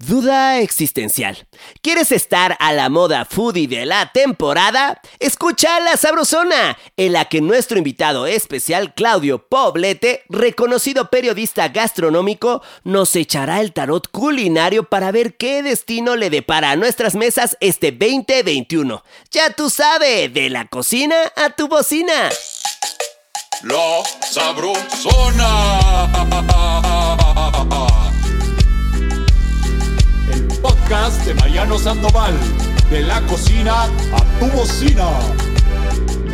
Duda 0.00 0.60
existencial. 0.60 1.48
¿Quieres 1.82 2.12
estar 2.12 2.56
a 2.60 2.72
la 2.72 2.88
moda 2.88 3.24
foodie 3.24 3.66
de 3.66 3.84
la 3.84 4.12
temporada? 4.12 5.00
Escucha 5.18 5.80
La 5.80 5.96
Sabrosona, 5.96 6.78
en 6.96 7.12
la 7.14 7.24
que 7.24 7.40
nuestro 7.40 7.78
invitado 7.78 8.28
especial 8.28 8.94
Claudio 8.94 9.48
Poblete, 9.48 10.22
reconocido 10.28 11.10
periodista 11.10 11.66
gastronómico, 11.70 12.62
nos 12.84 13.16
echará 13.16 13.60
el 13.60 13.72
tarot 13.72 14.08
culinario 14.12 14.84
para 14.84 15.10
ver 15.10 15.36
qué 15.36 15.64
destino 15.64 16.14
le 16.14 16.30
depara 16.30 16.70
a 16.70 16.76
nuestras 16.76 17.16
mesas 17.16 17.56
este 17.58 17.90
2021. 17.90 19.02
Ya 19.32 19.50
tú 19.50 19.68
sabes, 19.68 20.32
de 20.32 20.48
la 20.48 20.66
cocina 20.66 21.16
a 21.34 21.50
tu 21.50 21.66
bocina. 21.66 22.28
La 23.64 24.04
Sabrosona. 24.30 26.08
de 30.88 31.34
Mariano 31.34 31.78
Sandoval. 31.78 32.32
De 32.88 33.02
la 33.02 33.20
cocina 33.26 33.82
a 33.82 34.40
tu 34.40 34.46
bocina. 34.56 35.06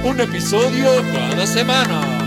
Un 0.05 0.21
episodio 0.21 0.87
cada 1.13 1.45
semana. 1.45 2.24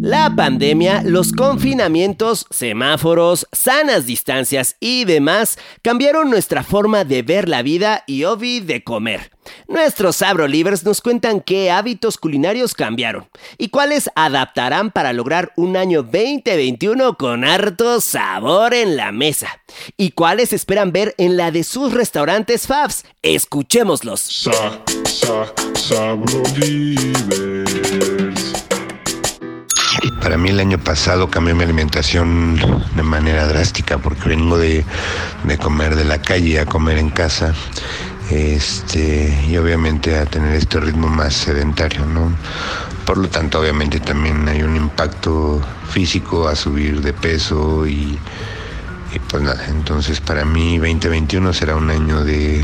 La 0.00 0.32
pandemia, 0.36 1.02
los 1.04 1.32
confinamientos, 1.32 2.46
semáforos, 2.50 3.48
sanas 3.50 4.06
distancias 4.06 4.76
y 4.78 5.04
demás 5.04 5.58
cambiaron 5.82 6.30
nuestra 6.30 6.62
forma 6.62 7.04
de 7.04 7.22
ver 7.22 7.48
la 7.48 7.62
vida 7.62 8.04
y 8.06 8.22
obvi 8.22 8.60
de 8.60 8.84
comer. 8.84 9.32
Nuestros 9.66 10.16
Sabrolivers 10.16 10.84
nos 10.84 11.00
cuentan 11.00 11.40
qué 11.40 11.72
hábitos 11.72 12.16
culinarios 12.16 12.74
cambiaron 12.74 13.28
y 13.56 13.70
cuáles 13.70 14.08
adaptarán 14.14 14.92
para 14.92 15.12
lograr 15.12 15.52
un 15.56 15.76
año 15.76 16.04
2021 16.04 17.16
con 17.16 17.44
harto 17.44 18.00
sabor 18.00 18.74
en 18.74 18.96
la 18.96 19.10
mesa. 19.10 19.48
Y 19.96 20.12
cuáles 20.12 20.52
esperan 20.52 20.92
ver 20.92 21.14
en 21.18 21.36
la 21.36 21.50
de 21.50 21.64
sus 21.64 21.92
restaurantes 21.92 22.68
Fabs. 22.68 23.04
Escuchémoslos. 23.22 24.20
Sa, 24.20 24.80
sa, 25.74 26.14
para 30.20 30.36
mí 30.36 30.50
el 30.50 30.60
año 30.60 30.78
pasado 30.78 31.30
cambié 31.30 31.54
mi 31.54 31.64
alimentación 31.64 32.56
de 32.94 33.02
manera 33.02 33.46
drástica 33.46 33.98
porque 33.98 34.28
vengo 34.28 34.58
de, 34.58 34.84
comer 35.60 35.96
de 35.96 36.04
la 36.04 36.20
calle 36.20 36.60
a 36.60 36.66
comer 36.66 36.98
en 36.98 37.10
casa 37.10 37.54
este, 38.30 39.44
y 39.48 39.56
obviamente 39.56 40.18
a 40.18 40.26
tener 40.26 40.54
este 40.54 40.80
ritmo 40.80 41.08
más 41.08 41.34
sedentario, 41.34 42.04
¿no? 42.04 42.32
Por 43.06 43.16
lo 43.16 43.28
tanto, 43.28 43.60
obviamente 43.60 44.00
también 44.00 44.46
hay 44.48 44.62
un 44.62 44.76
impacto 44.76 45.62
físico 45.90 46.46
a 46.46 46.54
subir 46.54 47.00
de 47.00 47.14
peso 47.14 47.86
y, 47.86 48.18
y 49.14 49.18
pues 49.30 49.42
nada, 49.42 49.64
entonces 49.68 50.20
para 50.20 50.44
mí 50.44 50.76
2021 50.78 51.52
será 51.54 51.76
un 51.76 51.90
año 51.90 52.22
de 52.22 52.62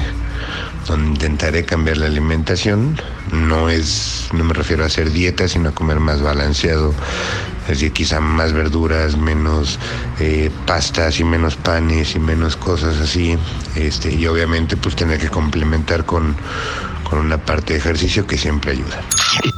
donde 0.87 1.11
intentaré 1.11 1.65
cambiar 1.65 1.99
la 1.99 2.07
alimentación. 2.07 3.01
No 3.33 3.69
es, 3.69 4.29
no 4.33 4.45
me 4.45 4.55
refiero 4.55 4.85
a 4.85 4.87
hacer 4.87 5.11
dieta, 5.11 5.49
sino 5.49 5.71
a 5.71 5.73
comer 5.73 6.01
más 6.01 6.23
balanceado. 6.23 6.95
Es 7.63 7.69
decir, 7.69 7.93
quizá 7.93 8.21
más 8.21 8.53
verduras, 8.53 9.17
menos 9.17 9.79
eh, 10.21 10.51
pastas 10.67 11.19
y 11.21 11.25
menos 11.25 11.57
panes 11.57 12.15
y 12.15 12.19
menos 12.19 12.57
cosas 12.57 12.97
así. 12.99 13.39
Este, 13.75 14.13
y 14.13 14.27
obviamente 14.27 14.77
pues 14.77 14.95
tener 14.95 15.19
que 15.19 15.29
complementar 15.29 16.05
con, 16.05 16.37
con 17.09 17.19
una 17.21 17.39
parte 17.39 17.73
de 17.73 17.79
ejercicio 17.79 18.27
que 18.27 18.37
siempre 18.37 18.73
ayuda. 18.73 19.01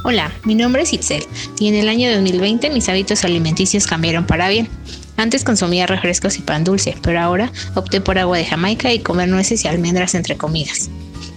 Hola, 0.05 0.31
mi 0.45 0.55
nombre 0.55 0.83
es 0.83 0.93
Itzel 0.93 1.25
y 1.59 1.67
en 1.67 1.75
el 1.75 1.89
año 1.89 2.09
2020 2.13 2.69
mis 2.69 2.87
hábitos 2.87 3.25
alimenticios 3.25 3.87
cambiaron 3.87 4.25
para 4.25 4.47
bien. 4.47 4.69
Antes 5.17 5.43
consumía 5.43 5.87
refrescos 5.87 6.37
y 6.37 6.41
pan 6.43 6.63
dulce, 6.63 6.95
pero 7.01 7.19
ahora 7.19 7.51
opté 7.73 7.99
por 8.01 8.19
agua 8.19 8.37
de 8.37 8.45
Jamaica 8.45 8.93
y 8.93 8.99
comer 8.99 9.27
nueces 9.27 9.65
y 9.65 9.67
almendras 9.67 10.13
entre 10.13 10.37
comidas. 10.37 10.89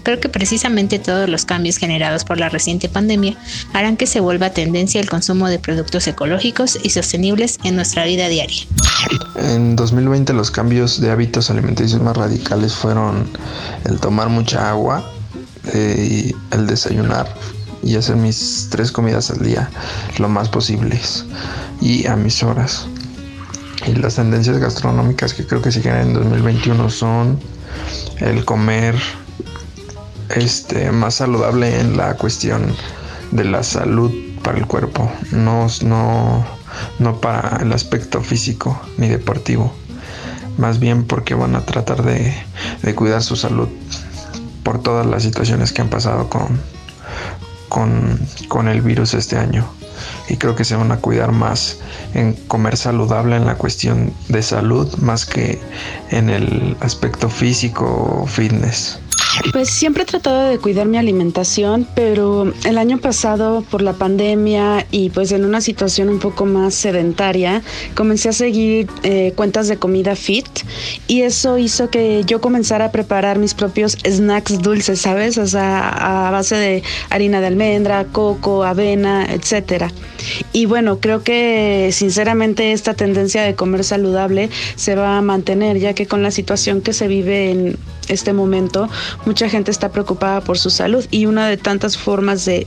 Creo 0.02 0.20
que 0.20 0.28
precisamente 0.28 0.98
todos 0.98 1.28
los 1.28 1.44
cambios 1.44 1.76
generados 1.76 2.24
por 2.24 2.38
la 2.38 2.48
reciente 2.48 2.88
pandemia 2.88 3.36
harán 3.72 3.96
que 3.96 4.06
se 4.06 4.20
vuelva 4.20 4.50
tendencia 4.50 5.00
el 5.00 5.08
consumo 5.08 5.48
de 5.48 5.58
productos 5.58 6.06
ecológicos 6.06 6.78
y 6.82 6.90
sostenibles 6.90 7.58
en 7.64 7.76
nuestra 7.76 8.04
vida 8.04 8.28
diaria. 8.28 8.64
En 9.36 9.76
2020 9.76 10.32
los 10.32 10.50
cambios 10.50 11.00
de 11.00 11.10
hábitos 11.10 11.50
alimenticios 11.50 12.00
más 12.00 12.16
radicales 12.16 12.74
fueron 12.74 13.28
el 13.84 13.98
tomar 14.00 14.28
mucha 14.28 14.70
agua, 14.70 15.10
eh, 15.72 16.32
el 16.52 16.66
desayunar 16.66 17.32
y 17.82 17.96
hacer 17.96 18.16
mis 18.16 18.68
tres 18.70 18.92
comidas 18.92 19.30
al 19.30 19.38
día 19.38 19.70
lo 20.18 20.28
más 20.28 20.48
posibles 20.48 21.24
y 21.80 22.06
a 22.06 22.16
mis 22.16 22.42
horas. 22.42 22.86
Y 23.86 23.94
las 23.94 24.16
tendencias 24.16 24.58
gastronómicas 24.58 25.32
que 25.32 25.46
creo 25.46 25.62
que 25.62 25.72
siguen 25.72 25.96
en 25.96 26.14
2021 26.14 26.90
son 26.90 27.40
el 28.18 28.44
comer 28.44 28.94
este, 30.34 30.90
más 30.90 31.16
saludable 31.16 31.80
en 31.80 31.96
la 31.96 32.14
cuestión 32.14 32.74
de 33.30 33.44
la 33.44 33.62
salud 33.62 34.12
para 34.42 34.58
el 34.58 34.66
cuerpo, 34.66 35.10
no, 35.32 35.66
no, 35.82 36.44
no 36.98 37.20
para 37.20 37.58
el 37.62 37.72
aspecto 37.72 38.22
físico 38.22 38.80
ni 38.96 39.08
deportivo, 39.08 39.72
más 40.58 40.78
bien 40.78 41.04
porque 41.04 41.34
van 41.34 41.54
a 41.54 41.64
tratar 41.64 42.02
de, 42.02 42.34
de 42.82 42.94
cuidar 42.94 43.22
su 43.22 43.36
salud 43.36 43.68
por 44.62 44.82
todas 44.82 45.06
las 45.06 45.22
situaciones 45.22 45.72
que 45.72 45.82
han 45.82 45.88
pasado 45.88 46.28
con, 46.28 46.60
con, 47.68 48.18
con 48.48 48.68
el 48.68 48.82
virus 48.82 49.14
este 49.14 49.36
año 49.36 49.66
y 50.28 50.36
creo 50.36 50.54
que 50.54 50.64
se 50.64 50.76
van 50.76 50.92
a 50.92 50.98
cuidar 50.98 51.32
más 51.32 51.78
en 52.14 52.34
comer 52.34 52.76
saludable 52.76 53.36
en 53.36 53.46
la 53.46 53.56
cuestión 53.56 54.12
de 54.28 54.42
salud 54.42 54.92
más 54.98 55.26
que 55.26 55.60
en 56.10 56.30
el 56.30 56.76
aspecto 56.80 57.28
físico 57.28 58.22
o 58.22 58.26
fitness. 58.26 59.00
Pues 59.52 59.70
siempre 59.70 60.02
he 60.02 60.06
tratado 60.06 60.48
de 60.48 60.58
cuidar 60.58 60.86
mi 60.86 60.96
alimentación, 60.96 61.86
pero 61.94 62.52
el 62.64 62.78
año 62.78 62.98
pasado 62.98 63.64
por 63.70 63.82
la 63.82 63.92
pandemia 63.92 64.86
y 64.90 65.10
pues 65.10 65.32
en 65.32 65.44
una 65.44 65.60
situación 65.60 66.08
un 66.08 66.18
poco 66.18 66.46
más 66.46 66.74
sedentaria, 66.74 67.62
comencé 67.94 68.28
a 68.28 68.32
seguir 68.32 68.88
eh, 69.02 69.32
cuentas 69.36 69.68
de 69.68 69.76
comida 69.76 70.16
fit 70.16 70.46
y 71.06 71.22
eso 71.22 71.58
hizo 71.58 71.90
que 71.90 72.22
yo 72.26 72.40
comenzara 72.40 72.86
a 72.86 72.92
preparar 72.92 73.38
mis 73.38 73.54
propios 73.54 73.96
snacks 74.04 74.60
dulces, 74.60 75.00
¿sabes? 75.00 75.38
O 75.38 75.46
sea, 75.46 76.26
a 76.26 76.30
base 76.30 76.56
de 76.56 76.82
harina 77.08 77.40
de 77.40 77.46
almendra, 77.48 78.04
coco, 78.04 78.64
avena, 78.64 79.26
etcétera. 79.26 79.90
Y 80.52 80.66
bueno, 80.66 80.98
creo 81.00 81.22
que 81.22 81.90
sinceramente 81.92 82.72
esta 82.72 82.94
tendencia 82.94 83.42
de 83.42 83.54
comer 83.54 83.84
saludable 83.84 84.50
se 84.76 84.94
va 84.94 85.18
a 85.18 85.22
mantener, 85.22 85.78
ya 85.78 85.94
que 85.94 86.06
con 86.06 86.22
la 86.22 86.30
situación 86.30 86.80
que 86.82 86.92
se 86.92 87.08
vive 87.08 87.50
en 87.50 87.76
este 88.10 88.32
momento, 88.32 88.88
mucha 89.24 89.48
gente 89.48 89.70
está 89.70 89.90
preocupada 89.90 90.40
por 90.40 90.58
su 90.58 90.70
salud 90.70 91.04
y 91.10 91.26
una 91.26 91.48
de 91.48 91.56
tantas 91.56 91.96
formas 91.96 92.44
de, 92.44 92.66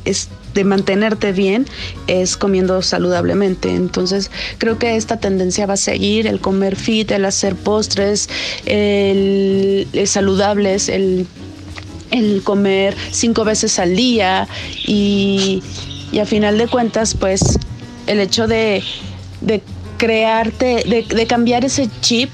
de 0.53 0.63
mantenerte 0.63 1.31
bien 1.31 1.65
es 2.07 2.37
comiendo 2.37 2.81
saludablemente. 2.81 3.73
Entonces 3.73 4.31
creo 4.57 4.77
que 4.77 4.95
esta 4.95 5.17
tendencia 5.17 5.65
va 5.65 5.73
a 5.73 5.77
seguir, 5.77 6.27
el 6.27 6.39
comer 6.39 6.75
fit, 6.75 7.11
el 7.11 7.25
hacer 7.25 7.55
postres, 7.55 8.29
el, 8.65 9.87
saludables, 10.05 10.89
el, 10.89 11.27
el 12.11 12.41
comer 12.43 12.95
cinco 13.11 13.43
veces 13.43 13.79
al 13.79 13.95
día 13.95 14.47
y, 14.85 15.61
y 16.11 16.19
a 16.19 16.25
final 16.25 16.57
de 16.57 16.67
cuentas 16.67 17.15
pues 17.15 17.41
el 18.07 18.19
hecho 18.19 18.47
de, 18.47 18.83
de 19.41 19.61
crearte, 19.97 20.83
de, 20.85 21.05
de 21.15 21.27
cambiar 21.27 21.65
ese 21.65 21.89
chip 22.01 22.29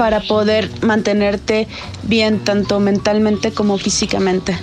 para 0.00 0.20
poder 0.20 0.70
mantenerte 0.80 1.68
bien 2.04 2.38
tanto 2.38 2.80
mentalmente 2.80 3.52
como 3.52 3.76
físicamente. 3.76 4.56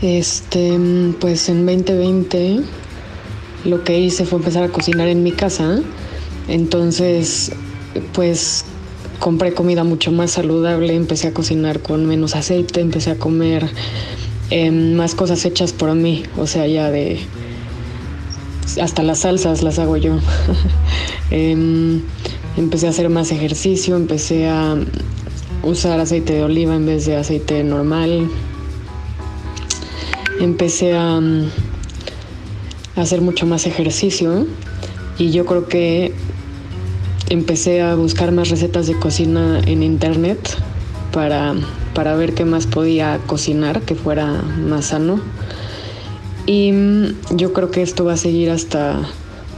Este, 0.00 0.78
pues 1.18 1.48
en 1.48 1.66
2020 1.66 2.60
lo 3.64 3.82
que 3.82 3.98
hice 3.98 4.26
fue 4.26 4.38
empezar 4.38 4.62
a 4.62 4.68
cocinar 4.68 5.08
en 5.08 5.24
mi 5.24 5.32
casa. 5.32 5.80
Entonces, 6.46 7.50
pues 8.12 8.64
compré 9.18 9.54
comida 9.54 9.82
mucho 9.82 10.12
más 10.12 10.30
saludable, 10.30 10.94
empecé 10.94 11.26
a 11.26 11.34
cocinar 11.34 11.80
con 11.80 12.06
menos 12.06 12.36
aceite, 12.36 12.80
empecé 12.80 13.10
a 13.10 13.16
comer 13.16 13.68
em, 14.50 14.94
más 14.94 15.16
cosas 15.16 15.44
hechas 15.44 15.72
por 15.72 15.92
mí, 15.96 16.22
o 16.36 16.46
sea, 16.46 16.68
ya 16.68 16.92
de... 16.92 17.18
Hasta 18.80 19.02
las 19.02 19.18
salsas 19.18 19.64
las 19.64 19.80
hago 19.80 19.96
yo. 19.96 20.20
Em, 21.32 22.02
empecé 22.56 22.86
a 22.86 22.90
hacer 22.90 23.08
más 23.08 23.32
ejercicio, 23.32 23.96
empecé 23.96 24.48
a 24.48 24.76
usar 25.62 26.00
aceite 26.00 26.34
de 26.34 26.42
oliva 26.42 26.74
en 26.74 26.86
vez 26.86 27.06
de 27.06 27.16
aceite 27.16 27.62
normal. 27.64 28.28
Empecé 30.40 30.94
a, 30.94 31.20
hacer 32.96 33.20
mucho 33.20 33.44
más 33.46 33.66
ejercicio 33.66 34.46
y 35.18 35.30
yo 35.30 35.44
creo 35.44 35.68
que 35.68 36.14
empecé 37.28 37.82
a 37.82 37.94
buscar 37.94 38.32
más 38.32 38.48
recetas 38.48 38.86
de 38.86 38.98
cocina 38.98 39.60
en 39.66 39.82
internet 39.82 40.38
para, 41.12 41.54
para 41.94 42.16
ver 42.16 42.32
qué 42.32 42.46
más 42.46 42.66
podía 42.66 43.18
cocinar 43.26 43.82
que 43.82 43.94
fuera 43.94 44.42
más 44.66 44.86
sano. 44.86 45.20
Y 46.46 46.72
yo 47.34 47.52
creo 47.52 47.70
que 47.70 47.82
esto 47.82 48.04
va 48.04 48.14
a 48.14 48.16
seguir 48.16 48.50
hasta 48.50 49.00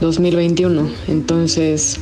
2021. 0.01 0.89
Entonces, 1.07 1.99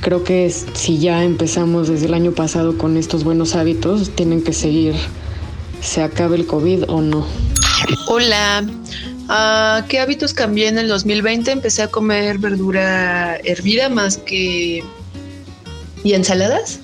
creo 0.00 0.24
que 0.24 0.50
si 0.50 0.98
ya 0.98 1.22
empezamos 1.24 1.88
desde 1.88 2.06
el 2.06 2.14
año 2.14 2.32
pasado 2.32 2.76
con 2.76 2.96
estos 2.96 3.24
buenos 3.24 3.54
hábitos, 3.54 4.10
tienen 4.10 4.42
que 4.42 4.52
seguir, 4.52 4.94
se 5.82 6.02
acabe 6.02 6.36
el 6.36 6.46
COVID 6.46 6.84
o 6.88 7.00
no. 7.00 7.26
Hola, 8.06 8.64
uh, 9.28 9.86
¿qué 9.88 9.98
hábitos 9.98 10.34
cambié 10.34 10.68
en 10.68 10.78
el 10.78 10.88
2020? 10.88 11.50
Empecé 11.50 11.82
a 11.82 11.88
comer 11.88 12.38
verdura 12.38 13.36
hervida 13.44 13.88
más 13.88 14.16
que... 14.16 14.82
¿Y 16.02 16.14
ensaladas? 16.14 16.80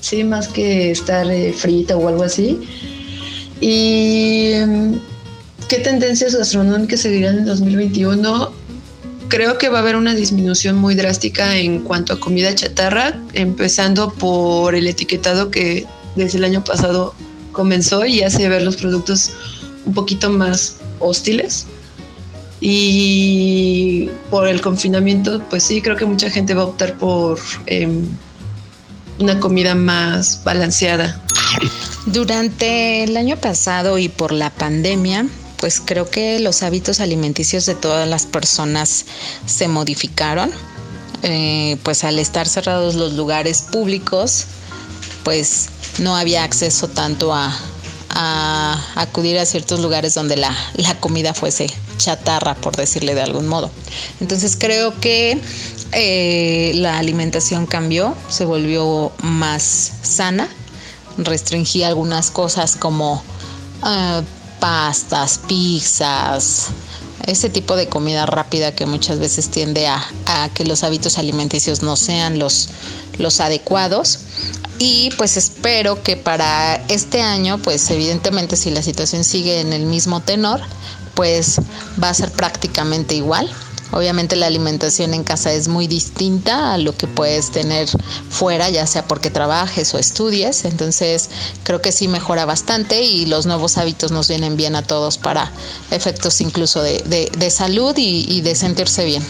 Sí, 0.00 0.22
más 0.22 0.48
que 0.48 0.90
estar 0.90 1.30
eh, 1.30 1.52
frita 1.52 1.96
o 1.96 2.08
algo 2.08 2.24
así. 2.24 2.60
¿Y 3.60 4.52
mm, 4.66 4.94
qué 5.68 5.78
tendencias 5.78 6.34
gastronómicas 6.34 7.00
seguirán 7.00 7.34
en 7.34 7.40
el 7.40 7.46
2021? 7.46 8.59
Creo 9.30 9.58
que 9.58 9.68
va 9.68 9.78
a 9.78 9.82
haber 9.82 9.94
una 9.94 10.16
disminución 10.16 10.76
muy 10.76 10.96
drástica 10.96 11.56
en 11.56 11.82
cuanto 11.82 12.12
a 12.12 12.18
comida 12.18 12.52
chatarra, 12.52 13.16
empezando 13.32 14.12
por 14.12 14.74
el 14.74 14.88
etiquetado 14.88 15.52
que 15.52 15.86
desde 16.16 16.38
el 16.38 16.44
año 16.44 16.64
pasado 16.64 17.14
comenzó 17.52 18.04
y 18.04 18.22
hace 18.22 18.48
ver 18.48 18.62
los 18.62 18.76
productos 18.76 19.30
un 19.86 19.94
poquito 19.94 20.30
más 20.30 20.78
hostiles. 20.98 21.66
Y 22.60 24.10
por 24.30 24.48
el 24.48 24.60
confinamiento, 24.60 25.40
pues 25.48 25.62
sí, 25.62 25.80
creo 25.80 25.94
que 25.94 26.06
mucha 26.06 26.28
gente 26.28 26.52
va 26.52 26.62
a 26.62 26.66
optar 26.66 26.98
por 26.98 27.38
em, 27.66 28.02
una 29.20 29.38
comida 29.38 29.76
más 29.76 30.42
balanceada. 30.42 31.22
Durante 32.06 33.04
el 33.04 33.16
año 33.16 33.36
pasado 33.36 33.96
y 33.96 34.08
por 34.08 34.32
la 34.32 34.50
pandemia, 34.50 35.26
pues 35.60 35.80
creo 35.84 36.08
que 36.08 36.40
los 36.40 36.62
hábitos 36.62 37.00
alimenticios 37.00 37.66
de 37.66 37.74
todas 37.74 38.08
las 38.08 38.24
personas 38.26 39.04
se 39.46 39.68
modificaron. 39.68 40.50
Eh, 41.22 41.76
pues 41.82 42.02
al 42.02 42.18
estar 42.18 42.48
cerrados 42.48 42.94
los 42.94 43.12
lugares 43.12 43.66
públicos, 43.70 44.46
pues 45.22 45.68
no 45.98 46.16
había 46.16 46.44
acceso 46.44 46.88
tanto 46.88 47.34
a, 47.34 47.54
acudir 48.96 49.38
a 49.38 49.46
ciertos 49.46 49.80
lugares 49.80 50.14
donde 50.14 50.36
la, 50.36 50.54
la, 50.74 50.98
comida 50.98 51.32
fuese 51.32 51.68
chatarra, 51.96 52.54
por 52.54 52.74
decirle 52.76 53.14
de 53.14 53.22
algún 53.22 53.46
modo. 53.46 53.70
Entonces 54.20 54.56
creo 54.58 54.98
que 54.98 55.40
eh, 55.92 56.72
la 56.74 56.98
alimentación 56.98 57.66
cambió, 57.66 58.16
se 58.28 58.44
volvió 58.44 59.12
más 59.22 59.92
sana, 60.02 60.48
restringí 61.18 61.82
algunas 61.82 62.30
cosas 62.30 62.76
como 62.76 63.22
eh, 63.86 64.22
pastas, 64.60 65.40
pizzas, 65.48 66.68
ese 67.26 67.50
tipo 67.50 67.76
de 67.76 67.88
comida 67.88 68.26
rápida 68.26 68.74
que 68.74 68.86
muchas 68.86 69.18
veces 69.18 69.50
tiende 69.50 69.86
a, 69.88 70.02
que 70.54 70.64
los 70.64 70.84
hábitos 70.84 71.18
alimenticios 71.18 71.82
no 71.82 71.96
sean 71.96 72.38
los, 72.38 72.68
los 73.18 73.40
adecuados. 73.40 74.20
Y 74.78 75.10
pues 75.18 75.36
espero 75.36 76.02
que 76.02 76.16
para 76.16 76.76
este 76.88 77.20
año, 77.20 77.58
pues 77.58 77.90
evidentemente 77.90 78.56
si 78.56 78.70
la 78.70 78.82
situación 78.82 79.24
sigue 79.24 79.60
en 79.60 79.72
el 79.72 79.84
mismo 79.84 80.20
tenor, 80.20 80.60
pues 81.14 81.60
va 82.02 82.08
a 82.08 82.14
ser 82.14 82.30
prácticamente 82.32 83.14
igual. 83.14 83.50
Obviamente 83.92 84.36
la 84.36 84.46
alimentación 84.46 85.14
en 85.14 85.24
casa 85.24 85.52
es 85.52 85.68
muy 85.68 85.86
distinta 85.86 86.72
a 86.72 86.78
lo 86.78 86.96
que 86.96 87.06
puedes 87.06 87.50
tener 87.50 87.88
fuera, 88.28 88.70
ya 88.70 88.86
sea 88.86 89.06
porque 89.06 89.30
trabajes 89.30 89.92
o 89.94 89.98
estudies. 89.98 90.64
Entonces 90.64 91.30
creo 91.64 91.82
que 91.82 91.92
sí 91.92 92.08
mejora 92.08 92.44
bastante 92.44 93.02
y 93.02 93.26
los 93.26 93.46
nuevos 93.46 93.78
hábitos 93.78 94.12
nos 94.12 94.28
vienen 94.28 94.56
bien 94.56 94.76
a 94.76 94.82
todos 94.82 95.18
para 95.18 95.50
efectos 95.90 96.40
incluso 96.40 96.82
de, 96.82 97.50
salud 97.50 97.94
y, 97.96 98.26
y 98.28 98.40
de 98.42 98.54
sentirse 98.54 99.04
bien. 99.04 99.24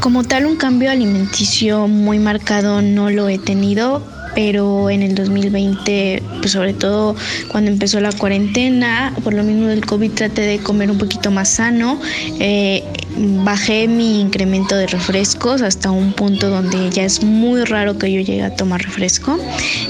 Como 0.00 0.24
tal, 0.24 0.46
un 0.46 0.56
cambio 0.56 0.90
alimenticio 0.90 1.88
muy 1.88 2.18
marcado 2.18 2.82
no 2.82 3.10
lo 3.10 3.28
he 3.28 3.38
tenido 3.38 4.02
pero 4.34 4.90
en 4.90 5.02
el 5.02 5.14
2020, 5.14 6.22
pues 6.40 6.52
sobre 6.52 6.72
todo 6.72 7.16
cuando 7.48 7.70
empezó 7.70 8.00
la 8.00 8.12
cuarentena, 8.12 9.14
por 9.22 9.34
lo 9.34 9.42
mismo 9.42 9.66
del 9.66 9.84
COVID 9.84 10.10
traté 10.12 10.42
de 10.42 10.58
comer 10.58 10.90
un 10.90 10.98
poquito 10.98 11.30
más 11.30 11.48
sano, 11.48 12.00
eh, 12.38 12.84
bajé 13.16 13.88
mi 13.88 14.20
incremento 14.20 14.76
de 14.76 14.86
refrescos 14.86 15.62
hasta 15.62 15.90
un 15.90 16.12
punto 16.12 16.48
donde 16.48 16.90
ya 16.90 17.04
es 17.04 17.22
muy 17.22 17.64
raro 17.64 17.98
que 17.98 18.12
yo 18.12 18.20
llegue 18.20 18.42
a 18.42 18.54
tomar 18.54 18.82
refresco, 18.82 19.38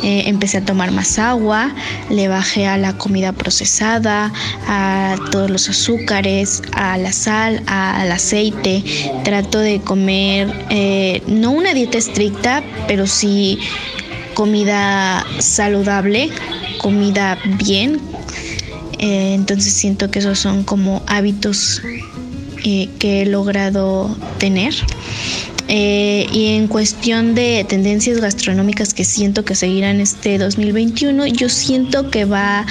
eh, 0.03 0.25
empecé 0.27 0.59
a 0.59 0.65
tomar 0.65 0.91
más 0.91 1.19
agua, 1.19 1.75
le 2.09 2.29
bajé 2.29 2.67
a 2.67 2.77
la 2.77 2.95
comida 2.95 3.33
procesada, 3.33 4.33
a 4.67 5.17
todos 5.31 5.51
los 5.51 5.69
azúcares, 5.69 6.63
a 6.73 6.97
la 6.99 7.13
sal, 7.13 7.63
al 7.67 8.11
aceite, 8.11 8.83
trato 9.25 9.59
de 9.59 9.81
comer 9.81 10.53
eh, 10.71 11.23
no 11.27 11.51
una 11.51 11.75
dieta 11.75 11.99
estricta, 11.99 12.63
pero 12.87 13.07
sí 13.07 13.59
comida 14.41 15.27
saludable, 15.39 16.31
comida 16.79 17.37
bien. 17.59 18.01
Eh, 18.99 19.35
entonces 19.35 19.75
siento 19.75 20.11
que 20.11 20.21
esos 20.21 20.39
son 20.39 20.65
como 20.65 21.03
hábitos 21.07 21.83
eh, 22.65 22.89
que 22.99 23.21
he 23.21 23.27
logrado 23.27 24.17
tener. 24.39 24.73
Eh, 25.73 26.27
y 26.33 26.49
en 26.49 26.67
cuestión 26.67 27.37
de 27.37 27.65
tendencias 27.69 28.21
gastronómicas 28.21 28.93
que 28.93 29.05
siento 29.05 29.45
que 29.45 29.55
seguirán 29.55 30.01
este 30.01 30.37
2021, 30.37 31.29
yo 31.29 31.49
siento 31.49 32.11
que 32.11 32.25
va 32.25 32.67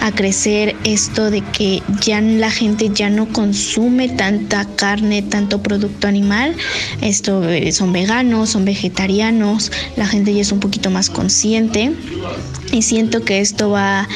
a 0.00 0.12
crecer 0.12 0.76
esto 0.84 1.32
de 1.32 1.40
que 1.40 1.82
ya 2.00 2.20
la 2.20 2.52
gente 2.52 2.90
ya 2.94 3.10
no 3.10 3.26
consume 3.26 4.08
tanta 4.08 4.66
carne, 4.76 5.22
tanto 5.22 5.64
producto 5.64 6.06
animal. 6.06 6.54
Esto 7.00 7.42
eh, 7.48 7.72
son 7.72 7.92
veganos, 7.92 8.50
son 8.50 8.64
vegetarianos, 8.64 9.72
la 9.96 10.06
gente 10.06 10.32
ya 10.32 10.42
es 10.42 10.52
un 10.52 10.60
poquito 10.60 10.90
más 10.90 11.10
consciente 11.10 11.92
y 12.70 12.82
siento 12.82 13.22
que 13.24 13.40
esto 13.40 13.70
va, 13.70 14.08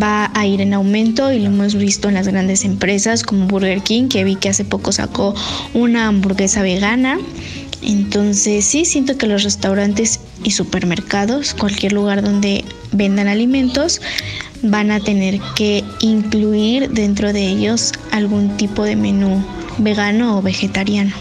va 0.00 0.30
a 0.34 0.46
ir 0.46 0.60
en 0.60 0.74
aumento 0.74 1.32
y 1.32 1.40
lo 1.40 1.46
hemos 1.46 1.74
visto 1.74 2.08
en 2.08 2.14
las 2.14 2.28
grandes 2.28 2.64
empresas 2.64 3.22
como 3.22 3.46
Burger 3.46 3.82
King, 3.82 4.08
que 4.08 4.24
vi 4.24 4.36
que 4.36 4.48
hace 4.50 4.64
poco 4.64 4.92
sacó 4.92 5.34
una 5.74 6.08
hamburguesa 6.08 6.62
vegana. 6.62 7.18
Entonces 7.82 8.64
sí, 8.64 8.84
siento 8.84 9.16
que 9.18 9.26
los 9.26 9.42
restaurantes 9.42 10.20
y 10.42 10.50
supermercados, 10.50 11.54
cualquier 11.54 11.92
lugar 11.92 12.22
donde 12.22 12.64
vendan 12.92 13.28
alimentos, 13.28 14.00
van 14.62 14.90
a 14.90 15.00
tener 15.00 15.40
que 15.54 15.84
incluir 16.00 16.90
dentro 16.90 17.32
de 17.32 17.46
ellos 17.46 17.92
algún 18.10 18.56
tipo 18.56 18.84
de 18.84 18.96
menú 18.96 19.44
vegano 19.78 20.38
o 20.38 20.42
vegetariano. 20.42 21.14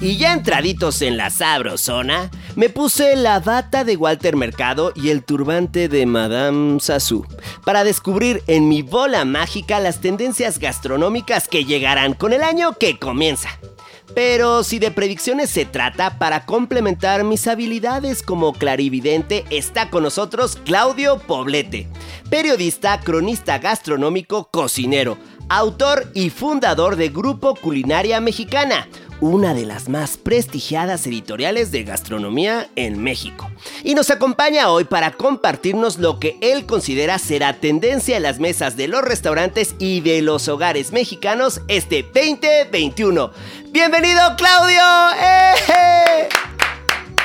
Y 0.00 0.16
ya 0.16 0.32
entraditos 0.32 1.02
en 1.02 1.16
la 1.16 1.28
sabrosona, 1.30 2.30
me 2.58 2.70
puse 2.70 3.14
la 3.14 3.38
bata 3.38 3.84
de 3.84 3.96
Walter 3.96 4.34
Mercado 4.34 4.90
y 4.96 5.10
el 5.10 5.22
turbante 5.22 5.88
de 5.88 6.06
Madame 6.06 6.80
Sassou 6.80 7.24
para 7.64 7.84
descubrir 7.84 8.42
en 8.48 8.68
mi 8.68 8.82
bola 8.82 9.24
mágica 9.24 9.78
las 9.78 10.00
tendencias 10.00 10.58
gastronómicas 10.58 11.46
que 11.46 11.64
llegarán 11.64 12.14
con 12.14 12.32
el 12.32 12.42
año 12.42 12.72
que 12.72 12.98
comienza. 12.98 13.48
Pero 14.12 14.64
si 14.64 14.80
de 14.80 14.90
predicciones 14.90 15.50
se 15.50 15.66
trata, 15.66 16.18
para 16.18 16.46
complementar 16.46 17.22
mis 17.22 17.46
habilidades 17.46 18.24
como 18.24 18.52
clarividente 18.52 19.44
está 19.50 19.88
con 19.88 20.02
nosotros 20.02 20.58
Claudio 20.64 21.20
Poblete, 21.20 21.86
periodista, 22.28 22.98
cronista 22.98 23.58
gastronómico, 23.58 24.50
cocinero, 24.50 25.16
autor 25.48 26.10
y 26.12 26.30
fundador 26.30 26.96
de 26.96 27.10
Grupo 27.10 27.54
Culinaria 27.54 28.20
Mexicana 28.20 28.88
una 29.20 29.54
de 29.54 29.66
las 29.66 29.88
más 29.88 30.16
prestigiadas 30.16 31.06
editoriales 31.06 31.70
de 31.70 31.84
gastronomía 31.84 32.68
en 32.76 33.02
México. 33.02 33.50
Y 33.82 33.94
nos 33.94 34.10
acompaña 34.10 34.70
hoy 34.70 34.84
para 34.84 35.12
compartirnos 35.12 35.98
lo 35.98 36.18
que 36.18 36.38
él 36.40 36.66
considera 36.66 37.18
será 37.18 37.54
tendencia 37.54 38.16
en 38.16 38.22
las 38.22 38.38
mesas 38.38 38.76
de 38.76 38.88
los 38.88 39.02
restaurantes 39.02 39.74
y 39.78 40.00
de 40.00 40.22
los 40.22 40.48
hogares 40.48 40.92
mexicanos 40.92 41.60
este 41.68 42.02
2021. 42.02 43.32
Bienvenido 43.70 44.20
Claudio. 44.36 44.82
¡Eh! 45.20 46.28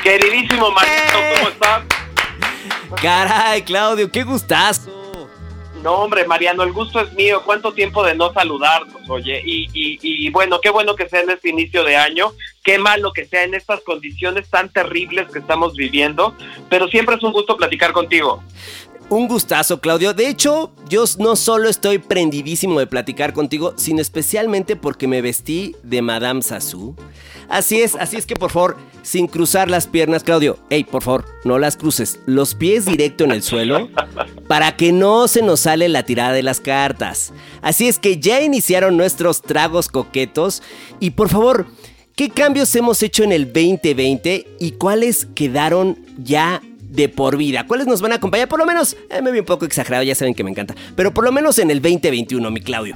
Queridísimo 0.03 0.71
Marito, 0.71 1.17
¿cómo 1.35 1.50
estás? 1.50 1.83
Caray, 3.01 3.62
Claudio, 3.63 4.12
qué 4.12 4.23
gustazo. 4.23 5.02
No, 5.83 5.95
hombre, 5.95 6.25
Mariano, 6.25 6.63
el 6.63 6.71
gusto 6.71 7.01
es 7.01 7.11
mío. 7.11 7.41
¿Cuánto 7.45 7.73
tiempo 7.73 8.05
de 8.05 8.15
no 8.15 8.31
saludarnos, 8.31 9.01
oye? 9.09 9.41
Y, 9.43 9.67
y, 9.73 10.29
bueno, 10.29 10.61
qué 10.61 10.69
bueno 10.69 10.95
que 10.95 11.09
sea 11.09 11.19
en 11.19 11.29
este 11.29 11.49
inicio 11.49 11.83
de 11.83 11.97
año. 11.97 12.31
Qué 12.63 12.79
malo 12.79 13.11
que 13.11 13.25
sea 13.25 13.43
en 13.43 13.53
estas 13.53 13.81
condiciones 13.81 14.49
tan 14.49 14.69
terribles 14.69 15.29
que 15.29 15.39
estamos 15.39 15.75
viviendo. 15.75 16.37
Pero 16.69 16.87
siempre 16.87 17.17
es 17.17 17.23
un 17.23 17.33
gusto 17.33 17.57
platicar 17.57 17.91
contigo. 17.91 18.41
Un 19.10 19.27
gustazo, 19.27 19.79
Claudio. 19.79 20.13
De 20.13 20.27
hecho, 20.27 20.72
yo 20.89 21.03
no 21.19 21.36
solo 21.36 21.69
estoy 21.69 22.00
prendidísimo 22.00 22.79
de 22.79 22.88
platicar 22.88 23.33
contigo, 23.33 23.74
sino 23.75 24.01
especialmente 24.01 24.75
porque 24.75 25.07
me 25.07 25.22
vestí 25.22 25.75
de 25.83 26.01
Madame 26.01 26.41
Sassou. 26.41 26.95
Así 27.50 27.81
es, 27.81 27.95
así 27.95 28.17
es 28.17 28.25
que 28.25 28.36
por 28.36 28.50
favor, 28.50 28.77
sin 29.03 29.27
cruzar 29.27 29.69
las 29.69 29.88
piernas, 29.88 30.24
Claudio. 30.24 30.57
Ey, 30.69 30.83
por 30.83 31.03
favor, 31.03 31.25
no 31.43 31.60
las 31.60 31.77
cruces. 31.77 32.19
Los 32.25 32.55
pies 32.55 32.86
directo 32.86 33.24
en 33.24 33.31
el 33.31 33.43
suelo 33.43 33.89
para 34.48 34.75
que 34.75 34.91
no 34.91 35.27
se 35.27 35.41
nos 35.41 35.60
sale 35.62 35.89
la 35.89 36.03
tirada 36.03 36.31
de 36.31 36.43
las 36.43 36.60
cartas. 36.60 37.33
Así 37.62 37.88
es 37.88 38.00
que 38.00 38.19
ya 38.19 38.41
iniciaron 38.41 38.98
nuestros 38.98 39.41
tragos 39.41 39.89
coquetos 39.89 40.63
y 41.00 41.12
por 41.12 41.29
favor, 41.29 41.67
¿Qué 42.15 42.29
cambios 42.29 42.75
hemos 42.75 43.01
hecho 43.01 43.24
en 43.24 43.31
el 43.31 43.51
2020 43.51 44.45
y 44.60 44.72
cuáles 44.74 45.25
quedaron 45.33 45.98
ya 46.19 46.62
de 46.93 47.09
por 47.09 47.38
vida? 47.38 47.65
¿Cuáles 47.67 47.88
nos 47.88 48.01
van 48.01 48.13
a 48.13 48.15
acompañar? 48.15 48.47
Por 48.47 48.59
lo 48.59 48.65
menos, 48.65 48.95
eh, 49.09 49.21
me 49.21 49.31
vi 49.31 49.39
un 49.39 49.45
poco 49.45 49.65
exagerado, 49.65 50.03
ya 50.03 50.15
saben 50.15 50.33
que 50.33 50.43
me 50.43 50.51
encanta, 50.51 50.75
pero 50.95 51.13
por 51.13 51.23
lo 51.23 51.31
menos 51.31 51.59
en 51.59 51.71
el 51.71 51.81
2021, 51.81 52.50
mi 52.51 52.62
Claudio. 52.62 52.95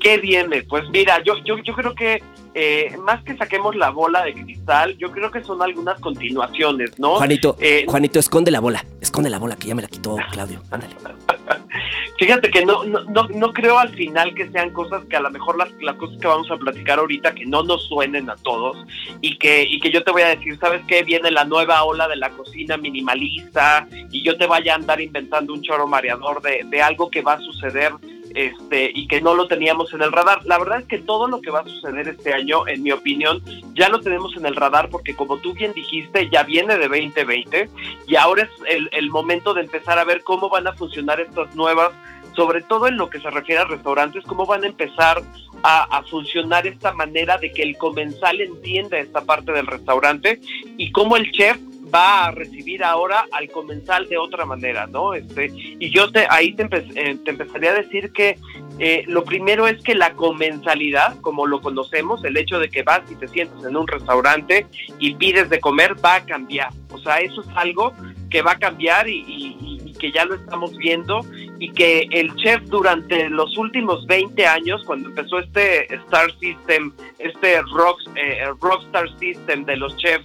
¿Qué 0.00 0.18
viene? 0.18 0.62
Pues 0.62 0.88
mira, 0.90 1.22
yo, 1.24 1.34
yo, 1.44 1.58
yo 1.58 1.74
creo 1.74 1.94
que 1.94 2.22
eh, 2.54 2.96
más 3.04 3.22
que 3.24 3.36
saquemos 3.36 3.76
la 3.76 3.90
bola 3.90 4.24
de 4.24 4.32
cristal, 4.32 4.96
yo 4.98 5.10
creo 5.10 5.30
que 5.30 5.42
son 5.42 5.60
algunas 5.62 6.00
continuaciones, 6.00 6.98
¿no? 6.98 7.16
Juanito, 7.16 7.56
Eh, 7.60 7.84
Juanito, 7.88 8.18
esconde 8.18 8.50
la 8.50 8.60
bola, 8.60 8.84
esconde 9.00 9.30
la 9.30 9.38
bola 9.38 9.56
que 9.56 9.68
ya 9.68 9.74
me 9.74 9.82
la 9.82 9.88
quitó 9.88 10.16
Claudio, 10.32 10.62
ándale. 10.70 10.94
Fíjate 12.18 12.50
que 12.50 12.64
no, 12.66 12.82
no, 12.84 13.04
no, 13.04 13.28
no 13.28 13.52
creo 13.52 13.78
al 13.78 13.90
final 13.90 14.34
que 14.34 14.50
sean 14.50 14.72
cosas 14.72 15.04
que 15.04 15.16
a 15.16 15.20
lo 15.20 15.30
mejor 15.30 15.56
las, 15.56 15.68
las 15.80 15.94
cosas 15.96 16.18
que 16.20 16.26
vamos 16.26 16.50
a 16.50 16.56
platicar 16.56 16.98
ahorita 16.98 17.32
que 17.32 17.46
no 17.46 17.62
nos 17.62 17.86
suenen 17.86 18.28
a 18.28 18.34
todos 18.36 18.76
y 19.20 19.38
que, 19.38 19.62
y 19.62 19.78
que 19.78 19.92
yo 19.92 20.02
te 20.02 20.10
voy 20.10 20.22
a 20.22 20.28
decir, 20.28 20.58
¿sabes 20.58 20.82
qué? 20.88 21.04
Viene 21.04 21.30
la 21.30 21.44
nueva 21.44 21.84
ola 21.84 22.08
de 22.08 22.16
la 22.16 22.30
cocina 22.30 22.76
minimalista 22.76 23.86
y 24.10 24.22
yo 24.24 24.36
te 24.36 24.46
vaya 24.46 24.72
a 24.72 24.76
andar 24.76 25.00
inventando 25.00 25.52
un 25.52 25.62
choro 25.62 25.86
mareador 25.86 26.42
de, 26.42 26.62
de 26.66 26.82
algo 26.82 27.08
que 27.08 27.22
va 27.22 27.34
a 27.34 27.40
suceder 27.40 27.92
este, 28.38 28.92
y 28.94 29.08
que 29.08 29.20
no 29.20 29.34
lo 29.34 29.48
teníamos 29.48 29.92
en 29.92 30.00
el 30.00 30.12
radar. 30.12 30.46
La 30.46 30.60
verdad 30.60 30.78
es 30.78 30.86
que 30.86 30.98
todo 30.98 31.26
lo 31.26 31.40
que 31.40 31.50
va 31.50 31.60
a 31.60 31.64
suceder 31.64 32.06
este 32.06 32.32
año, 32.32 32.68
en 32.68 32.84
mi 32.84 32.92
opinión, 32.92 33.42
ya 33.74 33.88
lo 33.88 33.98
tenemos 33.98 34.36
en 34.36 34.46
el 34.46 34.54
radar 34.54 34.90
porque 34.90 35.16
como 35.16 35.38
tú 35.38 35.54
bien 35.54 35.72
dijiste, 35.72 36.28
ya 36.30 36.44
viene 36.44 36.78
de 36.78 36.86
2020 36.86 37.68
y 38.06 38.14
ahora 38.14 38.44
es 38.44 38.50
el, 38.92 39.10
momento 39.10 39.54
de 39.54 39.62
empezar 39.62 39.98
a 39.98 40.04
ver 40.04 40.22
cómo 40.22 40.48
van 40.48 40.68
a 40.68 40.72
funcionar 40.74 41.20
estas 41.20 41.52
nuevas, 41.56 41.90
sobre 42.36 42.62
todo 42.62 42.86
en 42.86 42.96
lo 42.96 43.10
que 43.10 43.18
se 43.18 43.28
refiere 43.28 43.62
a 43.62 43.64
restaurantes, 43.64 44.22
cómo 44.24 44.46
van 44.46 44.62
a 44.62 44.68
empezar 44.68 45.20
a, 45.64 45.96
a 45.96 46.02
funcionar 46.04 46.64
esta 46.64 46.92
manera 46.92 47.38
de 47.38 47.52
que 47.52 47.62
el 47.62 47.76
comensal 47.76 48.40
entienda 48.40 48.98
esta 48.98 49.22
parte 49.22 49.50
del 49.50 49.66
restaurante 49.66 50.40
y 50.76 50.92
cómo 50.92 51.16
el 51.16 51.32
chef 51.32 51.58
va 51.92 52.26
a 52.26 52.30
recibir 52.30 52.84
ahora 52.84 53.26
al 53.30 53.50
comensal 53.50 54.08
de 54.08 54.18
otra 54.18 54.44
manera, 54.44 54.86
¿no? 54.86 55.14
Este, 55.14 55.50
y 55.54 55.90
yo 55.90 56.10
te, 56.10 56.26
ahí 56.28 56.54
te, 56.54 56.68
eh, 56.94 57.16
te 57.24 57.30
empezaría 57.30 57.70
a 57.70 57.74
decir 57.74 58.12
que 58.12 58.36
eh, 58.78 59.04
lo 59.08 59.24
primero 59.24 59.66
es 59.66 59.82
que 59.82 59.94
la 59.94 60.12
comensalidad, 60.12 61.20
como 61.20 61.46
lo 61.46 61.60
conocemos, 61.60 62.24
el 62.24 62.36
hecho 62.36 62.60
de 62.60 62.68
que 62.68 62.82
vas 62.82 63.02
y 63.10 63.16
te 63.16 63.26
sientas 63.26 63.64
en 63.64 63.76
un 63.76 63.88
restaurante 63.88 64.66
y 64.98 65.14
pides 65.14 65.50
de 65.50 65.58
comer, 65.58 65.96
va 66.04 66.16
a 66.16 66.24
cambiar. 66.24 66.70
O 66.92 66.98
sea, 66.98 67.18
eso 67.18 67.40
es 67.40 67.48
algo 67.56 67.92
que 68.30 68.42
va 68.42 68.52
a 68.52 68.58
cambiar 68.58 69.08
y, 69.08 69.76
que 69.98 70.12
ya 70.12 70.24
lo 70.24 70.36
estamos 70.36 70.76
viendo 70.76 71.22
y 71.58 71.72
que 71.72 72.06
el 72.12 72.32
chef 72.36 72.62
durante 72.66 73.28
los 73.30 73.58
últimos 73.58 74.06
20 74.06 74.46
años, 74.46 74.80
cuando 74.86 75.08
empezó 75.08 75.40
este 75.40 75.92
Star 75.92 76.30
System, 76.38 76.92
este 77.18 77.60
rock, 77.62 77.98
eh, 78.14 78.44
Rockstar 78.60 79.08
System 79.18 79.64
de 79.64 79.76
los 79.76 79.96
chefs, 79.96 80.24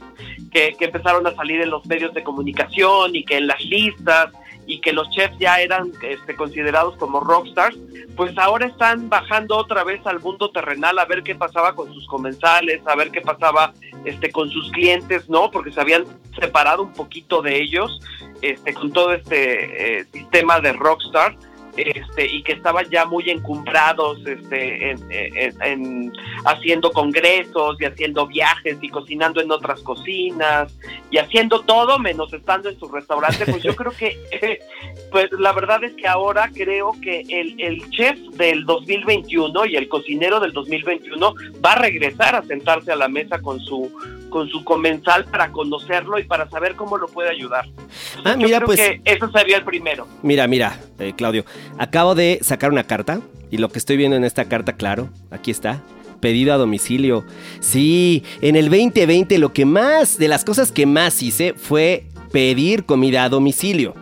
que 0.52 0.76
empezaron 0.80 1.26
a 1.26 1.34
salir 1.34 1.60
en 1.62 1.72
los 1.72 1.84
medios 1.88 2.14
de 2.14 2.22
comunicación 2.22 3.16
y 3.16 3.24
que 3.24 3.38
en 3.38 3.48
las 3.48 3.66
listas 3.66 4.32
y 4.66 4.80
que 4.82 4.94
los 4.94 5.10
chefs 5.10 5.38
ya 5.40 5.60
eran 5.60 5.92
este, 6.02 6.36
considerados 6.36 6.96
como 6.98 7.20
rockstars, 7.20 7.78
pues 8.16 8.38
ahora 8.38 8.68
están 8.68 9.10
bajando 9.10 9.58
otra 9.58 9.84
vez 9.84 10.06
al 10.06 10.20
mundo 10.20 10.52
terrenal 10.52 11.00
a 11.00 11.06
ver 11.06 11.24
qué 11.24 11.36
pasaba 11.36 11.76
con 11.76 11.94
sus 11.94 12.08
comensales, 12.08 12.82
a 12.86 12.96
ver 12.96 13.12
qué 13.12 13.22
pasaba 13.22 13.74
este, 14.06 14.32
con 14.32 14.50
sus 14.50 14.72
clientes, 14.72 15.30
¿no? 15.30 15.50
Porque 15.52 15.72
se 15.72 15.82
habían 15.82 16.06
separado 16.40 16.84
un 16.84 16.94
poquito 16.94 17.42
de 17.42 17.62
ellos 17.62 18.00
este, 18.42 18.74
con 18.74 18.92
todo 18.92 19.14
este 19.14 20.00
eh, 20.00 20.06
sistema 20.12 20.60
de 20.60 20.74
rockstar. 20.74 21.36
Este, 21.76 22.28
y 22.32 22.44
que 22.44 22.52
estaban 22.54 22.86
ya 22.92 23.06
muy 23.06 23.30
encumbrados 23.32 24.20
este, 24.28 24.92
en, 24.92 25.12
en- 25.12 25.62
en- 25.64 26.14
haciendo 26.46 26.92
congresos 26.92 27.78
y 27.80 27.86
haciendo 27.86 28.28
viajes 28.28 28.78
y 28.82 28.90
cocinando 28.90 29.42
en 29.42 29.50
otras 29.52 29.82
cocinas 29.82 30.72
y 31.10 31.18
haciendo 31.18 31.62
todo 31.62 31.98
menos 31.98 32.32
estando 32.32 32.70
en 32.70 32.78
su 32.80 32.88
restaurante, 32.90 33.46
pues 33.48 33.64
yo 33.64 33.76
creo 33.76 33.92
que, 33.92 34.20
eh, 34.32 34.60
pues 35.12 35.32
la 35.32 35.52
verdad 35.54 35.84
es 35.84 35.94
que 35.94 36.08
ahora 36.08 36.52
creo 36.54 36.92
que 37.02 37.22
el, 37.28 37.60
el 37.60 37.90
chef 37.90 38.20
del 38.36 38.66
2021 38.66 39.66
y 39.66 39.76
el 39.76 39.88
cocinero 39.90 40.40
del 40.40 40.54
2021 40.54 41.34
va 41.66 41.74
a 41.74 41.80
regresar 41.80 42.36
a 42.36 42.44
sentarse 42.44 42.92
a 42.92 42.96
la 42.96 43.08
mesa 43.08 43.42
con 43.42 43.60
su 43.60 43.92
con 44.30 44.50
su 44.50 44.64
comensal 44.64 45.26
para 45.26 45.52
conocerlo 45.52 46.18
y 46.18 46.24
para 46.24 46.50
saber 46.50 46.74
cómo 46.76 46.98
lo 46.98 47.06
puede 47.08 47.30
ayudar. 47.30 47.66
Ah, 48.26 48.32
Yo 48.32 48.38
mira, 48.38 48.58
creo 48.58 48.66
pues- 48.66 48.80
que 48.80 49.02
eso 49.06 49.30
sería 49.32 49.58
el 49.58 49.64
primero. 49.64 50.08
Mira, 50.24 50.48
mira, 50.48 50.80
eh, 50.98 51.14
Claudio, 51.16 51.46
acabo 51.78 52.16
de 52.16 52.40
sacar 52.42 52.72
una 52.72 52.86
carta 52.86 53.22
y 53.52 53.58
lo 53.58 53.70
que 53.70 53.80
estoy 53.80 53.98
viendo 53.98 54.18
en 54.18 54.24
esta 54.24 54.46
carta, 54.46 54.74
claro, 54.74 55.10
aquí 55.30 55.52
está. 55.52 55.82
Pedido 56.20 56.54
a 56.54 56.58
domicilio. 56.58 57.26
Sí, 57.60 58.24
en 58.42 58.56
el 58.56 58.70
2020 58.70 59.38
lo 59.38 59.54
que 59.54 59.66
más, 59.66 60.18
de 60.18 60.28
las 60.28 60.46
cosas 60.46 60.72
que 60.72 60.86
más 60.86 61.22
hice 61.22 61.54
fue 61.54 62.06
pedir 62.32 62.86
comida 62.86 63.24
a 63.24 63.30
domicilio. 63.30 63.94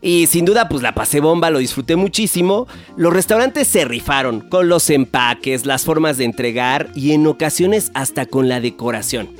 Y 0.00 0.26
sin 0.26 0.44
duda, 0.44 0.68
pues 0.68 0.82
la 0.82 0.94
pasé 0.94 1.20
bomba, 1.20 1.50
lo 1.50 1.58
disfruté 1.58 1.96
muchísimo. 1.96 2.66
Los 2.96 3.12
restaurantes 3.12 3.68
se 3.68 3.84
rifaron 3.84 4.40
con 4.48 4.68
los 4.68 4.90
empaques, 4.90 5.66
las 5.66 5.84
formas 5.84 6.18
de 6.18 6.24
entregar 6.24 6.90
y 6.94 7.12
en 7.12 7.26
ocasiones 7.26 7.90
hasta 7.94 8.26
con 8.26 8.48
la 8.48 8.60
decoración. 8.60 9.30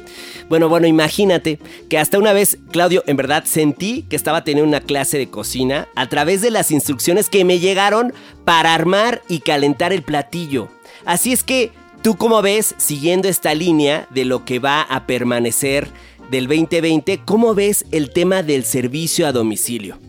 Bueno, 0.49 0.69
bueno, 0.69 0.87
imagínate 0.87 1.59
que 1.89 1.99
hasta 1.99 2.19
una 2.19 2.33
vez, 2.33 2.59
Claudio, 2.73 3.05
en 3.07 3.17
verdad 3.17 3.45
sentí 3.45 4.03
que 4.09 4.17
estaba 4.17 4.45
teniendo 4.45 4.69
una 4.69 4.81
clase 4.81 5.19
de 5.19 5.29
cocina 5.29 5.89
a 5.95 6.09
través 6.09 6.41
de 6.41 6.51
las 6.51 6.71
instrucciones 6.71 7.29
que 7.29 7.45
me 7.45 7.59
llegaron 7.59 8.13
para 8.45 8.75
armar 8.75 9.23
y 9.29 9.41
calentar 9.41 9.93
el 9.93 10.03
platillo. 10.03 10.69
Así 11.05 11.33
es 11.33 11.43
que, 11.43 11.71
¿tú 12.03 12.17
cómo 12.17 12.41
ves, 12.41 12.75
siguiendo 12.79 13.29
esta 13.29 13.55
línea 13.55 14.09
de 14.11 14.25
lo 14.25 14.45
que 14.45 14.59
va 14.59 14.83
a 14.83 15.07
permanecer 15.07 15.89
del 16.31 16.47
2020, 16.47 17.21
cómo 17.25 17.55
ves 17.55 17.85
el 17.93 18.11
tema 18.11 18.43
del 18.43 18.65
servicio 18.65 19.27
a 19.27 19.33
domicilio? 19.33 20.08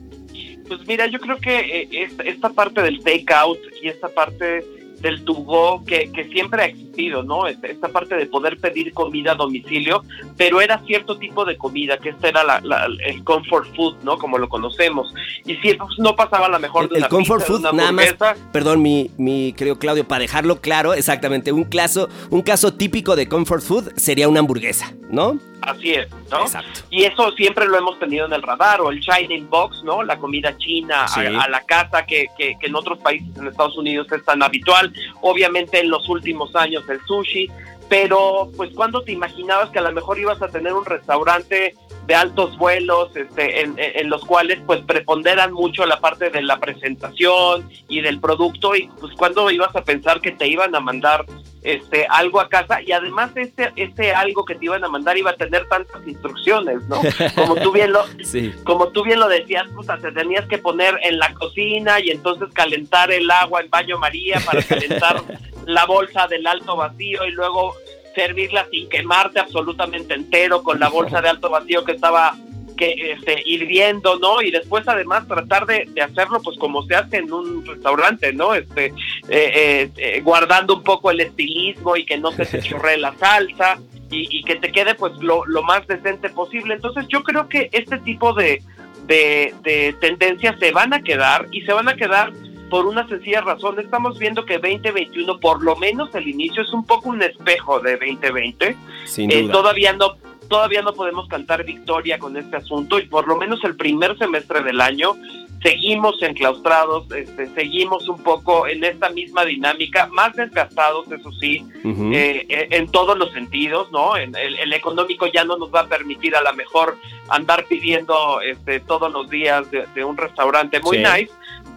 Pues 0.70 0.88
mira, 0.88 1.08
yo 1.08 1.20
creo 1.20 1.38
que 1.38 1.88
eh, 1.92 2.10
esta, 2.26 2.50
parte 2.52 2.82
del 2.82 3.04
takeout 3.04 3.60
y 3.84 3.90
esta 3.90 4.08
parte 4.08 4.64
del 5.02 5.24
tubo 5.24 5.84
que, 5.86 6.12
que 6.12 6.26
siempre 6.26 6.62
ha 6.62 6.66
existido, 6.66 7.24
¿no? 7.24 7.48
Esta, 7.48 7.88
parte 7.88 8.16
de 8.16 8.26
poder 8.26 8.58
pedir 8.58 8.92
comida 8.94 9.32
a 9.32 9.36
domicilio, 9.36 10.04
pero 10.36 10.60
era 10.60 10.80
cierto 10.86 11.18
tipo 11.18 11.46
de 11.46 11.58
comida, 11.58 11.98
que 11.98 12.10
esta 12.10 12.28
era 12.28 12.44
la, 12.44 12.60
la- 12.62 12.86
el 13.08 13.24
comfort 13.24 13.74
food, 13.78 13.96
¿no? 14.04 14.18
Como 14.20 14.38
lo 14.38 14.50
conocemos. 14.50 15.14
Y 15.46 15.56
si 15.56 15.78
no 16.00 16.16
pasaba 16.18 16.48
a 16.48 16.50
la 16.50 16.60
mejor 16.60 16.84
El, 16.84 16.90
de 16.90 16.96
el 16.96 17.02
una 17.04 17.10
comfort 17.10 17.40
pizza, 17.40 17.54
de 17.54 17.60
food, 17.60 17.74
una 17.74 17.82
nada 17.82 17.92
más, 17.94 18.16
perdón, 18.52 18.82
mi, 18.82 19.10
mi 19.18 19.54
querido 19.54 19.80
Claudio, 19.80 20.06
para 20.06 20.20
dejarlo 20.20 20.60
claro, 20.60 20.94
exactamente, 20.94 21.54
un 21.54 21.64
caso, 21.64 22.10
un 22.30 22.42
caso 22.42 22.74
típico 22.74 23.16
de 23.16 23.30
comfort 23.30 23.64
food 23.64 23.94
sería 23.96 24.28
una 24.28 24.42
hamburguesa, 24.42 24.94
¿no? 25.10 25.40
Así 25.62 25.92
es, 25.94 26.08
¿no? 26.32 26.42
Exacto. 26.42 26.82
Y 26.89 27.04
eso 27.04 27.32
siempre 27.34 27.68
lo 27.68 27.78
hemos 27.78 28.00
tenido 28.00 28.25
en 28.25 28.34
el 28.34 28.42
radar, 28.42 28.82
o 28.82 28.92
el 28.92 29.00
Shining 29.01 29.50
Box, 29.50 29.84
¿no? 29.84 30.04
La 30.04 30.18
comida 30.18 30.58
china 30.58 31.08
Sí. 31.08 31.20
a, 31.22 31.42
a 31.44 31.50
la 31.50 31.62
casa 31.62 32.06
que, 32.06 32.28
que- 32.38 32.56
que 32.60 32.68
en 32.68 32.75
otros 32.75 32.98
países 33.00 33.28
en 33.38 33.48
Estados 33.48 33.78
Unidos 33.78 34.08
es 34.12 34.24
tan 34.24 34.42
habitual. 34.42 34.94
Obviamente 35.22 35.80
en 35.80 35.89
los 35.89 36.08
últimos 36.08 36.56
años 36.56 36.84
el 36.89 37.00
sushi, 37.06 37.50
pero 37.89 38.50
pues 38.55 38.69
cuando 38.75 39.01
te 39.03 39.12
imaginabas 39.12 39.69
que 39.72 39.79
a 39.79 39.84
lo 39.84 39.91
mejor 39.91 40.19
ibas 40.19 40.41
a 40.41 40.48
tener 40.48 40.74
un 40.74 40.86
restaurante 40.86 41.75
de 42.05 42.15
altos 42.15 42.58
vuelos, 42.58 43.15
este, 43.15 43.62
en, 43.62 43.75
en- 43.77 44.10
los 44.10 44.25
cuales 44.25 44.60
pues 44.65 44.79
preponderan 44.81 45.51
mucho 45.53 45.86
la 45.86 46.00
parte 46.00 46.29
de 46.31 46.41
la 46.41 46.60
presentación 46.60 47.69
y 47.88 48.01
del 48.01 48.19
producto 48.19 48.75
y 48.75 48.88
pues 49.00 49.13
cuando 49.15 49.50
ibas 49.51 49.75
a 49.75 49.84
pensar 49.84 50.19
que 50.22 50.31
te 50.31 50.48
iban 50.48 50.74
a 50.75 50.79
mandar 50.79 51.25
este 51.62 52.08
algo 52.10 52.39
a 52.39 52.48
casa 52.48 52.81
y 52.81 52.93
además 52.93 53.31
este 53.36 53.72
este 53.75 54.13
algo 54.13 54.46
que 54.46 54.55
te 54.55 54.65
iban 54.65 54.84
a 54.84 54.88
mandar 54.88 55.17
iba 55.17 55.31
a 55.31 55.36
tener 55.36 55.67
tantas 55.67 56.08
instrucciones, 56.08 56.81
¿no? 56.88 57.01
Como 57.36 57.55
tú 57.55 57.72
bien 57.72 57.91
lo 57.91 58.05
Sí. 58.24 58.53
como 58.63 58.88
tú 58.88 59.03
bien 59.03 59.19
lo 59.19 59.27
decías, 59.27 59.67
puta, 59.75 59.98
te 59.98 60.12
tenías 60.12 60.46
que 60.48 60.58
poner 60.58 60.98
en 61.03 61.19
la 61.19 61.34
cocina 61.34 62.00
y 62.00 62.10
entonces 62.12 62.50
calentar 62.53 63.12
el 63.12 63.29
agua 63.29 63.62
en 63.62 63.69
baño 63.69 64.00
María 64.00 64.39
para 64.46 64.63
calentar 64.63 65.22
la 65.70 65.86
bolsa 65.86 66.28
del 66.28 66.46
alto 66.48 66.76
vacío 66.76 67.26
y 67.26 67.32
luego 67.32 67.76
servirla 68.16 68.68
sin 68.72 68.90
quemarte 68.90 69.40
absolutamente 69.40 70.16
entero 70.16 70.64
con 70.64 70.80
la 70.80 70.90
bolsa 70.90 71.22
de 71.22 71.30
alto 71.30 71.50
vacío 71.50 71.86
que 71.86 71.92
estaba 71.92 72.36
que 72.76 73.12
este, 73.12 73.44
hirviendo, 73.46 74.18
¿no? 74.20 74.42
Y 74.42 74.52
después 74.52 74.88
además 74.88 75.28
tratar 75.28 75.66
de, 75.66 75.86
de 75.90 76.02
hacerlo 76.02 76.42
pues 76.42 76.58
como 76.58 76.82
se 76.84 76.96
hace 76.96 77.18
en 77.18 77.32
un 77.32 77.66
restaurante, 77.66 78.32
¿no? 78.32 78.56
Este, 78.56 78.86
eh, 78.86 78.94
eh, 79.30 79.90
eh, 79.98 80.22
guardando 80.22 80.78
un 80.78 80.84
poco 80.84 81.12
el 81.12 81.20
estilismo 81.20 81.98
y 81.98 82.06
que 82.06 82.18
no 82.18 82.32
se 82.32 82.46
te 82.46 82.62
chorree 82.68 82.98
la 82.98 83.14
salsa 83.16 83.80
y, 84.10 84.40
y 84.40 84.44
que 84.44 84.56
te 84.56 84.72
quede 84.72 84.96
pues 84.96 85.14
lo, 85.18 85.46
lo 85.46 85.62
más 85.62 85.86
decente 85.88 86.30
posible. 86.30 86.74
Entonces 86.74 87.06
yo 87.10 87.22
creo 87.22 87.50
que 87.50 87.70
este 87.74 87.98
tipo 88.00 88.34
de, 88.34 88.64
de, 89.06 89.54
de 89.62 89.94
tendencias 90.00 90.58
se 90.58 90.72
van 90.72 90.94
a 90.94 91.04
quedar 91.04 91.48
y 91.52 91.62
se 91.62 91.74
van 91.74 91.90
a 91.90 91.96
quedar 91.96 92.32
por 92.70 92.86
una 92.86 93.08
sencilla 93.08 93.42
razón. 93.42 93.80
Estamos 93.80 94.18
viendo 94.20 94.46
que 94.46 94.58
2021, 94.60 95.40
por 95.40 95.64
lo 95.64 95.76
menos 95.76 96.14
el 96.16 96.28
inicio, 96.28 96.62
es 96.64 96.72
un 96.72 96.86
poco 96.86 97.10
un 97.10 97.22
espejo 97.22 97.80
de 97.80 97.98
2020. 97.98 98.76
Sin 99.06 99.32
Eh, 99.32 99.42
duda. 99.44 99.54
todavía 99.54 99.94
no 99.94 100.16
todavía 100.50 100.82
no 100.82 100.94
podemos 100.94 101.27
cantar 101.27 101.63
victoria 101.63 102.20
con 102.20 102.36
este 102.36 102.58
asunto 102.58 103.00
y 103.00 103.06
por 103.06 103.27
lo 103.27 103.38
menos 103.38 103.63
el 103.63 103.75
primer 103.75 104.18
semestre 104.18 104.62
del 104.63 104.82
año 104.82 105.15
seguimos 105.62 106.22
enclaustrados, 106.22 107.12
este, 107.12 107.48
seguimos 107.53 108.08
un 108.08 108.22
poco 108.24 108.68
en 108.68 108.84
esta 108.84 109.10
misma 109.10 109.46
dinámica, 109.46 110.08
más 110.08 110.34
desgastados, 110.36 111.12
eso 111.12 111.32
sí, 111.34 111.65
eh, 111.84 112.46
eh, 112.48 112.68
en 112.72 112.89
todos 112.89 113.18
los 113.18 113.32
sentidos, 113.34 113.91
¿no? 113.91 114.15
En 114.15 114.36
el, 114.36 114.72
económico 114.74 115.27
ya 115.27 115.44
no 115.44 115.58
nos 115.58 115.74
va 115.74 115.82
a 115.82 115.88
permitir 115.88 116.36
a 116.36 116.41
lo 116.41 116.53
mejor 116.53 116.98
andar 117.29 117.65
pidiendo 117.65 118.39
este, 118.41 118.79
todos 118.79 119.12
los 119.12 119.29
días 119.29 119.65
de, 119.72 120.03
un 120.03 120.15
restaurante 120.15 120.79
muy 120.79 121.00
nice, 121.00 121.32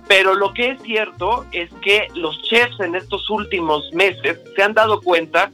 pero 0.06 0.34
lo 0.34 0.52
que 0.54 0.70
es 0.70 0.82
cierto 0.82 1.44
es 1.52 1.70
que 1.82 2.06
los 2.14 2.40
chefs 2.42 2.78
en 2.80 2.94
estos 2.94 3.28
últimos 3.30 3.92
meses 3.92 4.38
se 4.54 4.62
han 4.62 4.74
dado 4.74 5.00
cuenta 5.00 5.50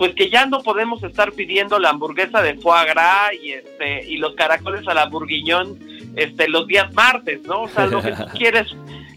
pues 0.00 0.14
que 0.14 0.30
ya 0.30 0.46
no 0.46 0.62
podemos 0.62 1.02
estar 1.02 1.30
pidiendo 1.32 1.78
la 1.78 1.90
hamburguesa 1.90 2.40
de 2.40 2.54
foie 2.54 2.86
gras 2.86 3.34
y 3.34 3.52
este 3.52 4.06
y 4.08 4.16
los 4.16 4.32
caracoles 4.32 4.88
a 4.88 4.94
la 4.94 5.04
burguiñón 5.04 5.78
este 6.16 6.48
los 6.48 6.66
días 6.66 6.90
martes, 6.94 7.42
¿no? 7.42 7.64
O 7.64 7.68
sea, 7.68 7.84
lo 7.84 8.00
que 8.00 8.12
tú 8.12 8.24
quieres 8.38 8.74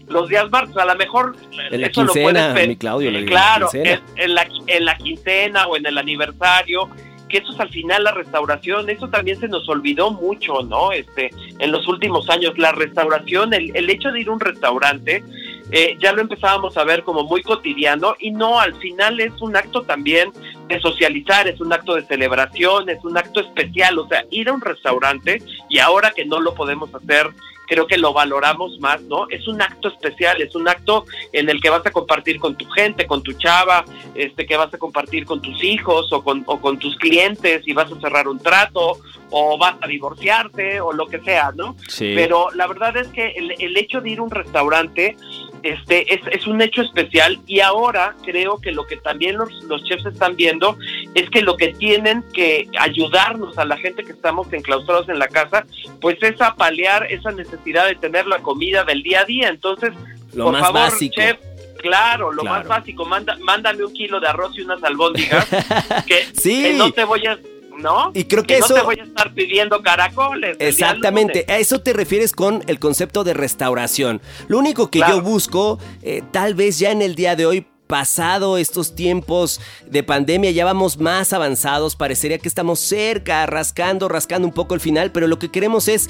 los 0.08 0.28
días 0.28 0.50
martes, 0.50 0.76
a 0.76 0.84
lo 0.84 0.94
mejor 0.96 1.36
en 1.70 1.80
la 1.80 1.88
quincena, 1.88 2.52
mi 2.52 2.76
Claudio, 2.76 3.10
claro, 3.24 3.70
en, 3.72 4.34
la, 4.34 4.46
en 4.66 4.84
la 4.84 4.98
quincena 4.98 5.66
o 5.68 5.78
en 5.78 5.86
el 5.86 5.96
aniversario, 5.96 6.90
que 7.30 7.38
eso 7.38 7.52
es 7.54 7.60
al 7.60 7.70
final 7.70 8.04
la 8.04 8.12
restauración, 8.12 8.90
eso 8.90 9.08
también 9.08 9.40
se 9.40 9.48
nos 9.48 9.66
olvidó 9.70 10.10
mucho, 10.10 10.60
¿no? 10.64 10.92
Este, 10.92 11.30
en 11.60 11.72
los 11.72 11.88
últimos 11.88 12.28
años, 12.28 12.58
la 12.58 12.72
restauración, 12.72 13.54
el, 13.54 13.74
el 13.74 13.88
hecho 13.88 14.12
de 14.12 14.20
ir 14.20 14.28
a 14.28 14.32
un 14.32 14.40
restaurante, 14.40 15.24
eh, 15.70 15.96
ya 15.98 16.12
lo 16.12 16.20
empezábamos 16.20 16.76
a 16.76 16.84
ver 16.84 17.02
como 17.04 17.24
muy 17.24 17.42
cotidiano 17.42 18.14
y 18.20 18.30
no, 18.30 18.60
al 18.60 18.74
final 18.76 19.18
es 19.18 19.32
un 19.40 19.56
acto 19.56 19.82
también 19.82 20.30
de 20.68 20.80
socializar, 20.80 21.48
es 21.48 21.60
un 21.60 21.72
acto 21.72 21.94
de 21.94 22.06
celebración, 22.06 22.88
es 22.88 23.02
un 23.04 23.16
acto 23.16 23.40
especial, 23.40 23.98
o 23.98 24.08
sea, 24.08 24.24
ir 24.30 24.48
a 24.48 24.52
un 24.52 24.60
restaurante 24.60 25.42
y 25.68 25.78
ahora 25.78 26.10
que 26.10 26.24
no 26.24 26.40
lo 26.40 26.54
podemos 26.54 26.94
hacer 26.94 27.30
creo 27.66 27.86
que 27.86 27.98
lo 27.98 28.12
valoramos 28.12 28.78
más, 28.80 29.00
¿no? 29.02 29.26
Es 29.30 29.46
un 29.48 29.60
acto 29.62 29.88
especial, 29.88 30.40
es 30.42 30.54
un 30.54 30.68
acto 30.68 31.06
en 31.32 31.48
el 31.48 31.60
que 31.60 31.70
vas 31.70 31.84
a 31.86 31.90
compartir 31.90 32.38
con 32.38 32.56
tu 32.56 32.66
gente, 32.66 33.06
con 33.06 33.22
tu 33.22 33.32
chava, 33.32 33.84
este, 34.14 34.46
que 34.46 34.56
vas 34.56 34.72
a 34.72 34.78
compartir 34.78 35.24
con 35.24 35.40
tus 35.40 35.62
hijos 35.62 36.12
o 36.12 36.22
con, 36.22 36.42
o 36.46 36.60
con 36.60 36.78
tus 36.78 36.96
clientes 36.96 37.62
y 37.66 37.72
vas 37.72 37.90
a 37.90 38.00
cerrar 38.00 38.28
un 38.28 38.38
trato 38.38 38.98
o 39.36 39.58
vas 39.58 39.74
a 39.80 39.88
divorciarte 39.88 40.80
o 40.80 40.92
lo 40.92 41.08
que 41.08 41.18
sea, 41.18 41.50
¿no? 41.56 41.74
Sí. 41.88 42.12
Pero 42.14 42.52
la 42.54 42.68
verdad 42.68 42.96
es 42.96 43.08
que 43.08 43.30
el, 43.30 43.52
el 43.58 43.76
hecho 43.76 44.00
de 44.00 44.10
ir 44.10 44.20
a 44.20 44.22
un 44.22 44.30
restaurante 44.30 45.16
este, 45.64 46.14
es, 46.14 46.20
es, 46.30 46.46
un 46.46 46.62
hecho 46.62 46.82
especial 46.82 47.40
y 47.46 47.58
ahora 47.58 48.14
creo 48.22 48.60
que 48.60 48.70
lo 48.70 48.86
que 48.86 48.96
también 48.96 49.36
los, 49.36 49.50
los, 49.64 49.82
chefs 49.82 50.06
están 50.06 50.36
viendo 50.36 50.76
es 51.14 51.28
que 51.30 51.42
lo 51.42 51.56
que 51.56 51.74
tienen 51.74 52.22
que 52.32 52.68
ayudarnos 52.78 53.58
a 53.58 53.64
la 53.64 53.76
gente 53.76 54.04
que 54.04 54.12
estamos 54.12 54.52
enclaustrados 54.52 55.08
en 55.08 55.18
la 55.18 55.26
casa, 55.26 55.66
pues 56.00 56.16
es 56.22 56.40
a 56.40 56.54
paliar 56.54 57.10
esa 57.10 57.32
necesidad 57.32 57.86
de 57.86 57.96
tener 57.96 58.26
la 58.26 58.38
comida 58.38 58.84
del 58.84 59.02
día 59.02 59.22
a 59.22 59.24
día. 59.24 59.48
Entonces, 59.48 59.94
lo 60.32 60.44
por 60.44 60.60
favor, 60.60 60.92
chef, 61.10 61.38
claro, 61.78 62.30
lo 62.30 62.44
más 62.44 62.68
básico, 62.68 63.04
manda, 63.04 63.36
mándame 63.40 63.84
un 63.84 63.92
kilo 63.92 64.20
de 64.20 64.28
arroz 64.28 64.56
y 64.56 64.60
unas 64.60 64.84
albóndigas, 64.84 65.48
que, 66.06 66.26
que 66.40 66.74
no 66.74 66.92
te 66.92 67.02
voy 67.04 67.26
a 67.26 67.36
¿no? 67.78 68.10
Y 68.14 68.24
creo 68.24 68.44
que, 68.44 68.58
eso... 68.58 68.74
No 68.74 68.80
te 68.80 68.86
voy 68.86 68.98
a 69.00 69.04
estar 69.04 69.32
pidiendo 69.32 69.82
caracoles. 69.82 70.56
Exactamente, 70.58 71.44
a 71.48 71.58
eso 71.58 71.80
te 71.80 71.92
refieres 71.92 72.32
con 72.32 72.62
el 72.66 72.78
concepto 72.78 73.24
de 73.24 73.34
restauración. 73.34 74.20
Lo 74.48 74.58
único 74.58 74.90
que 74.90 75.00
yo 75.00 75.22
busco, 75.22 75.78
eh, 76.02 76.22
tal 76.30 76.54
vez 76.54 76.78
ya 76.78 76.90
en 76.90 77.02
el 77.02 77.14
día 77.14 77.36
de 77.36 77.46
hoy, 77.46 77.66
pasado 77.86 78.56
estos 78.56 78.94
tiempos 78.94 79.60
de 79.86 80.02
pandemia, 80.02 80.50
ya 80.50 80.64
vamos 80.64 80.98
más 80.98 81.32
avanzados, 81.32 81.96
parecería 81.96 82.38
que 82.38 82.48
estamos 82.48 82.80
cerca, 82.80 83.46
rascando, 83.46 84.08
rascando 84.08 84.48
un 84.48 84.54
poco 84.54 84.74
el 84.74 84.80
final, 84.80 85.12
pero 85.12 85.26
lo 85.26 85.38
que 85.38 85.50
queremos 85.50 85.88
es 85.88 86.08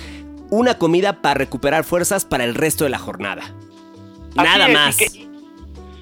una 0.50 0.78
comida 0.78 1.20
para 1.20 1.34
recuperar 1.34 1.84
fuerzas 1.84 2.24
para 2.24 2.44
el 2.44 2.54
resto 2.54 2.84
de 2.84 2.90
la 2.90 2.98
jornada. 2.98 3.54
Nada 4.34 4.68
más. 4.68 4.96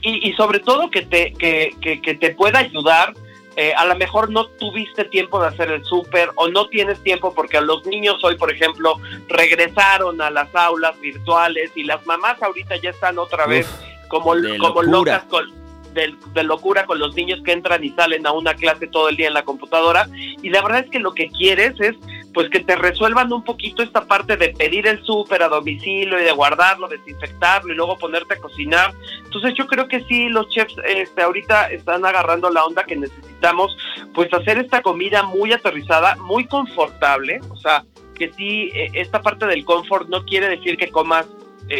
Y, 0.04 0.32
sobre 0.32 0.58
todo 0.58 0.90
que 0.90 1.02
te, 1.02 1.32
que, 1.34 2.00
que 2.02 2.14
te 2.14 2.34
pueda 2.34 2.58
ayudar 2.58 3.14
eh, 3.56 3.74
a 3.76 3.84
lo 3.84 3.94
mejor 3.96 4.30
no 4.30 4.46
tuviste 4.46 5.04
tiempo 5.04 5.40
de 5.40 5.48
hacer 5.48 5.70
el 5.70 5.84
súper 5.84 6.30
o 6.36 6.48
no 6.48 6.68
tienes 6.68 7.02
tiempo 7.02 7.34
porque 7.34 7.60
los 7.60 7.84
niños 7.86 8.22
hoy, 8.24 8.36
por 8.36 8.50
ejemplo, 8.50 8.94
regresaron 9.28 10.20
a 10.22 10.30
las 10.30 10.54
aulas 10.54 10.98
virtuales 11.00 11.70
y 11.74 11.84
las 11.84 12.04
mamás 12.06 12.42
ahorita 12.42 12.76
ya 12.76 12.90
están 12.90 13.18
otra 13.18 13.46
vez 13.46 13.68
como, 14.08 14.34
como 14.58 14.82
locas 14.82 15.24
con, 15.24 15.62
de, 15.92 16.42
locura 16.42 16.86
con 16.86 16.98
los 16.98 17.14
niños 17.14 17.40
que 17.44 17.52
entran 17.52 17.84
y 17.84 17.90
salen 17.90 18.26
a 18.26 18.32
una 18.32 18.54
clase 18.54 18.86
todo 18.86 19.08
el 19.08 19.16
día 19.16 19.28
en 19.28 19.34
la 19.34 19.44
computadora. 19.44 20.08
Y 20.42 20.50
la 20.50 20.62
verdad 20.62 20.80
es 20.80 20.90
que 20.90 20.98
lo 20.98 21.12
que 21.12 21.28
quieres 21.28 21.78
es 21.80 21.96
pues 22.32 22.48
que 22.50 22.60
te 22.60 22.76
resuelvan 22.76 23.32
un 23.32 23.44
poquito 23.44 23.82
esta 23.82 24.04
parte 24.04 24.36
de 24.36 24.50
pedir 24.50 24.86
el 24.86 25.02
súper 25.04 25.42
a 25.42 25.48
domicilio 25.48 26.20
y 26.20 26.24
de 26.24 26.32
guardarlo, 26.32 26.88
desinfectarlo 26.88 27.72
y 27.72 27.76
luego 27.76 27.98
ponerte 27.98 28.34
a 28.34 28.38
cocinar. 28.38 28.94
Entonces 29.24 29.54
yo 29.54 29.66
creo 29.66 29.88
que 29.88 30.02
sí, 30.04 30.28
los 30.28 30.48
chefs 30.48 30.74
este, 30.86 31.22
ahorita 31.22 31.70
están 31.70 32.04
agarrando 32.04 32.50
la 32.50 32.64
onda 32.64 32.84
que 32.84 32.96
necesitamos, 32.96 33.76
pues 34.14 34.32
hacer 34.32 34.58
esta 34.58 34.82
comida 34.82 35.22
muy 35.22 35.52
aterrizada, 35.52 36.16
muy 36.16 36.46
confortable, 36.46 37.40
o 37.50 37.56
sea, 37.56 37.84
que 38.14 38.32
sí, 38.32 38.70
eh, 38.74 38.90
esta 38.94 39.20
parte 39.20 39.46
del 39.46 39.64
confort 39.64 40.08
no 40.08 40.24
quiere 40.24 40.48
decir 40.48 40.76
que 40.76 40.90
comas 40.90 41.26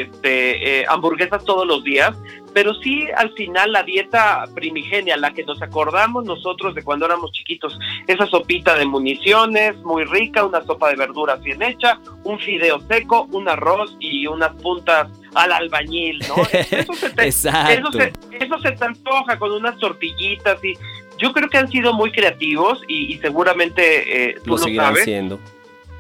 este, 0.01 0.81
eh, 0.81 0.85
hamburguesas 0.89 1.45
todos 1.45 1.67
los 1.67 1.85
días, 1.85 2.17
pero 2.53 2.75
sí 2.75 3.07
al 3.17 3.33
final 3.33 3.73
la 3.73 3.83
dieta 3.83 4.45
primigenia, 4.55 5.17
la 5.17 5.33
que 5.33 5.45
nos 5.45 5.61
acordamos 5.63 6.25
nosotros 6.25 6.75
de 6.75 6.83
cuando 6.83 7.07
éramos 7.07 7.33
chiquitos, 7.33 7.79
esa 8.07 8.27
sopita 8.27 8.77
de 8.77 8.85
municiones 8.85 9.77
muy 9.79 10.05
rica, 10.05 10.45
una 10.45 10.63
sopa 10.63 10.91
de 10.91 10.97
verduras 10.97 11.43
bien 11.43 11.63
hecha, 11.63 11.99
un 12.25 12.39
fideo 12.39 12.81
seco, 12.89 13.29
un 13.33 13.49
arroz 13.49 13.97
y 14.01 14.27
unas 14.27 14.55
puntas 14.57 15.09
al 15.35 15.53
albañil, 15.53 16.19
¿no? 16.29 16.43
Eso 16.53 16.93
se 16.95 17.11
te, 17.11 17.29
eso 17.29 17.49
eso 17.51 18.59
se 18.61 18.73
te 18.73 18.85
antoja 18.85 19.39
con 19.39 19.53
unas 19.53 19.79
tortillitas 19.79 20.63
y 20.65 20.75
yo 21.19 21.33
creo 21.33 21.49
que 21.49 21.59
han 21.59 21.69
sido 21.69 21.93
muy 21.93 22.11
creativos 22.11 22.83
y, 22.89 23.17
seguramente 23.19 24.31
eh, 24.31 24.35
tú 24.45 24.51
lo, 24.51 24.59
sabes 24.59 25.07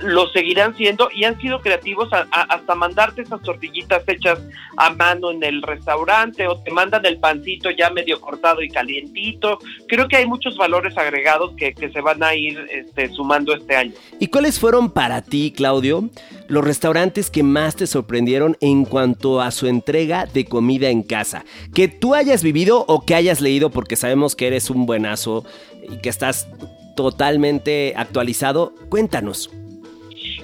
lo 0.02 0.28
seguirán 0.28 0.76
siendo 0.76 1.08
y 1.14 1.24
han 1.24 1.40
sido 1.40 1.60
creativos 1.60 2.08
hasta 2.12 2.74
mandarte 2.74 3.22
esas 3.22 3.42
tortillitas 3.42 4.02
hechas 4.06 4.40
a 4.76 4.90
mano 4.90 5.30
en 5.30 5.42
el 5.42 5.62
restaurante 5.62 6.46
o 6.46 6.58
te 6.60 6.70
mandan 6.70 7.04
el 7.06 7.18
pancito 7.18 7.70
ya 7.70 7.90
medio 7.90 8.20
cortado 8.20 8.62
y 8.62 8.68
calientito. 8.68 9.58
Creo 9.88 10.08
que 10.08 10.16
hay 10.16 10.26
muchos 10.26 10.56
valores 10.56 10.96
agregados 10.96 11.52
que, 11.56 11.72
se 11.92 12.00
van 12.00 12.22
a 12.22 12.34
ir 12.34 12.58
este, 12.70 13.08
sumando 13.10 13.54
este 13.54 13.76
año. 13.76 13.92
¿Y 14.18 14.28
cuáles 14.28 14.58
fueron 14.58 14.90
para 14.90 15.20
ti, 15.22 15.52
Claudio, 15.54 16.08
los 16.48 16.64
restaurantes 16.64 17.30
que 17.30 17.42
más 17.42 17.76
te 17.76 17.86
sorprendieron 17.86 18.56
en 18.60 18.84
cuanto 18.84 19.40
a 19.40 19.50
su 19.50 19.66
entrega 19.66 20.26
de 20.26 20.44
comida 20.44 20.90
en 20.90 21.02
casa? 21.02 21.44
Que 21.74 21.88
tú 21.88 22.14
hayas 22.14 22.42
vivido 22.42 22.84
o 22.86 23.04
que 23.04 23.14
hayas 23.14 23.40
leído 23.40 23.70
porque 23.70 23.96
sabemos 23.96 24.36
que 24.36 24.46
eres 24.46 24.70
un 24.70 24.86
buenazo 24.86 25.44
y 25.82 25.98
que 25.98 26.08
estás 26.08 26.48
totalmente 26.94 27.94
actualizado. 27.96 28.74
Cuéntanos. 28.88 29.50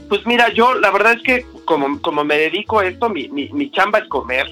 Pues 0.08 0.26
mira, 0.26 0.48
yo 0.52 0.74
la 0.74 0.90
verdad 0.90 1.14
es 1.14 1.22
que 1.22 1.46
como, 1.64 2.00
como 2.00 2.24
me 2.24 2.38
dedico 2.38 2.78
a 2.78 2.86
esto, 2.86 3.08
mi, 3.08 3.28
mi, 3.28 3.70
chamba 3.70 3.98
es 3.98 4.08
comer. 4.08 4.46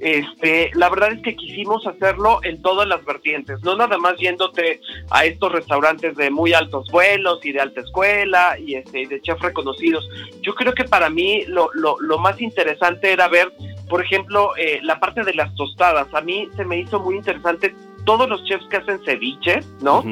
Este, 0.00 0.70
la 0.74 0.88
verdad 0.90 1.12
es 1.12 1.22
que 1.22 1.34
quisimos 1.34 1.84
hacerlo 1.86 2.38
en 2.44 2.62
todas 2.62 2.86
las 2.86 3.04
vertientes, 3.04 3.60
no 3.64 3.74
nada 3.74 3.98
más 3.98 4.16
yéndote 4.16 4.80
a 5.10 5.24
estos 5.24 5.50
restaurantes 5.50 6.14
de 6.14 6.30
muy 6.30 6.52
altos 6.52 6.88
vuelos 6.92 7.44
y 7.44 7.50
de 7.50 7.60
alta 7.60 7.80
escuela 7.80 8.56
y 8.60 8.76
este, 8.76 9.06
de 9.08 9.20
chefs 9.20 9.42
reconocidos. 9.42 10.08
Yo 10.42 10.54
creo 10.54 10.72
que 10.72 10.84
para 10.84 11.10
mí 11.10 11.42
lo, 11.48 11.70
lo, 11.74 11.98
lo 12.00 12.18
más 12.18 12.40
interesante 12.40 13.12
era 13.12 13.26
ver, 13.26 13.52
por 13.88 14.00
ejemplo, 14.04 14.56
eh, 14.56 14.78
la 14.82 15.00
parte 15.00 15.24
de 15.24 15.34
las 15.34 15.52
tostadas. 15.56 16.06
A 16.14 16.20
mí 16.20 16.48
se 16.54 16.64
me 16.64 16.78
hizo 16.78 17.00
muy 17.00 17.16
interesante 17.16 17.74
todos 18.04 18.28
los 18.28 18.44
chefs 18.44 18.66
que 18.68 18.76
hacen 18.76 19.00
ceviches, 19.04 19.66
¿no? 19.82 20.04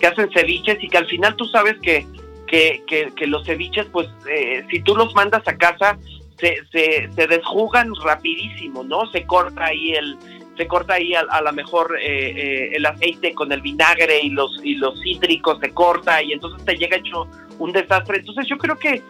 Que 0.00 0.06
hacen 0.06 0.30
ceviches 0.32 0.82
y 0.82 0.88
que 0.88 0.98
al 0.98 1.06
final 1.06 1.36
tú 1.36 1.44
sabes 1.46 1.76
que 1.82 2.06
que, 2.46 2.82
que, 2.86 3.26
los 3.26 3.44
ceviches, 3.46 3.86
pues, 3.86 4.08
eh, 4.30 4.64
si 4.70 4.80
tú 4.82 4.96
los 4.96 5.14
mandas 5.14 5.46
a 5.46 5.56
casa, 5.56 5.98
se, 6.38 6.56
se, 6.72 7.08
se, 7.14 7.26
desjugan 7.26 7.92
rapidísimo, 8.02 8.82
¿no? 8.84 9.06
Se 9.10 9.24
corta 9.24 9.66
ahí 9.66 9.92
el, 9.92 10.16
se 10.56 10.66
corta 10.66 10.94
ahí 10.94 11.14
a, 11.14 11.40
lo 11.40 11.52
mejor 11.52 11.96
eh, 12.00 12.30
eh, 12.30 12.70
el 12.74 12.86
aceite 12.86 13.34
con 13.34 13.52
el 13.52 13.60
vinagre 13.60 14.20
y 14.20 14.30
los 14.30 14.60
y 14.62 14.74
los 14.74 15.00
cítricos 15.00 15.58
se 15.60 15.70
corta 15.70 16.22
y 16.22 16.32
entonces 16.32 16.64
te 16.64 16.76
llega 16.76 16.96
hecho 16.96 17.26
un 17.58 17.72
desastre. 17.72 18.18
Entonces 18.18 18.46
yo 18.48 18.58
creo 18.58 18.76
que 18.76 19.02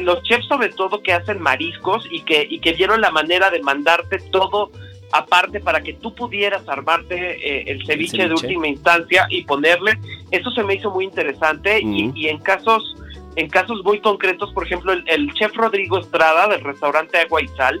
los 0.00 0.22
chefs 0.22 0.46
sobre 0.46 0.70
todo 0.70 1.02
que 1.02 1.12
hacen 1.12 1.40
mariscos 1.40 2.06
y 2.10 2.22
que 2.22 2.46
y 2.48 2.60
que 2.60 2.72
dieron 2.72 3.00
la 3.00 3.10
manera 3.10 3.50
de 3.50 3.60
mandarte 3.60 4.18
todo 4.30 4.70
aparte 5.12 5.60
para 5.60 5.82
que 5.82 5.92
tú 5.92 6.14
pudieras 6.14 6.68
armarte 6.68 7.14
eh, 7.14 7.64
el, 7.66 7.86
ceviche 7.86 8.26
de 8.26 8.34
última 8.34 8.66
instancia 8.66 9.26
y 9.30 9.44
ponerle. 9.44 9.98
Eso 10.30 10.50
se 10.50 10.64
me 10.64 10.74
hizo 10.74 10.90
muy 10.90 11.04
interesante 11.04 11.80
y, 11.80 12.28
en 12.28 12.38
casos 12.38 12.96
en 13.34 13.48
casos 13.48 13.82
muy 13.82 13.98
concretos, 14.00 14.52
por 14.52 14.66
ejemplo, 14.66 14.92
el, 14.92 15.32
chef 15.34 15.54
Rodrigo 15.54 15.98
Estrada 15.98 16.48
del 16.48 16.62
restaurante 16.62 17.18
Agua 17.18 17.40
y 17.42 17.48
Sal, 17.48 17.80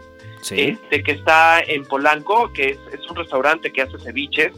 este, 0.50 1.02
que 1.02 1.12
está 1.12 1.60
en 1.60 1.84
Polanco, 1.84 2.52
que 2.52 2.70
es, 2.70 2.78
es, 2.92 3.08
un 3.08 3.16
restaurante 3.16 3.72
que 3.72 3.82
hace 3.82 3.98
ceviches. 3.98 4.52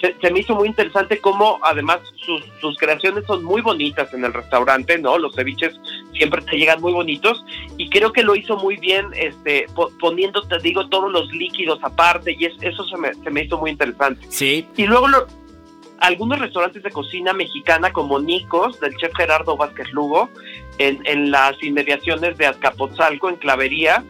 Se, 0.00 0.30
me 0.30 0.40
hizo 0.40 0.54
muy 0.54 0.68
interesante 0.68 1.18
cómo 1.18 1.58
además 1.62 2.00
sus, 2.16 2.42
sus, 2.60 2.76
creaciones 2.76 3.24
son 3.26 3.44
muy 3.44 3.60
bonitas 3.60 4.12
en 4.14 4.24
el 4.24 4.32
restaurante, 4.32 4.98
¿no? 4.98 5.18
Los 5.18 5.34
ceviches 5.34 5.78
siempre 6.12 6.42
te 6.42 6.56
llegan 6.56 6.80
muy 6.80 6.92
bonitos 6.92 7.44
y 7.76 7.88
creo 7.88 8.12
que 8.12 8.22
lo 8.22 8.34
hizo 8.34 8.56
muy 8.56 8.76
bien 8.76 9.06
este, 9.14 9.66
poniendo, 10.00 10.42
te 10.42 10.58
digo, 10.58 10.88
todos 10.88 11.10
los 11.10 11.30
líquidos 11.32 11.78
aparte 11.82 12.36
y 12.38 12.44
eso 12.44 12.84
se 12.84 12.96
me, 12.96 13.14
se 13.14 13.30
me 13.30 13.44
hizo 13.44 13.58
muy 13.58 13.70
interesante. 13.70 14.26
Sí. 14.30 14.66
Y 14.76 14.86
luego 14.86 15.08
lo, 15.08 15.26
algunos 16.00 16.38
restaurantes 16.38 16.82
de 16.82 16.90
cocina 16.90 17.32
mexicana 17.32 17.92
como 17.92 18.20
Nicos, 18.20 18.80
del 18.80 18.96
chef 18.96 19.12
Gerardo 19.16 19.56
Vázquez 19.56 19.92
Lugo, 19.92 20.30
en, 20.78 21.00
en 21.04 21.30
las 21.30 21.60
inmediaciones 21.62 22.36
de 22.38 22.46
Azcapotzalco, 22.46 23.28
en 23.28 23.36
Clavería, 23.36 24.04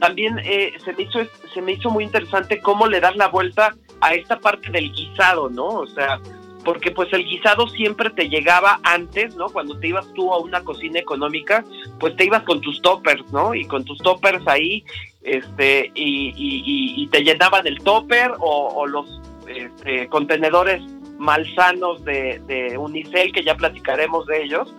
también 0.00 0.38
eh, 0.44 0.74
se, 0.84 0.92
me 0.92 1.04
hizo, 1.04 1.20
se 1.52 1.62
me 1.62 1.72
hizo 1.72 1.90
muy 1.90 2.04
interesante 2.04 2.60
cómo 2.60 2.86
le 2.86 3.00
das 3.00 3.16
la 3.16 3.28
vuelta 3.28 3.74
a 4.00 4.14
esta 4.14 4.38
parte 4.38 4.70
del 4.70 4.92
guisado, 4.92 5.48
¿no? 5.48 5.66
O 5.66 5.86
sea, 5.86 6.20
porque 6.64 6.90
pues 6.90 7.12
el 7.12 7.24
guisado 7.24 7.68
siempre 7.68 8.10
te 8.10 8.28
llegaba 8.28 8.80
antes, 8.82 9.36
¿no? 9.36 9.48
Cuando 9.48 9.78
te 9.78 9.88
ibas 9.88 10.06
tú 10.14 10.32
a 10.32 10.38
una 10.38 10.62
cocina 10.64 10.98
económica, 10.98 11.64
pues 12.00 12.16
te 12.16 12.24
ibas 12.24 12.42
con 12.42 12.60
tus 12.60 12.80
toppers, 12.82 13.30
¿no? 13.32 13.54
Y 13.54 13.64
con 13.66 13.84
tus 13.84 13.98
toppers 13.98 14.46
ahí, 14.46 14.84
este, 15.22 15.90
y, 15.94 16.32
y, 16.36 17.06
te 17.08 17.22
llenaban 17.22 17.66
el 17.66 17.78
topper 17.78 18.32
o, 18.40 18.86
los 18.86 19.20
este, 19.46 20.08
contenedores 20.08 20.82
malsanos 21.18 22.04
de, 22.04 22.40
de 22.46 22.76
Unicel, 22.76 23.32
que 23.32 23.44
ya 23.44 23.56
platicaremos 23.56 24.26
de 24.26 24.42
ellos, 24.42 24.74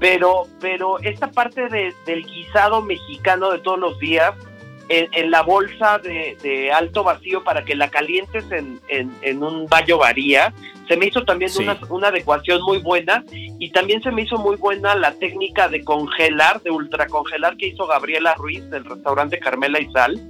pero, 0.00 0.44
pero 0.60 0.98
esta 1.00 1.30
parte 1.30 1.68
del 1.68 2.26
guisado 2.26 2.82
mexicano 2.82 3.50
de 3.50 3.58
todos 3.58 3.78
los 3.78 3.98
días, 3.98 4.34
en, 4.90 5.30
la 5.30 5.42
bolsa 5.42 5.98
de, 5.98 6.70
alto 6.72 7.04
vacío 7.04 7.44
para 7.44 7.64
que 7.64 7.76
la 7.76 7.88
calientes 7.90 8.44
en, 8.50 8.80
en, 8.88 9.42
un 9.42 9.66
baño 9.66 9.98
varía, 9.98 10.52
se 10.88 10.96
me 10.96 11.06
hizo 11.06 11.24
también 11.24 11.52
una, 11.58 11.78
una, 11.88 12.08
adecuación 12.08 12.60
muy 12.62 12.78
buena 12.78 13.24
y 13.30 13.70
también 13.70 14.02
se 14.02 14.10
me 14.10 14.22
hizo 14.22 14.36
muy 14.36 14.56
buena 14.56 14.96
la 14.96 15.12
técnica 15.12 15.68
de 15.68 15.84
congelar, 15.84 16.60
de 16.62 16.70
ultracongelar 16.70 17.56
que 17.56 17.68
hizo 17.68 17.86
Gabriela 17.86 18.34
Ruiz 18.34 18.68
del 18.70 18.84
restaurante 18.84 19.38
Carmela 19.38 19.80
y 19.80 19.90
Sal, 19.92 20.20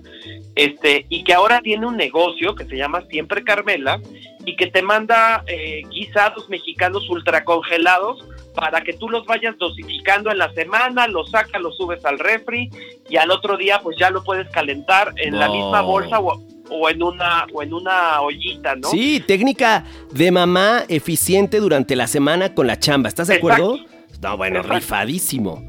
este, 0.55 1.07
y 1.09 1.25
que 1.25 1.33
ahora 1.33 1.63
tiene 1.63 1.87
un 1.87 1.97
negocio 1.97 2.55
que 2.55 2.67
se 2.67 2.77
llama 2.77 3.03
Siempre 3.09 3.43
Carmela 3.43 3.99
y 4.45 4.57
que 4.57 4.67
te 4.67 4.83
manda 4.83 5.43
eh, 5.47 5.83
guisados 5.89 6.51
mexicanos 6.51 7.09
ultracongelados 7.09 8.23
para 8.61 8.83
que 8.83 8.93
tú 8.93 9.09
los 9.09 9.27
vayas 9.27 9.57
dosificando 9.59 10.31
en 10.31 10.39
la 10.39 10.53
semana, 10.53 11.09
los 11.09 11.31
sacas, 11.31 11.61
los 11.61 11.77
subes 11.77 12.05
al 12.05 12.19
refri 12.19 12.71
y 13.09 13.17
al 13.17 13.31
otro 13.31 13.57
día 13.57 13.81
pues 13.83 13.97
ya 13.99 14.11
lo 14.11 14.23
puedes 14.23 14.49
calentar 14.51 15.13
en 15.17 15.39
la 15.39 15.49
misma 15.49 15.81
bolsa 15.81 16.21
o, 16.21 16.89
en 16.89 17.03
una 17.03 17.47
o 17.53 17.63
en 17.63 17.75
una 17.75 18.21
ollita, 18.21 18.77
¿no? 18.77 18.89
Sí, 18.89 19.21
técnica 19.27 19.85
de 20.13 20.31
mamá 20.31 20.85
eficiente 20.89 21.59
durante 21.59 21.97
la 21.97 22.07
semana 22.07 22.55
con 22.55 22.67
la 22.67 22.79
chamba, 22.79 23.09
¿estás 23.09 23.29
de 23.29 23.37
acuerdo? 23.37 23.79
No, 24.23 24.37
bueno, 24.37 24.63
rifadísimo. 24.63 25.65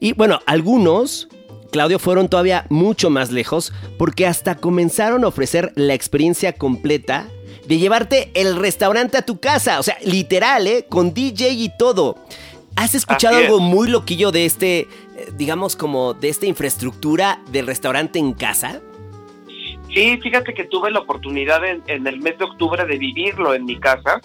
Y 0.00 0.12
bueno, 0.12 0.40
algunos 0.46 1.28
Claudio 1.70 1.98
fueron 1.98 2.28
todavía 2.28 2.64
mucho 2.70 3.10
más 3.10 3.30
lejos 3.30 3.72
porque 3.98 4.26
hasta 4.26 4.54
comenzaron 4.54 5.24
a 5.24 5.28
ofrecer 5.28 5.72
la 5.74 5.94
experiencia 5.94 6.52
completa 6.52 7.28
de 7.68 7.76
llevarte 7.76 8.30
el 8.32 8.56
restaurante 8.56 9.18
a 9.18 9.22
tu 9.22 9.40
casa, 9.40 9.78
o 9.78 9.82
sea, 9.82 9.98
literal, 10.02 10.66
¿eh? 10.66 10.86
Con 10.88 11.12
DJ 11.12 11.50
y 11.50 11.68
todo. 11.76 12.16
¿Has 12.76 12.94
escuchado 12.94 13.36
algo 13.36 13.60
muy 13.60 13.88
loquillo 13.88 14.32
de 14.32 14.46
este, 14.46 14.80
eh, 14.80 14.88
digamos, 15.36 15.76
como 15.76 16.14
de 16.14 16.30
esta 16.30 16.46
infraestructura 16.46 17.40
del 17.50 17.66
restaurante 17.66 18.18
en 18.18 18.32
casa? 18.32 18.80
Sí, 19.92 20.18
fíjate 20.22 20.54
que 20.54 20.64
tuve 20.64 20.90
la 20.90 21.00
oportunidad 21.00 21.62
en, 21.62 21.82
en 21.88 22.06
el 22.06 22.20
mes 22.20 22.38
de 22.38 22.46
octubre 22.46 22.86
de 22.86 22.96
vivirlo 22.96 23.52
en 23.52 23.66
mi 23.66 23.78
casa 23.78 24.22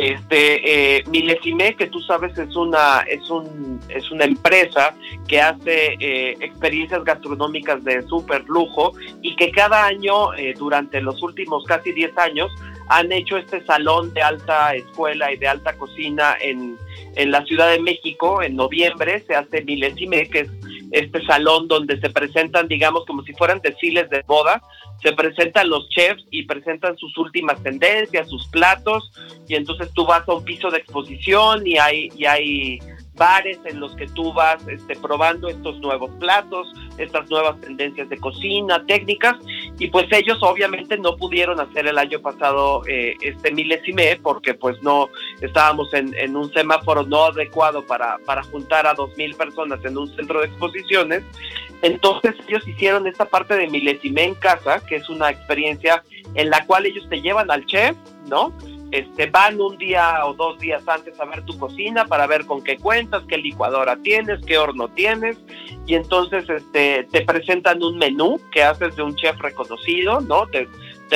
este 0.00 0.98
eh, 0.98 1.04
Milesime, 1.08 1.74
que 1.74 1.86
tú 1.88 2.00
sabes 2.00 2.36
es 2.38 2.54
una 2.56 3.00
es 3.00 3.28
un 3.30 3.80
es 3.88 4.10
una 4.10 4.24
empresa 4.24 4.94
que 5.26 5.40
hace 5.40 5.96
eh, 5.98 6.36
experiencias 6.40 7.02
gastronómicas 7.04 7.82
de 7.84 8.02
súper 8.02 8.44
lujo 8.46 8.92
y 9.22 9.34
que 9.36 9.50
cada 9.50 9.86
año 9.86 10.34
eh, 10.34 10.54
durante 10.56 11.00
los 11.00 11.22
últimos 11.22 11.64
casi 11.64 11.92
10 11.92 12.16
años 12.18 12.50
han 12.88 13.12
hecho 13.12 13.36
este 13.36 13.64
salón 13.64 14.12
de 14.14 14.22
alta 14.22 14.74
escuela 14.74 15.32
y 15.32 15.36
de 15.36 15.48
alta 15.48 15.76
cocina 15.76 16.36
en, 16.40 16.76
en 17.16 17.30
la 17.30 17.44
Ciudad 17.44 17.70
de 17.70 17.80
México 17.80 18.42
en 18.42 18.56
noviembre 18.56 19.22
se 19.26 19.34
hace 19.34 19.62
Milesime 19.62 20.28
que 20.28 20.40
es 20.40 20.50
este 20.90 21.24
salón 21.26 21.68
donde 21.68 22.00
se 22.00 22.10
presentan 22.10 22.68
digamos 22.68 23.04
como 23.06 23.22
si 23.22 23.32
fueran 23.34 23.60
desfiles 23.60 24.08
de 24.10 24.22
boda 24.26 24.62
se 25.02 25.12
presentan 25.12 25.68
los 25.68 25.88
chefs 25.90 26.24
y 26.30 26.44
presentan 26.44 26.96
sus 26.96 27.16
últimas 27.18 27.62
tendencias, 27.62 28.28
sus 28.28 28.46
platos, 28.48 29.10
y 29.46 29.54
entonces 29.54 29.90
tú 29.94 30.04
vas 30.04 30.28
a 30.28 30.34
un 30.34 30.44
piso 30.44 30.70
de 30.70 30.78
exposición 30.78 31.66
y 31.66 31.78
hay, 31.78 32.10
y 32.16 32.24
hay 32.24 32.78
bares 33.18 33.58
en 33.64 33.80
los 33.80 33.94
que 33.96 34.06
tú 34.06 34.32
vas 34.32 34.66
este, 34.68 34.96
probando 34.96 35.48
estos 35.48 35.78
nuevos 35.80 36.10
platos, 36.18 36.72
estas 36.96 37.28
nuevas 37.28 37.60
tendencias 37.60 38.08
de 38.08 38.16
cocina, 38.18 38.84
técnicas, 38.86 39.36
y 39.78 39.88
pues 39.88 40.06
ellos 40.10 40.38
obviamente 40.40 40.96
no 40.98 41.16
pudieron 41.16 41.60
hacer 41.60 41.86
el 41.86 41.98
año 41.98 42.20
pasado 42.20 42.82
eh, 42.86 43.14
este 43.20 43.52
milésime 43.52 44.18
porque 44.22 44.54
pues 44.54 44.82
no 44.82 45.08
estábamos 45.40 45.92
en, 45.94 46.14
en, 46.14 46.36
un 46.36 46.52
semáforo 46.52 47.02
no 47.04 47.24
adecuado 47.24 47.84
para, 47.86 48.18
para 48.24 48.42
juntar 48.44 48.86
a 48.86 48.94
dos 48.94 49.16
mil 49.16 49.34
personas 49.34 49.84
en 49.84 49.98
un 49.98 50.08
centro 50.16 50.40
de 50.40 50.46
exposiciones. 50.46 51.24
Entonces 51.82 52.34
ellos 52.48 52.66
hicieron 52.66 53.06
esta 53.06 53.24
parte 53.24 53.54
de 53.54 53.68
milésime 53.68 54.24
en 54.24 54.34
casa, 54.34 54.80
que 54.84 54.96
es 54.96 55.08
una 55.08 55.30
experiencia 55.30 56.02
en 56.34 56.50
la 56.50 56.64
cual 56.66 56.86
ellos 56.86 57.06
te 57.08 57.20
llevan 57.20 57.50
al 57.50 57.64
chef, 57.66 57.96
¿no? 58.26 58.52
Este, 58.90 59.26
van 59.26 59.60
un 59.60 59.76
día 59.76 60.24
o 60.24 60.34
dos 60.34 60.58
días 60.58 60.82
antes 60.88 61.20
a 61.20 61.24
ver 61.26 61.44
tu 61.44 61.58
cocina 61.58 62.06
para 62.06 62.26
ver 62.26 62.46
con 62.46 62.62
qué 62.62 62.78
cuentas, 62.78 63.22
qué 63.28 63.36
licuadora 63.36 63.96
tienes, 63.96 64.40
qué 64.46 64.56
horno 64.58 64.88
tienes, 64.88 65.36
y 65.86 65.94
entonces 65.94 66.48
este, 66.48 67.04
te 67.10 67.22
presentan 67.22 67.82
un 67.82 67.98
menú 67.98 68.40
que 68.52 68.62
haces 68.62 68.96
de 68.96 69.02
un 69.02 69.14
chef 69.14 69.38
reconocido, 69.40 70.20
¿no? 70.20 70.46
Te, 70.46 70.68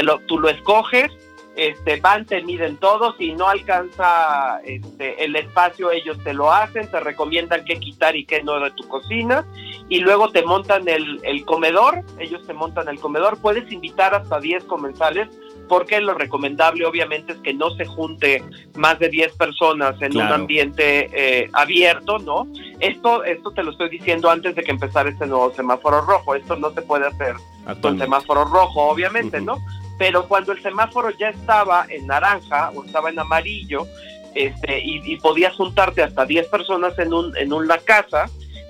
lo, 0.02 0.18
tú 0.20 0.38
lo 0.38 0.48
escoges, 0.48 1.11
este, 1.56 2.00
van, 2.00 2.24
te 2.24 2.42
miden 2.42 2.76
todo, 2.78 3.14
si 3.16 3.32
no 3.32 3.48
alcanza 3.48 4.61
este, 4.64 5.22
el 5.22 5.37
espacio 5.37 5.90
ellos 5.90 6.16
te 6.24 6.32
lo 6.32 6.50
hacen, 6.50 6.90
te 6.90 7.00
recomiendan 7.00 7.64
qué 7.64 7.78
quitar 7.78 8.16
y 8.16 8.24
qué 8.24 8.42
no 8.42 8.58
de 8.61 8.70
tu 8.70 8.88
cocina, 8.88 9.46
y 9.88 10.00
luego 10.00 10.30
te 10.30 10.42
montan 10.42 10.88
el, 10.88 11.20
el 11.22 11.44
comedor, 11.44 12.02
ellos 12.18 12.46
te 12.46 12.54
montan 12.54 12.88
el 12.88 12.98
comedor, 12.98 13.38
puedes 13.38 13.70
invitar 13.70 14.14
hasta 14.14 14.40
10 14.40 14.64
comensales, 14.64 15.28
porque 15.72 16.02
lo 16.02 16.12
recomendable 16.12 16.85
obviamente 16.85 17.32
es 17.32 17.38
que 17.38 17.54
no 17.54 17.70
se 17.70 17.87
junte 17.87 18.44
más 18.74 18.98
de 18.98 19.08
10 19.08 19.37
personas 19.38 19.94
en 20.02 20.14
un 20.14 20.24
ambiente 20.24 21.08
eh, 21.14 21.48
abierto, 21.54 22.18
¿no? 22.18 22.46
Esto, 22.78 23.24
esto 23.24 23.52
te 23.52 23.62
lo 23.62 23.70
estoy 23.70 23.88
diciendo 23.88 24.28
antes 24.28 24.54
de 24.54 24.64
que 24.64 24.70
empezara 24.70 25.08
este 25.08 25.26
nuevo 25.26 25.50
semáforo 25.54 26.02
rojo, 26.02 26.35
esto 26.35 26.56
no 26.56 26.74
se 26.74 26.82
puede 26.82 27.06
hacer 27.06 27.37
con 27.80 27.98
semáforo 27.98 28.44
rojo, 28.44 28.82
obviamente, 28.82 29.40
¿no? 29.40 29.64
Pero 29.96 30.28
cuando 30.28 30.52
el 30.52 30.61
semáforo 30.61 31.08
ya 31.08 31.30
estaba 31.30 31.87
en 31.88 32.06
naranja 32.06 32.70
o 32.74 32.85
estaba 32.85 33.08
en 33.08 33.18
amarillo, 33.18 33.87
este, 34.35 34.78
y, 34.85 35.16
podías 35.20 35.56
juntarte 35.56 36.02
hasta 36.02 36.26
10 36.26 36.48
personas 36.48 36.98
en, 36.98 37.14
un, 37.14 37.35
en 37.35 37.50
una 37.50 37.78
casa, 37.78 38.26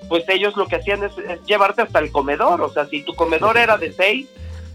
pues 0.07 0.23
ellos 0.29 0.55
lo 0.55 0.67
que 0.67 0.77
hacían 0.77 1.03
es, 1.03 1.17
es, 1.17 1.43
llevarte 1.43 1.81
hasta 1.81 1.99
el 1.99 2.13
comedor. 2.13 2.61
O 2.61 2.69
sea, 2.69 2.85
si 2.85 3.03
tu 3.03 3.13
comedor 3.13 3.57
era 3.57 3.77
de 3.77 3.91
6, 3.91 4.25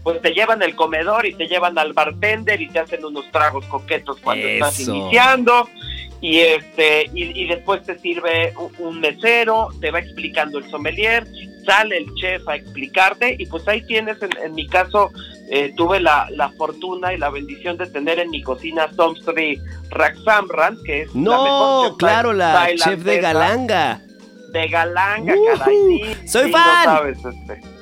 pues 0.03 0.21
te 0.21 0.31
llevan 0.31 0.61
el 0.61 0.75
comedor 0.75 1.25
y 1.25 1.33
te 1.33 1.47
llevan 1.47 1.77
al 1.77 1.93
bartender 1.93 2.61
y 2.61 2.69
te 2.69 2.79
hacen 2.79 3.03
unos 3.03 3.29
tragos 3.31 3.65
coquetos 3.65 4.17
cuando 4.21 4.47
estás 4.47 4.79
iniciando 4.79 5.67
y 6.21 6.39
este 6.39 7.09
y, 7.13 7.47
después 7.47 7.83
te 7.83 7.97
sirve 7.99 8.53
un, 8.79 8.99
mesero, 8.99 9.69
te 9.79 9.91
va 9.91 9.99
explicando 9.99 10.57
el 10.57 10.69
sommelier, 10.69 11.25
sale 11.65 11.97
el 11.97 12.13
chef 12.15 12.47
a 12.47 12.55
explicarte 12.55 13.35
y 13.37 13.45
pues 13.45 13.67
ahí 13.67 13.81
tienes, 13.83 14.17
en, 14.21 14.53
mi 14.53 14.67
caso 14.67 15.11
eh, 15.49 15.73
tuve 15.77 16.01
la, 16.01 16.27
fortuna 16.57 17.13
y 17.13 17.17
la 17.17 17.29
bendición 17.29 17.77
de 17.77 17.87
tener 17.87 18.19
en 18.19 18.29
mi 18.31 18.41
cocina 18.41 18.91
Somstri 18.93 19.61
Raxamran, 19.89 20.77
que 20.83 21.03
es 21.03 21.15
no, 21.15 21.31
la 21.31 21.43
mejor 21.43 21.97
claro, 21.97 22.33
la 22.33 22.69
chef 22.75 22.99
de 23.03 23.21
Galanga. 23.21 24.01
De 24.51 24.67
Galanga, 24.67 25.35
uh, 25.35 26.27
Soy 26.27 26.51
fan. 26.51 26.85
sabes, 26.85 27.17
este. 27.23 27.78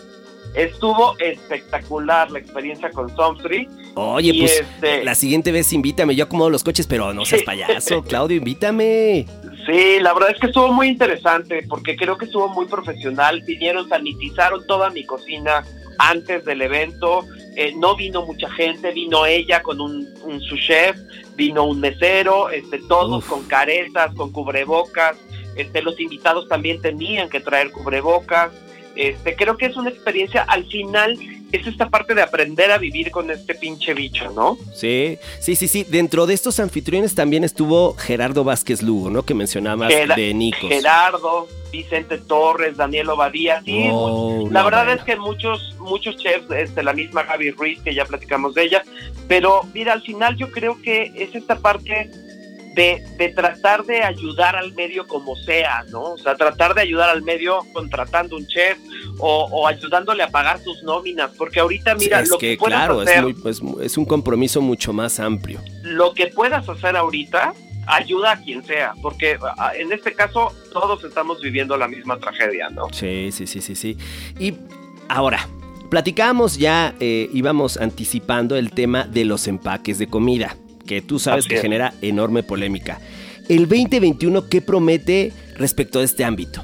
Estuvo 0.57 1.15
espectacular 1.19 2.31
la 2.31 2.39
experiencia 2.39 2.89
con 2.89 3.15
Somstri. 3.15 3.69
Oye, 3.93 4.33
pues 4.39 4.59
este 4.59 5.03
la 5.03 5.13
siguiente 5.13 5.51
vez 5.51 5.71
invítame. 5.71 6.15
Yo 6.15 6.23
acomodo 6.23 6.49
los 6.49 6.63
coches, 6.63 6.87
pero 6.87 7.13
no 7.13 7.25
seas 7.25 7.43
payaso, 7.43 8.01
Claudio, 8.07 8.37
invítame. 8.37 9.27
Sí, 9.67 9.99
la 10.01 10.15
verdad 10.15 10.31
es 10.31 10.39
que 10.39 10.47
estuvo 10.47 10.73
muy 10.73 10.87
interesante 10.87 11.63
porque 11.69 11.95
creo 11.95 12.17
que 12.17 12.25
estuvo 12.25 12.49
muy 12.49 12.65
profesional. 12.65 13.43
Vinieron, 13.43 13.87
sanitizaron 13.87 14.65
toda 14.65 14.89
mi 14.89 15.05
cocina 15.05 15.63
antes 15.99 16.43
del 16.43 16.63
evento. 16.63 17.23
Eh, 17.55 17.73
no 17.77 17.95
vino 17.95 18.25
mucha 18.25 18.49
gente, 18.49 18.91
vino 18.93 19.27
ella 19.27 19.61
con 19.61 19.79
un, 19.79 20.07
un 20.23 20.41
su 20.41 20.57
chef, 20.57 20.97
vino 21.35 21.65
un 21.65 21.79
mesero, 21.79 22.49
este, 22.49 22.79
todos 22.87 23.25
con 23.25 23.43
caretas, 23.43 24.11
con 24.15 24.31
cubrebocas. 24.31 25.17
Este, 25.55 25.83
los 25.83 25.99
invitados 25.99 26.47
también 26.47 26.81
tenían 26.81 27.29
que 27.29 27.41
traer 27.41 27.71
cubrebocas. 27.71 28.51
Este, 28.97 29.35
creo 29.35 29.57
que 29.57 29.67
es 29.67 29.77
una 29.77 29.89
experiencia 29.89 30.43
al 30.43 30.65
final 30.65 31.17
es 31.51 31.65
esta 31.65 31.89
parte 31.89 32.13
de 32.13 32.21
aprender 32.21 32.71
a 32.71 32.77
vivir 32.77 33.11
con 33.11 33.31
este 33.31 33.55
pinche 33.55 33.93
bicho, 33.93 34.31
¿no? 34.31 34.57
Sí, 34.73 35.17
sí, 35.39 35.55
sí, 35.55 35.67
sí. 35.67 35.85
Dentro 35.87 36.25
de 36.25 36.33
estos 36.33 36.59
anfitriones 36.59 37.15
también 37.15 37.43
estuvo 37.43 37.93
Gerardo 37.93 38.43
Vázquez 38.43 38.81
Lugo, 38.81 39.09
¿no? 39.09 39.23
Que 39.23 39.33
mencionabas 39.33 39.89
de 39.89 40.33
Nicos. 40.33 40.69
Gerardo, 40.69 41.47
Vicente 41.71 42.17
Torres, 42.17 42.75
Daniel 42.75 43.09
Obadía, 43.09 43.61
sí. 43.63 43.87
Oh, 43.91 44.47
la 44.51 44.63
verdad 44.63 44.89
es 44.89 45.03
que 45.03 45.15
muchos, 45.15 45.75
muchos 45.79 46.17
chefs, 46.17 46.49
este, 46.51 46.83
la 46.83 46.93
misma 46.93 47.23
Gaby 47.23 47.51
Ruiz, 47.51 47.79
que 47.81 47.93
ya 47.93 48.05
platicamos 48.05 48.53
de 48.53 48.63
ella, 48.63 48.83
pero 49.27 49.61
mira, 49.73 49.93
al 49.93 50.01
final 50.01 50.35
yo 50.35 50.51
creo 50.51 50.81
que 50.81 51.13
es 51.15 51.33
esta 51.35 51.57
parte 51.57 52.09
de, 52.77 53.03
de 53.17 53.29
tratar 53.29 53.85
de 53.85 54.03
ayudar 54.03 54.55
al 54.55 54.71
medio 54.73 55.07
como 55.07 55.35
sea, 55.35 55.83
¿no? 55.89 56.13
O 56.13 56.17
sea, 56.19 56.35
tratar 56.35 56.75
de 56.75 56.81
ayudar 56.81 57.09
al 57.09 57.23
medio 57.23 57.65
contratando 57.73 58.37
un 58.37 58.45
chef 58.45 58.77
o, 59.17 59.47
o 59.51 59.67
ayudándole 59.67 60.21
a 60.21 60.29
pagar 60.29 60.59
sus 60.59 60.83
nóminas, 60.83 61.31
porque 61.35 61.59
ahorita, 61.59 61.95
mira, 61.95 62.19
es 62.19 62.29
lo 62.29 62.37
que, 62.37 62.51
que, 62.51 62.57
puedas 62.57 62.77
claro, 62.77 63.01
es, 63.01 63.09
hacer, 63.09 63.23
muy, 63.23 63.33
pues, 63.33 63.63
es 63.81 63.97
un 63.97 64.05
compromiso 64.05 64.61
mucho 64.61 64.93
más 64.93 65.19
amplio. 65.19 65.59
lo 65.81 66.13
que 66.13 66.27
puedas 66.27 66.69
hacer 66.69 66.95
ahorita, 66.95 67.55
ayuda 67.87 68.33
a 68.33 68.41
quien 68.43 68.63
sea, 68.63 68.93
porque 69.01 69.39
ah, 69.57 69.71
en 69.75 69.91
este 69.91 70.13
caso 70.13 70.53
todos 70.71 71.03
estamos 71.03 71.41
viviendo 71.41 71.77
la 71.77 71.87
misma 71.87 72.19
tragedia, 72.19 72.69
¿no? 72.69 72.89
Sí, 72.91 73.31
sí, 73.31 73.47
sí, 73.47 73.59
sí, 73.59 73.75
sí. 73.75 73.97
Y 74.37 74.53
ahora, 75.09 75.49
platicábamos 75.89 76.59
ya, 76.59 76.93
eh, 76.99 77.27
íbamos 77.33 77.77
anticipando 77.77 78.55
el 78.55 78.69
tema 78.69 79.05
de 79.05 79.25
los 79.25 79.47
empaques 79.47 79.97
de 79.97 80.05
comida, 80.05 80.55
que 80.87 81.01
tú 81.03 81.19
sabes 81.19 81.41
Así 81.45 81.49
que 81.49 81.55
es. 81.57 81.61
genera 81.61 81.93
enorme 82.01 82.41
polémica. 82.41 82.99
El 83.49 83.67
2021, 83.69 84.49
¿qué 84.49 84.61
promete 84.61 85.31
respecto 85.57 85.99
a 85.99 86.03
este 86.03 86.23
ámbito? 86.25 86.63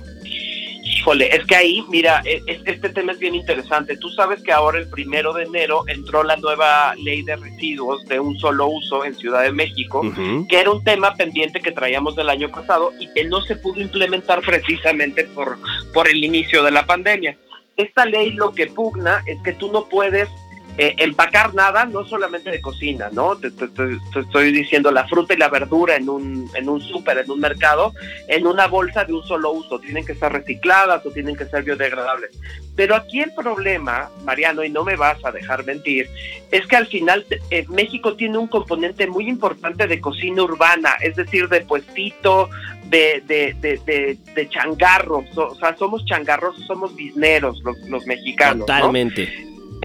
Híjole, 0.86 1.34
es 1.36 1.46
que 1.46 1.56
ahí, 1.56 1.84
mira, 1.90 2.22
e- 2.26 2.42
es- 2.48 2.62
este 2.66 2.90
tema 2.90 3.12
es 3.14 3.20
bien 3.20 3.36
interesante. 3.36 3.98
Tú 3.98 4.10
sabes 4.10 4.42
que 4.42 4.52
ahora 4.52 4.80
el 4.80 4.88
primero 4.88 5.34
de 5.34 5.44
enero 5.44 5.84
entró 5.88 6.24
la 6.24 6.36
nueva 6.38 6.94
ley 6.96 7.22
de 7.24 7.36
residuos 7.36 8.06
de 8.06 8.20
un 8.20 8.38
solo 8.40 8.68
uso 8.68 9.04
en 9.06 9.16
Ciudad 9.16 9.44
de 9.44 9.52
México, 9.52 10.02
que 10.50 10.60
era 10.60 10.72
un 10.72 10.84
tema 10.84 11.14
pendiente 11.16 11.60
que 11.62 11.72
traíamos 11.72 12.16
del 12.16 12.30
año 12.30 12.50
pasado 12.50 12.92
y 13.00 13.08
que 13.14 13.26
no 13.26 13.42
se 13.42 13.56
pudo 13.56 13.82
implementar 13.82 14.42
precisamente 14.42 15.24
por, 15.26 15.58
por 15.94 16.10
el 16.10 16.24
inicio 16.24 16.64
de 16.64 16.72
la 16.72 16.86
pandemia. 16.86 17.38
Esta 17.76 18.06
ley 18.06 18.32
lo 18.32 18.54
que 18.54 18.68
pugna 18.68 19.24
es 19.26 19.38
que 19.44 19.54
tú 19.54 19.72
no 19.72 19.90
puedes 19.90 20.30
eh, 20.78 20.96
empacar 20.98 21.54
nada, 21.54 21.86
no 21.86 22.04
solamente 22.06 22.50
de 22.50 22.60
cocina, 22.60 23.10
¿no? 23.12 23.36
Te, 23.36 23.48
estoy 23.48 24.52
diciendo 24.52 24.92
la 24.92 25.08
fruta 25.08 25.36
y 25.36 25.38
la 25.38 25.50
verdura 25.50 25.96
en 25.96 26.10
un, 26.10 26.50
en 26.56 26.68
un 26.68 26.82
súper, 26.82 27.20
en 27.20 27.30
un 27.30 27.40
mercado, 27.40 27.94
en 28.28 28.48
una 28.48 28.66
bolsa 28.68 29.06
de 29.06 29.14
un 29.14 29.24
solo 29.24 29.52
uso. 29.52 29.80
Tienen 29.80 30.04
que 30.04 30.16
ser 30.16 30.32
recicladas 30.32 31.06
o 31.06 31.12
tienen 31.12 31.36
que 31.36 31.46
ser 31.46 31.64
biodegradables. 31.64 32.32
Pero 32.76 32.96
aquí 32.96 33.20
el 33.20 33.32
problema, 33.34 34.10
Mariano, 34.24 34.64
y 34.64 34.70
no 34.70 34.84
me 34.84 34.96
vas 34.96 35.24
a 35.24 35.32
dejar 35.32 35.64
mentir, 35.64 36.10
es 36.52 36.66
que 36.66 36.76
al 36.76 36.88
final 36.88 37.24
eh, 37.52 37.66
México 37.70 38.16
tiene 38.16 38.40
un 38.40 38.48
componente 38.48 39.06
muy 39.06 39.30
importante 39.30 39.86
de 39.86 40.02
cocina 40.02 40.42
urbana, 40.42 40.96
es 41.02 41.16
decir, 41.16 41.50
de 41.50 41.62
puestito, 41.62 42.50
de, 42.86 43.24
de, 43.28 43.56
de, 43.62 44.18
de, 44.36 44.50
changarros, 44.50 45.26
o, 45.38 45.56
sea, 45.56 45.76
somos 45.78 46.04
changarros, 46.06 46.56
somos 46.66 46.96
bisneros 46.96 47.60
los, 47.64 47.78
los 47.90 48.06
mexicanos. 48.06 48.68
¿no? 48.68 48.92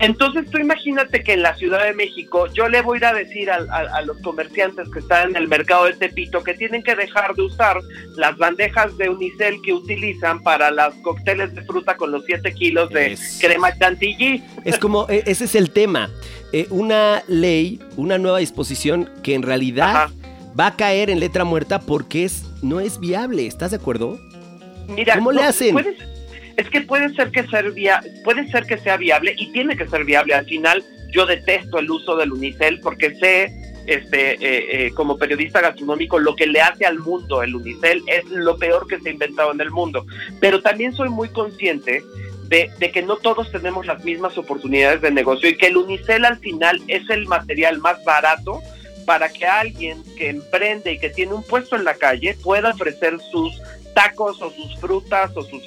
Entonces 0.01 0.51
tú 0.51 0.59
imagínate 0.59 1.23
que 1.23 1.33
en 1.35 1.43
la 1.43 1.55
Ciudad 1.57 1.85
de 1.85 1.93
México 1.95 2.47
yo 2.53 2.69
le 2.69 2.83
voy 2.83 2.97
a 2.97 2.99
ir 2.99 3.05
a 3.07 3.15
decir 3.15 3.51
a, 3.51 3.57
a 3.57 4.03
los 4.03 4.19
comerciantes 4.23 4.89
que 4.91 5.01
están 5.01 5.31
en 5.31 5.37
el 5.37 5.49
mercado 5.49 5.85
de 5.87 5.95
Tepito 5.95 6.43
que 6.43 6.55
tienen 6.55 6.83
que 6.83 6.95
dejar 6.95 7.35
de 7.35 7.43
usar 7.43 7.81
las 8.17 8.37
bandejas 8.37 8.97
de 8.99 9.09
unicel 9.09 9.57
que 9.63 9.73
utilizan 9.73 10.43
para 10.43 10.71
las 10.71 10.95
cócteles 10.97 11.55
de 11.55 11.63
fruta 11.63 11.97
con 11.97 12.13
los 12.13 12.25
7 12.27 12.53
kilos 12.55 12.91
de 12.91 13.13
Es- 13.13 13.39
crema 13.41 13.77
chantilly. 13.79 14.43
Es 14.65 14.79
como, 14.79 15.07
e- 15.09 15.23
ese 15.27 15.45
es 15.45 15.55
el 15.55 15.71
tema. 15.71 16.11
Eh, 16.53 16.67
una 16.71 17.23
ley, 17.29 17.81
una 17.97 18.19
nueva 18.19 18.39
disposición 18.39 19.11
que 19.23 19.35
en 19.35 19.43
realidad 19.43 19.91
Ajá. 19.91 20.13
va 20.59 20.69
a 20.69 20.77
caer 20.77 21.11
en 21.11 21.21
letra 21.21 21.45
muerta 21.45 21.81
porque 21.81 22.25
es, 22.25 22.45
no 22.63 22.81
es 22.81 22.99
viable. 23.01 23.47
¿Estás 23.47 23.71
de 23.73 23.77
acuerdo? 23.77 24.19
Mira, 24.89 25.17
¿Cómo 25.17 25.33
le 25.33 25.43
hacen? 25.43 25.73
puede- 25.75 25.97
es 26.59 26.69
que 26.69 26.83
puede 26.83 27.09
ser 27.15 27.31
que 27.31 27.47
ser 27.47 27.71
via- 27.73 28.03
puede 28.25 28.47
ser 28.51 28.65
que 28.67 28.77
sea 28.79 28.97
viable 28.99 29.35
y 29.39 29.51
tiene 29.53 29.77
que 29.77 29.89
ser 29.89 30.05
viable. 30.05 30.35
Al 30.35 30.45
final, 30.45 30.85
yo 31.11 31.25
detesto 31.25 31.79
el 31.79 31.91
uso 31.91 32.17
del 32.17 32.33
unicel 32.33 32.81
porque 32.81 33.15
sé, 33.15 33.51
este, 33.87 34.33
eh, 34.33 34.39
eh, 34.87 34.91
como 34.95 35.17
periodista 35.17 35.63
gastronómico, 35.63 36.19
lo 36.19 36.37
que 36.37 36.47
le 36.47 36.61
hace 36.61 36.85
al 36.85 36.99
mundo 36.99 37.43
el 37.43 37.55
unicel 37.55 38.03
es 38.07 38.25
lo 38.27 38.59
peor 38.59 38.87
que 38.87 39.01
se 39.01 39.09
ha 39.09 39.13
inventado 39.13 39.51
en 39.53 39.61
el 39.63 39.71
mundo. 39.71 40.05
Pero 40.41 40.61
también 40.61 40.93
soy 40.93 41.09
muy 41.09 41.31
consciente 41.31 42.03
de, 42.49 42.71
de 42.79 42.91
que 42.91 43.03
no 43.03 43.17
todos 43.17 43.51
tenemos 43.53 43.87
las 43.87 44.05
mismas 44.05 44.37
oportunidades 44.37 45.01
de 45.01 45.11
negocio 45.11 45.49
y 45.49 45.57
que 45.57 45.69
el 45.69 45.77
unicel 45.77 46.25
al 46.25 46.39
final 46.39 46.83
es 46.89 47.09
el 47.09 47.27
material 47.27 47.79
más 47.79 48.03
barato 48.05 48.61
para 49.07 49.31
que 49.31 49.47
alguien 49.47 50.03
que 50.19 50.29
emprende 50.31 50.93
y 50.93 50.99
que 50.99 51.09
tiene 51.09 51.33
un 51.33 51.43
puesto 51.43 51.77
en 51.77 51.85
la 51.85 51.95
calle 51.95 52.37
pueda 52.43 52.71
ofrecer 52.71 53.19
sus 53.31 53.59
tacos 53.95 54.43
o 54.43 54.51
sus 54.51 54.77
frutas 54.81 55.31
o 55.35 55.43
sus... 55.43 55.63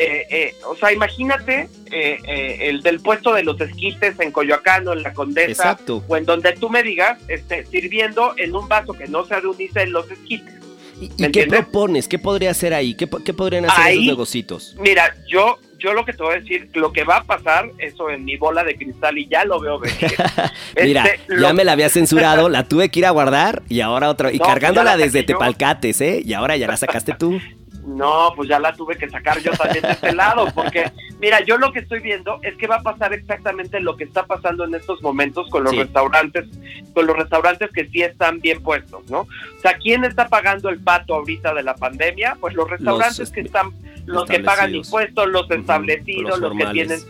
eh, 0.00 0.26
eh, 0.30 0.54
o 0.66 0.74
sea, 0.76 0.92
imagínate 0.92 1.68
eh, 1.92 2.18
eh, 2.26 2.58
el 2.62 2.82
del 2.82 3.00
puesto 3.00 3.32
de 3.34 3.42
los 3.44 3.60
esquites 3.60 4.18
en 4.20 4.32
Coyoacán 4.32 4.86
o 4.88 4.92
en 4.92 5.02
la 5.02 5.12
Condesa 5.12 5.50
Exacto. 5.50 6.02
o 6.08 6.16
en 6.16 6.24
donde 6.24 6.52
tú 6.54 6.68
me 6.70 6.82
digas, 6.82 7.18
este, 7.28 7.66
sirviendo 7.66 8.34
en 8.36 8.54
un 8.56 8.66
vaso 8.68 8.92
que 8.94 9.06
no 9.06 9.24
sea 9.26 9.40
de 9.40 9.46
unicel 9.48 9.90
los 9.90 10.10
esquites. 10.10 10.54
¿Y, 11.00 11.06
y 11.06 11.10
¿Me 11.18 11.30
qué 11.30 11.46
propones? 11.46 12.08
¿Qué 12.08 12.18
podría 12.18 12.50
hacer 12.50 12.74
ahí? 12.74 12.94
¿Qué, 12.94 13.06
po- 13.06 13.22
qué 13.24 13.32
podrían 13.32 13.64
hacer 13.64 13.84
Ahí- 13.84 13.94
esos 13.96 14.06
negocitos? 14.06 14.76
Mira, 14.78 15.14
yo, 15.26 15.58
yo 15.78 15.94
lo 15.94 16.04
que 16.04 16.12
te 16.12 16.22
voy 16.22 16.34
a 16.34 16.40
decir, 16.40 16.68
lo 16.74 16.92
que 16.92 17.04
va 17.04 17.16
a 17.18 17.24
pasar, 17.24 17.70
eso 17.78 18.10
en 18.10 18.24
mi 18.26 18.36
bola 18.36 18.62
de 18.64 18.76
cristal 18.76 19.16
y 19.16 19.26
ya 19.26 19.44
lo 19.46 19.58
veo 19.60 19.78
venir. 19.78 19.96
Mira, 20.82 21.04
Este, 21.06 21.20
ya 21.32 21.36
lo- 21.48 21.54
me 21.54 21.64
la 21.64 21.72
había 21.72 21.88
censurado, 21.88 22.50
la 22.50 22.64
tuve 22.64 22.90
que 22.90 22.98
ir 22.98 23.06
a 23.06 23.10
guardar 23.10 23.62
y 23.70 23.80
ahora 23.80 24.10
otra. 24.10 24.30
Y 24.30 24.38
No, 24.38 24.44
cargándola 24.44 24.90
ya 24.92 24.96
la 24.98 25.02
desde 25.04 25.20
yo. 25.20 25.26
Tepalcates, 25.26 26.00
¿eh? 26.02 26.20
Y 26.22 26.34
ahora 26.34 26.58
ya 26.58 26.66
la 26.66 26.76
sacaste 26.76 27.14
tú. 27.18 27.40
No, 27.84 28.32
pues 28.36 28.48
ya 28.48 28.58
la 28.58 28.72
tuve 28.74 28.96
que 28.96 29.08
sacar 29.08 29.40
yo 29.40 29.52
también 29.52 29.82
de 29.82 29.92
este 29.92 30.12
lado, 30.14 30.46
porque 30.54 30.90
mira, 31.18 31.40
yo 31.44 31.56
lo 31.56 31.72
que 31.72 31.78
estoy 31.80 32.00
viendo 32.00 32.38
es 32.42 32.54
que 32.56 32.66
va 32.66 32.76
a 32.76 32.82
pasar 32.82 33.12
exactamente 33.14 33.80
lo 33.80 33.96
que 33.96 34.04
está 34.04 34.26
pasando 34.26 34.64
en 34.64 34.74
estos 34.74 35.00
momentos 35.02 35.48
con 35.48 35.64
los 35.64 35.72
Sí. 35.72 35.78
restaurantes, 35.78 36.46
con 36.92 37.06
los 37.06 37.16
restaurantes 37.16 37.70
que 37.72 37.86
sí 37.88 38.02
están 38.02 38.40
bien 38.40 38.62
puestos, 38.62 39.08
¿no? 39.10 39.20
O 39.20 39.60
sea, 39.62 39.74
¿quién 39.78 40.04
está 40.04 40.28
pagando 40.28 40.68
el 40.68 40.78
pato 40.80 41.14
ahorita 41.14 41.54
de 41.54 41.62
la 41.62 41.74
pandemia? 41.74 42.36
Pues 42.38 42.54
los 42.54 42.68
restaurantes 42.68 43.18
Los, 43.18 43.30
que 43.32 43.40
están, 43.40 43.70
los 44.06 44.24
que 44.28 44.40
pagan 44.40 44.74
impuestos, 44.74 45.28
los 45.28 45.50
establecidos, 45.50 46.38
los 46.38 46.54
los, 46.54 46.58
que 46.58 46.66
tienen 46.72 47.00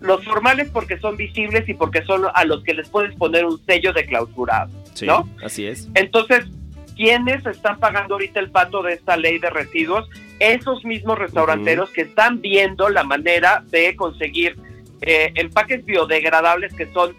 los 0.00 0.24
formales 0.24 0.70
porque 0.70 0.98
son 0.98 1.16
visibles 1.16 1.68
y 1.68 1.74
porque 1.74 2.02
son 2.04 2.24
a 2.32 2.44
los 2.44 2.62
que 2.62 2.74
les 2.74 2.88
puedes 2.88 3.14
poner 3.16 3.44
un 3.44 3.58
sello 3.64 3.92
de 3.92 4.04
clausurado. 4.06 4.70
Sí, 4.94 5.06
¿No? 5.06 5.28
así 5.42 5.66
es. 5.66 5.88
Entonces, 5.94 6.44
¿quiénes 6.96 7.44
están 7.46 7.78
pagando 7.78 8.14
ahorita 8.14 8.40
el 8.40 8.50
pato 8.50 8.82
de 8.82 8.94
esta 8.94 9.16
ley 9.16 9.38
de 9.38 9.50
residuos? 9.50 10.08
Esos 10.38 10.84
mismos 10.84 11.18
restauranteros 11.18 11.90
que 11.90 12.02
están 12.02 12.40
viendo 12.40 12.88
la 12.88 13.04
manera 13.04 13.62
de 13.70 13.94
conseguir 13.96 14.56
eh, 15.00 15.32
empaques 15.36 15.84
biodegradables 15.84 16.72
que 16.74 16.86
son 16.92 17.14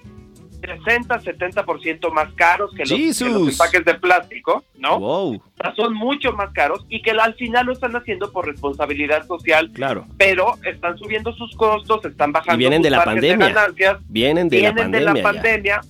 60, 0.61 1.19
70% 1.19 2.11
más 2.11 2.33
caros 2.33 2.71
que 2.71 2.79
los, 2.85 2.89
que 2.89 3.25
los 3.29 3.49
empaques 3.49 3.85
de 3.85 3.93
plástico, 3.95 4.63
¿no? 4.79 4.99
Wow, 4.99 5.41
son 5.75 5.93
mucho 5.93 6.31
más 6.33 6.51
caros 6.53 6.83
y 6.89 7.01
que 7.03 7.11
al 7.11 7.35
final 7.35 7.67
lo 7.67 7.73
están 7.73 7.95
haciendo 7.95 8.31
por 8.31 8.47
responsabilidad 8.47 9.27
social, 9.27 9.69
claro. 9.73 10.07
pero 10.17 10.55
están 10.63 10.97
subiendo 10.97 11.31
sus 11.33 11.55
costos, 11.55 12.03
están 12.05 12.31
bajando 12.31 12.55
Y 12.55 12.57
vienen 12.57 12.79
sus 12.79 12.83
de 12.85 12.89
la 12.89 13.03
pandemia. 13.03 13.49
ganancias, 13.49 13.97
Vienen 14.09 14.49
de 14.49 14.57
vienen 14.57 14.75
la 14.75 14.81
de 14.81 14.91
pandemia. 14.91 15.13
la 15.13 15.19
ya. 15.19 15.23
pandemia 15.23 15.81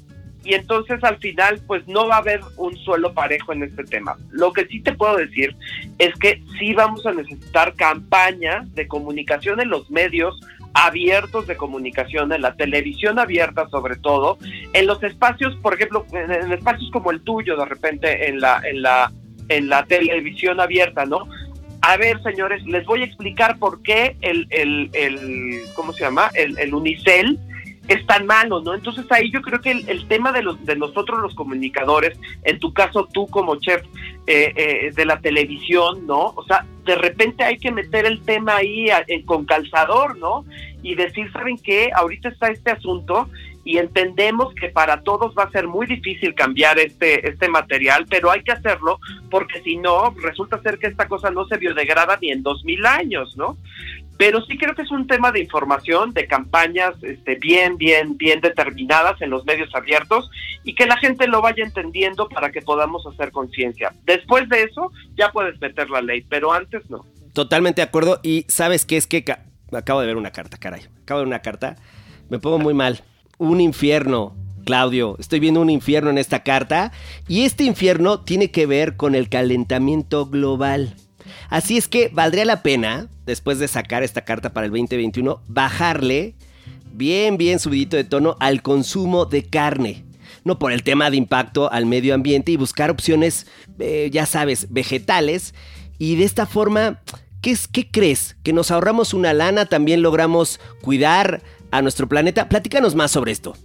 y 0.46 0.54
entonces 0.54 1.04
al 1.04 1.18
final 1.18 1.60
pues 1.66 1.86
no 1.88 2.08
va 2.08 2.16
a 2.16 2.20
haber 2.20 2.40
un 2.58 2.78
suelo 2.78 3.14
parejo 3.14 3.52
en 3.52 3.64
este 3.64 3.84
tema. 3.84 4.16
Lo 4.30 4.54
que 4.54 4.66
sí 4.68 4.80
te 4.80 4.94
puedo 4.94 5.18
decir 5.18 5.56
es 5.98 6.14
que 6.20 6.42
sí 6.60 6.74
vamos 6.74 7.06
a 7.06 7.12
necesitar 7.12 7.74
campañas 7.74 8.74
de 8.76 8.88
comunicación 8.88 9.60
en 9.60 9.70
los 9.70 9.90
medios 9.90 10.40
abiertos 10.76 11.48
de 11.48 11.58
comunicación, 11.58 12.32
en 12.32 12.44
la 12.44 12.54
televisión 12.56 13.18
abierta 13.18 13.68
sobre 13.70 13.96
todo, 13.96 14.38
en 14.74 14.86
los 14.86 15.02
espacios, 15.04 15.56
por 15.58 15.74
ejemplo, 15.74 16.06
en, 16.14 16.52
espacios 16.52 16.92
como 16.92 17.10
el 17.12 17.22
tuyo 17.22 17.58
de 17.58 17.66
repente 17.66 18.30
en 18.30 18.40
la 18.40 18.62
en 18.64 18.84
la 18.84 19.12
en 19.50 19.68
la 19.68 19.84
televisión 19.86 20.60
abierta, 20.60 21.06
¿no? 21.06 21.28
A 21.82 21.98
ver, 21.98 22.22
señores, 22.24 22.64
les 22.66 22.86
voy 22.86 23.02
a 23.02 23.06
explicar 23.06 23.58
por 23.58 23.82
qué 23.82 24.16
el, 24.22 24.48
el, 24.50 24.90
el 24.94 25.62
¿cómo 25.76 25.94
se 25.94 26.04
llama? 26.04 26.30
El, 26.34 26.58
el 26.60 26.74
unicel 26.74 27.40
es 27.88 28.06
tan 28.06 28.26
malo, 28.26 28.62
¿no? 28.62 28.74
Entonces 28.74 29.06
ahí 29.12 29.32
yo 29.32 29.42
creo 29.42 29.62
que 29.62 29.72
el, 29.72 29.88
el 29.90 30.08
tema 30.08 30.32
de 30.32 30.42
los 30.42 30.64
de 30.66 30.76
nosotros 30.76 31.20
los 31.22 31.36
comunicadores, 31.36 32.18
en 32.44 32.60
tu 32.60 32.74
caso 32.74 33.08
tú 33.14 33.28
como 33.28 33.58
chef 33.58 33.84
eh, 34.28 34.54
eh, 34.56 34.92
de 34.96 35.06
la 35.06 35.20
televisión, 35.20 36.08
¿no? 36.08 36.34
O 36.36 36.44
sea, 36.46 36.66
de 36.86 36.96
repente 36.96 37.44
hay 37.44 37.58
que 37.58 37.72
meter 37.72 38.06
el 38.06 38.22
tema 38.22 38.58
ahí 38.58 38.88
en- 39.08 39.24
con 39.26 39.46
calzador, 39.46 40.18
¿no? 40.18 40.46
Y 40.82 40.96
decir, 40.96 41.32
¿saben 41.32 41.58
qué? 41.58 41.92
Ahorita 41.94 42.30
está 42.30 42.48
este 42.48 42.72
asunto 42.72 43.30
y 43.64 43.80
entendemos 43.80 44.54
que 44.54 44.70
para 44.70 45.02
todos 45.02 45.34
va 45.36 45.44
a 45.44 45.50
ser 45.52 45.68
muy 45.68 45.88
difícil 45.88 46.36
cambiar 46.36 46.78
este, 46.78 47.28
este 47.28 47.50
material, 47.50 48.06
pero 48.08 48.30
hay 48.30 48.44
que 48.44 48.52
hacerlo 48.52 49.00
porque 49.32 49.60
si 49.64 49.78
no, 49.78 50.12
resulta 50.22 50.62
ser 50.62 50.78
que 50.78 50.86
esta 50.86 51.08
cosa 51.08 51.32
no 51.32 51.46
se 51.48 51.58
biodegrada 51.58 52.18
ni 52.22 52.30
en 52.32 52.44
dos 52.44 52.64
mil 52.64 52.86
años, 52.86 53.36
¿no? 53.36 53.58
Pero 54.18 54.42
sí 54.46 54.58
creo 54.58 54.76
que 54.76 54.84
es 54.84 54.92
un 54.92 55.08
tema 55.08 55.32
de 55.32 55.42
información, 55.42 56.14
de 56.14 56.28
campañas 56.28 56.94
este, 57.02 57.36
bien, 57.36 57.78
bien, 57.78 58.18
bien 58.18 58.42
determinadas 58.42 59.22
en 59.22 59.30
los 59.30 59.46
medios 59.46 59.74
abiertos 59.76 60.30
y 60.64 60.74
que 60.76 60.86
la 60.86 60.98
gente 60.98 61.28
lo 61.28 61.42
vaya 61.42 61.64
entendiendo 61.64 62.30
para 62.30 62.52
que 62.52 62.62
podamos 62.62 63.06
hacer 63.06 63.32
conciencia. 63.32 63.94
Después 64.06 64.48
de 64.50 64.64
eso 64.64 64.92
ya 65.16 65.32
puedes 65.32 65.60
meter 65.60 65.90
la 65.90 66.02
ley, 66.02 66.26
pero 66.30 66.54
antes 66.54 66.90
no. 66.90 67.06
Totalmente 67.34 67.82
de 67.82 67.88
acuerdo 67.88 68.20
y 68.24 68.46
sabes 68.48 68.86
qué 68.86 68.98
es 68.98 69.08
que 69.08 69.26
acabo 69.72 70.00
de 70.00 70.08
ver 70.08 70.18
una 70.18 70.32
carta, 70.32 70.58
caray, 70.58 70.84
acabo 71.04 71.20
de 71.20 71.26
ver 71.26 71.34
una 71.34 71.42
carta, 71.42 71.76
me 72.30 72.40
pongo 72.40 72.60
muy 72.60 72.74
mal, 72.74 73.02
un 73.38 73.62
infierno. 73.62 74.36
Claudio, 74.66 75.16
estoy 75.20 75.40
viendo 75.40 75.62
un 75.62 75.70
infierno 75.70 76.10
en 76.10 76.18
esta 76.18 76.42
carta 76.42 76.92
y 77.28 77.46
este 77.46 77.66
infierno 77.66 78.22
tiene 78.22 78.50
que 78.50 78.66
ver 78.66 78.96
con 78.96 79.14
el 79.14 79.30
calentamiento 79.30 80.26
global. 80.26 80.96
Así 81.50 81.78
es 81.78 81.88
que 81.88 82.10
valdría 82.12 82.46
la 82.46 82.64
pena, 82.64 83.08
después 83.26 83.60
de 83.60 83.68
sacar 83.68 84.04
esta 84.04 84.22
carta 84.22 84.54
para 84.54 84.66
el 84.66 84.72
2021, 84.72 85.42
bajarle 85.48 86.36
bien, 86.94 87.38
bien 87.38 87.60
subidito 87.60 87.98
de 87.98 88.04
tono 88.04 88.38
al 88.40 88.62
consumo 88.62 89.26
de 89.26 89.44
carne. 89.44 90.04
No 90.44 90.60
por 90.60 90.72
el 90.72 90.84
tema 90.84 91.10
de 91.10 91.18
impacto 91.18 91.72
al 91.72 91.86
medio 91.86 92.14
ambiente 92.14 92.52
y 92.52 92.58
buscar 92.58 92.92
opciones, 92.92 93.48
eh, 93.80 94.10
ya 94.12 94.26
sabes, 94.26 94.72
vegetales. 94.72 95.56
Y 95.98 96.16
de 96.18 96.24
esta 96.24 96.46
forma, 96.46 97.02
¿qué, 97.42 97.56
¿qué 97.72 97.90
crees? 97.90 98.38
¿Que 98.44 98.54
nos 98.54 98.70
ahorramos 98.70 99.14
una 99.14 99.34
lana? 99.34 99.66
¿También 99.66 100.02
logramos 100.02 100.60
cuidar 100.82 101.42
a 101.72 101.82
nuestro 101.82 102.08
planeta? 102.08 102.48
Platícanos 102.48 102.94
más 102.96 103.12
sobre 103.12 103.32
esto. 103.32 103.56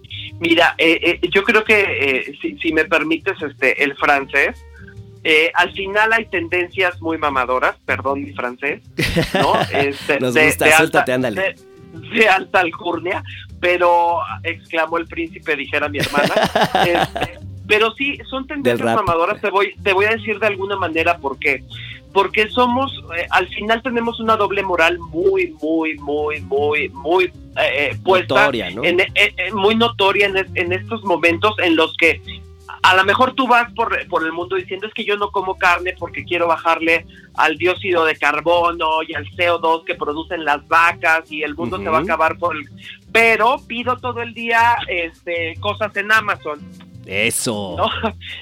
Mira, 0.40 0.74
eh, 0.78 1.18
eh, 1.22 1.28
yo 1.30 1.44
creo 1.44 1.64
que, 1.64 2.35
si, 2.40 2.56
si, 2.56 2.72
me 2.72 2.87
permites, 2.87 3.35
este, 3.42 3.85
el 3.85 3.94
francés 3.96 4.64
eh, 5.22 5.50
al 5.54 5.72
final 5.72 6.12
hay 6.12 6.26
tendencias 6.26 7.00
muy 7.02 7.18
mamadoras, 7.18 7.76
perdón 7.85 8.22
mi 8.22 8.33
francés, 8.33 8.83
¿no? 9.35 9.52
Este, 9.72 10.18
Nos 10.18 10.35
de, 10.35 10.46
gusta, 10.46 10.76
suéltate, 10.76 11.12
ándale. 11.12 11.54
De, 11.92 12.28
alta 12.28 12.61
alcurnia, 12.61 13.22
pero 13.61 14.20
exclamó 14.42 14.96
el 14.98 15.06
príncipe, 15.06 15.56
dijera 15.56 15.88
mi 15.88 15.98
hermana. 15.98 16.35
Este, 16.87 17.38
pero 17.66 17.92
sí, 17.92 18.18
son 18.28 18.46
tendencias 18.46 18.96
mamadoras, 18.96 19.40
te 19.40 19.50
voy, 19.50 19.74
te 19.83 19.92
voy 19.92 20.06
a 20.06 20.11
decir 20.11 20.38
de 20.38 20.46
alguna 20.46 20.76
manera 20.76 21.18
por 21.18 21.38
qué. 21.38 21.62
Porque 22.12 22.48
somos, 22.48 22.92
eh, 23.16 23.26
al 23.30 23.46
final 23.48 23.83
tenemos 23.83 24.18
una 24.18 24.37
doble 24.37 24.64
moral 24.64 24.98
muy, 24.98 25.54
muy, 25.62 25.96
muy, 25.98 26.40
muy, 26.40 26.88
muy 26.88 27.33
eh, 27.56 27.96
puesta. 28.02 28.35
Notoria, 28.35 28.70
¿no? 28.70 28.83
muy 29.52 29.76
notoria 29.76 30.26
en, 30.26 30.37
en 30.56 30.72
estos 30.72 31.04
momentos 31.04 31.54
en 31.59 31.76
los 31.76 31.96
que 31.96 32.20
a 32.82 32.94
lo 32.94 33.04
mejor 33.04 33.34
tú 33.34 33.46
vas 33.46 33.72
por, 33.74 33.94
el 33.94 34.32
mundo 34.32 34.56
diciendo 34.56 34.86
es 34.86 34.94
que 34.94 35.04
yo 35.04 35.16
no 35.16 35.30
como 35.30 35.56
carne 35.56 35.94
porque 35.98 36.24
quiero 36.24 36.46
bajarle 36.46 37.06
al 37.34 37.56
dióxido 37.56 38.04
de 38.04 38.16
carbono 38.16 39.02
y 39.06 39.14
al 39.14 39.26
CO2 39.26 39.84
que 39.84 39.94
producen 39.94 40.44
las 40.44 40.66
vacas 40.66 41.30
y 41.30 41.42
el 41.42 41.54
mundo 41.54 41.78
se 41.78 41.88
va 41.88 41.98
a 41.98 42.02
acabar 42.02 42.38
por 42.38 42.56
el... 42.56 42.68
Pero 43.12 43.56
pido 43.66 43.96
todo 43.96 44.22
el 44.22 44.34
día 44.34 44.76
este, 44.88 45.54
cosas 45.60 45.94
en 45.96 46.10
Amazon. 46.10 46.60
Eso. 47.06 47.76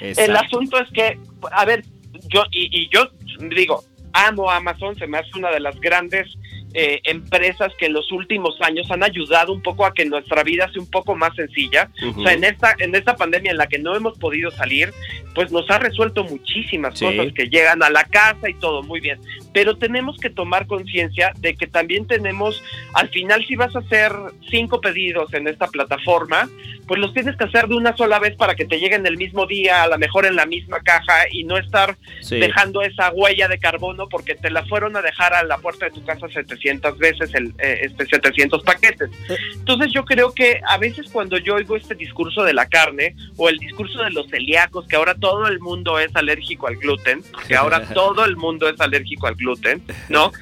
El 0.01 0.37
asunto 0.37 0.79
es 0.79 0.91
que, 0.93 1.19
a 1.51 1.65
ver, 1.65 1.85
yo, 2.29 2.45
y, 2.51 2.83
y 2.83 2.89
yo 2.93 3.09
digo, 3.51 3.85
amo 4.13 4.51
Amazon, 4.51 4.97
se 4.97 5.07
me 5.07 5.19
hace 5.19 5.31
una 5.37 5.51
de 5.51 5.61
las 5.61 5.79
grandes 5.81 6.37
eh, 6.75 7.01
empresas 7.05 7.73
que 7.79 7.87
en 7.87 7.95
los 7.95 8.13
últimos 8.13 8.61
años 8.61 8.91
han 8.91 9.03
ayudado 9.03 9.53
un 9.53 9.63
poco 9.63 9.87
a 9.87 9.95
que 9.95 10.05
nuestra 10.05 10.43
vida 10.43 10.71
sea 10.73 10.83
un 10.83 10.91
poco 10.91 11.15
más 11.15 11.35
sencilla. 11.35 11.91
O 12.17 12.23
sea, 12.23 12.33
en 12.33 12.45
esta, 12.45 12.75
en 12.79 12.95
esta 12.95 13.17
pandemia 13.17 13.51
en 13.51 13.57
la 13.57 13.67
que 13.67 13.79
no 13.79 13.97
hemos 13.97 14.19
podido 14.19 14.51
salir, 14.51 14.93
pues 15.35 15.51
nos 15.51 15.71
ha 15.71 15.79
resuelto 15.79 16.25
muchísimas 16.25 16.99
cosas 16.99 17.33
que 17.33 17.49
llegan 17.49 17.83
a 17.83 17.91
la 17.91 18.05
casa 18.05 18.51
y 18.51 18.55
todo 18.55 18.83
muy 18.83 19.01
bien. 19.01 19.19
Pero 19.53 19.77
tenemos 19.77 20.17
que 20.19 20.31
tomar 20.31 20.67
conciencia 20.67 21.33
de 21.39 21.55
que 21.55 21.67
también 21.67 22.07
tenemos, 22.07 22.63
al 22.95 23.09
final 23.09 23.45
si 23.47 23.57
vas 23.57 23.75
a 23.75 23.81
hacer 23.81 24.13
cinco 24.51 24.81
pedidos 24.81 25.33
en 25.35 25.49
esta 25.49 25.69
plataforma, 25.69 26.49
pues 26.87 27.01
los 27.01 27.13
tienes 27.13 27.37
que 27.37 27.45
hacer 27.45 27.69
de 27.69 27.75
una 27.75 27.97
sola 27.97 28.19
vez 28.19 28.35
para 28.37 28.55
que 28.55 28.65
te 28.65 28.79
lleguen 28.79 29.07
el 29.07 29.17
mismo 29.17 29.47
día, 29.47 29.83
a 29.83 29.89
lo 29.89 29.99
mejor 29.99 30.27
en 30.27 30.37
la 30.37 30.47
misma 30.47 30.81
caja 30.81 31.25
y 31.31 31.45
no 31.45 31.59
estar 31.59 31.97
dejando 32.31 32.83
esa 32.83 33.11
huella 33.11 33.47
de 33.47 33.59
carbono 33.59 34.09
porque 34.09 34.35
te 34.35 34.51
la 34.51 34.65
fueron 34.65 34.97
a 34.97 35.03
dejar 35.03 35.35
a 35.35 35.43
la 35.43 35.59
puerta 35.59 35.87
de 35.87 35.93
tu 35.93 36.05
casa 36.05 36.29
700 36.29 36.99
veces, 36.99 37.35
el, 37.35 37.55
eh, 37.59 37.81
este 37.83 38.07
700 38.07 38.63
paquetes. 38.63 39.11
Entonces 39.55 39.93
yo 39.93 40.05
creo 40.05 40.33
que 40.33 40.61
a 40.67 40.79
veces 40.79 41.09
cuando 41.13 41.37
yo 41.39 41.57
oigo 41.57 41.77
este 41.77 41.95
discurso 41.95 42.43
de 42.43 42.55
la 42.55 42.67
carne 42.67 43.15
o 43.37 43.49
el 43.49 43.59
discurso 43.59 44.03
de 44.03 44.11
los 44.11 44.29
celíacos, 44.29 44.87
que 44.87 44.97
ahora 44.97 45.15
todo 45.15 45.47
el 45.47 45.61
mundo 45.61 45.99
es 45.99 46.15
alérgico 46.17 46.67
al 46.67 46.77
gluten, 46.77 47.23
que 47.47 47.55
ahora 47.55 47.83
todo 47.95 48.25
el 48.25 48.37
mundo 48.37 48.69
es 48.69 48.81
alérgico 48.81 49.27
al 49.27 49.35
gluten, 49.39 49.83
¿no? 50.09 50.33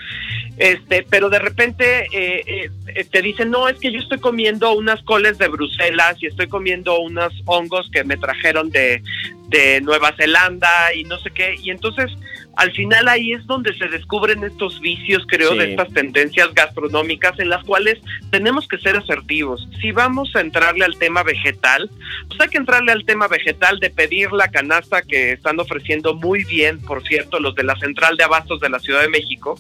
Este, 0.59 1.06
pero 1.09 1.28
de 1.28 1.38
repente 1.38 2.06
eh, 2.12 2.70
eh, 2.87 3.04
te 3.04 3.20
dicen, 3.20 3.50
no, 3.50 3.68
es 3.68 3.78
que 3.78 3.92
yo 3.92 3.98
estoy 3.98 4.18
comiendo 4.18 4.72
unas 4.72 5.02
coles 5.02 5.37
de 5.37 5.48
Bruselas 5.48 6.16
y 6.20 6.26
estoy 6.26 6.48
comiendo 6.48 6.98
unos 6.98 7.32
hongos 7.44 7.90
que 7.92 8.04
me 8.04 8.16
trajeron 8.16 8.70
de, 8.70 9.02
de 9.48 9.82
Nueva 9.82 10.14
Zelanda 10.16 10.94
y 10.94 11.04
no 11.04 11.18
sé 11.18 11.30
qué, 11.30 11.56
y 11.62 11.70
entonces 11.70 12.11
al 12.57 12.73
final 12.73 13.07
ahí 13.09 13.33
es 13.33 13.47
donde 13.47 13.77
se 13.77 13.87
descubren 13.88 14.42
estos 14.42 14.81
vicios, 14.81 15.25
creo, 15.29 15.55
de 15.55 15.73
estas 15.73 15.92
tendencias 15.92 16.53
gastronómicas 16.55 17.38
en 17.38 17.51
las 17.51 17.62
cuales 17.64 17.99
tenemos 18.31 18.66
que 18.66 18.79
ser 18.79 18.97
asertivos. 18.97 19.69
Si 19.81 19.92
vamos 19.92 20.35
a 20.35 20.40
entrarle 20.40 20.85
al 20.85 20.99
tema 20.99 21.23
vegetal, 21.23 21.90
pues 22.29 22.40
hay 22.40 22.49
que 22.49 22.59
entrarle 22.59 22.92
al 22.92 23.05
tema 23.05 23.29
vegetal 23.29 23.79
de 23.79 23.90
pedir 23.90 24.33
la 24.33 24.49
canasta 24.49 25.03
que 25.03 25.33
están 25.33 25.61
ofreciendo 25.61 26.14
muy 26.14 26.45
bien, 26.45 26.81
por 26.81 27.07
cierto, 27.07 27.40
los 27.40 27.55
de 27.55 27.64
la 27.64 27.77
Central 27.77 28.16
de 28.16 28.25
Abastos 28.25 28.61
de 28.61 28.71
la 28.71 28.79
Ciudad 28.79 29.03
de 29.03 29.09
México, 29.09 29.59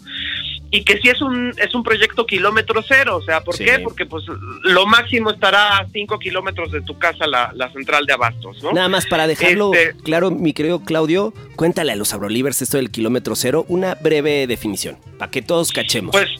y 0.70 0.82
que 0.82 0.98
sí 0.98 1.08
es 1.08 1.22
un 1.22 1.52
es 1.58 1.74
un 1.74 1.82
proyecto 1.82 2.26
kilómetro 2.26 2.82
cero, 2.86 3.16
o 3.16 3.22
sea, 3.22 3.40
¿por 3.40 3.56
qué? 3.56 3.78
Porque 3.78 4.04
pues 4.04 4.24
lo 4.62 4.86
máximo 4.86 5.30
estará 5.30 5.78
a 5.78 5.86
cinco 5.92 6.18
kilómetros 6.18 6.72
de 6.72 6.82
tu 6.82 6.98
casa 6.98 7.26
la, 7.26 7.70
central 7.72 8.06
de 8.06 8.12
abastos, 8.12 8.62
¿no? 8.62 8.72
Nada 8.72 8.88
más 8.88 9.06
para 9.06 9.26
dejarlo 9.26 9.72
este 9.72 9.96
claro, 10.02 10.30
mi 10.30 10.52
querido 10.52 10.80
Claudio, 10.80 11.32
cuéntale 11.56 11.92
a 11.92 11.96
los 11.96 12.12
abrolivers 12.12 12.62
esto 12.62 12.78
del 12.78 12.85
kilómetro 12.90 13.34
cero, 13.36 13.64
una 13.68 13.94
breve 13.94 14.46
definición, 14.46 14.98
para 15.18 15.30
que 15.30 15.42
todos 15.42 15.72
cachemos. 15.72 16.12
Pues 16.12 16.30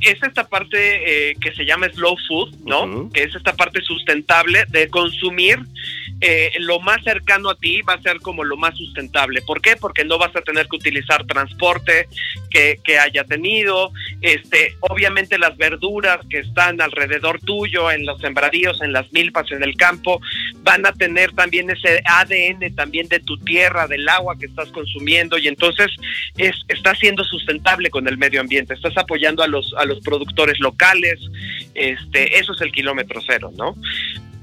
es 0.00 0.22
esta 0.22 0.44
parte 0.44 1.30
eh, 1.30 1.34
que 1.40 1.52
se 1.54 1.64
llama 1.64 1.88
slow 1.88 2.16
food, 2.28 2.54
¿no? 2.64 3.10
Que 3.10 3.24
es 3.24 3.34
esta 3.34 3.54
parte 3.54 3.80
sustentable 3.82 4.64
de 4.68 4.88
consumir 4.88 5.58
eh, 6.26 6.52
lo 6.60 6.80
más 6.80 7.04
cercano 7.04 7.50
a 7.50 7.54
ti 7.54 7.82
va 7.82 7.92
a 7.92 8.00
ser 8.00 8.18
como 8.20 8.44
lo 8.44 8.56
más 8.56 8.74
sustentable. 8.78 9.42
¿Por 9.42 9.60
qué? 9.60 9.76
Porque 9.76 10.06
no 10.06 10.16
vas 10.16 10.34
a 10.34 10.40
tener 10.40 10.68
que 10.68 10.76
utilizar 10.76 11.26
transporte 11.26 12.08
que, 12.50 12.98
haya 12.98 13.24
tenido, 13.24 13.92
este, 14.22 14.74
obviamente 14.80 15.36
las 15.36 15.54
verduras 15.58 16.20
que 16.30 16.38
están 16.38 16.80
alrededor 16.80 17.40
tuyo, 17.40 17.90
en 17.90 18.06
los 18.06 18.22
sembradíos, 18.22 18.80
en 18.80 18.94
las 18.94 19.12
milpas, 19.12 19.50
en 19.52 19.62
el 19.62 19.76
campo, 19.76 20.18
van 20.62 20.86
a 20.86 20.92
tener 20.92 21.32
también 21.32 21.68
ese 21.68 22.00
ADN 22.06 22.74
también 22.74 23.06
de 23.08 23.20
tu 23.20 23.36
tierra, 23.38 23.86
del 23.86 24.08
agua 24.08 24.38
que 24.38 24.46
estás 24.46 24.70
consumiendo 24.70 25.36
y 25.36 25.48
entonces 25.48 25.90
es, 26.38 26.54
está 26.68 26.94
siendo 26.94 27.22
sustentable 27.24 27.90
con 27.90 28.08
el 28.08 28.16
medio 28.16 28.40
ambiente, 28.40 28.72
estás 28.72 28.96
apoyando 28.96 29.42
a 29.42 29.46
los, 29.46 29.74
a 29.76 29.84
los 29.84 30.00
productores 30.00 30.58
locales, 30.58 31.20
este, 31.74 32.38
eso 32.38 32.54
es 32.54 32.60
el 32.62 32.72
kilómetro 32.72 33.20
cero, 33.26 33.50
¿no? 33.58 33.74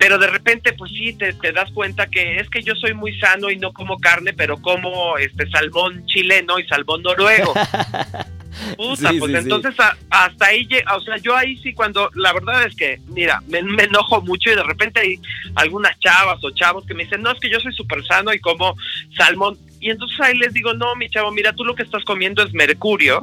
Pero 0.01 0.17
de 0.17 0.25
repente 0.25 0.73
pues 0.73 0.91
sí 0.91 1.13
te, 1.13 1.31
das 1.51 1.69
cuenta 1.73 2.07
que 2.07 2.37
es 2.37 2.49
que 2.49 2.63
yo 2.63 2.73
soy 2.73 2.95
muy 2.95 3.15
sano 3.19 3.51
y 3.51 3.59
no 3.59 3.71
como 3.71 3.99
carne, 3.99 4.33
pero 4.33 4.59
como 4.59 5.15
este 5.19 5.47
salmón 5.51 6.07
chileno 6.07 6.57
y 6.57 6.67
salmón 6.67 7.03
noruego. 7.03 7.53
Puta, 8.77 9.11
pues 9.19 9.35
entonces 9.35 9.75
hasta 10.09 10.45
ahí, 10.47 10.67
o 10.95 11.01
sea, 11.01 11.17
yo 11.17 11.37
ahí 11.37 11.55
sí 11.57 11.73
cuando, 11.73 12.09
la 12.15 12.33
verdad 12.33 12.65
es 12.65 12.75
que, 12.75 12.99
mira, 13.09 13.43
me, 13.47 13.59
enojo 13.59 14.21
mucho 14.21 14.49
y 14.49 14.55
de 14.55 14.63
repente 14.63 15.01
hay 15.01 15.19
algunas 15.53 15.97
chavas 15.99 16.43
o 16.43 16.49
chavos 16.49 16.83
que 16.87 16.95
me 16.95 17.03
dicen, 17.03 17.21
no, 17.21 17.31
es 17.31 17.39
que 17.39 17.51
yo 17.51 17.59
soy 17.59 17.73
súper 17.73 18.03
sano 18.03 18.33
y 18.33 18.39
como 18.39 18.75
salmón. 19.15 19.55
Y 19.79 19.91
entonces 19.91 20.19
ahí 20.19 20.35
les 20.35 20.51
digo, 20.51 20.73
no, 20.73 20.95
mi 20.95 21.09
chavo, 21.09 21.31
mira, 21.31 21.53
tú 21.53 21.63
lo 21.63 21.75
que 21.75 21.83
estás 21.83 22.03
comiendo 22.05 22.43
es 22.43 22.53
mercurio, 22.53 23.21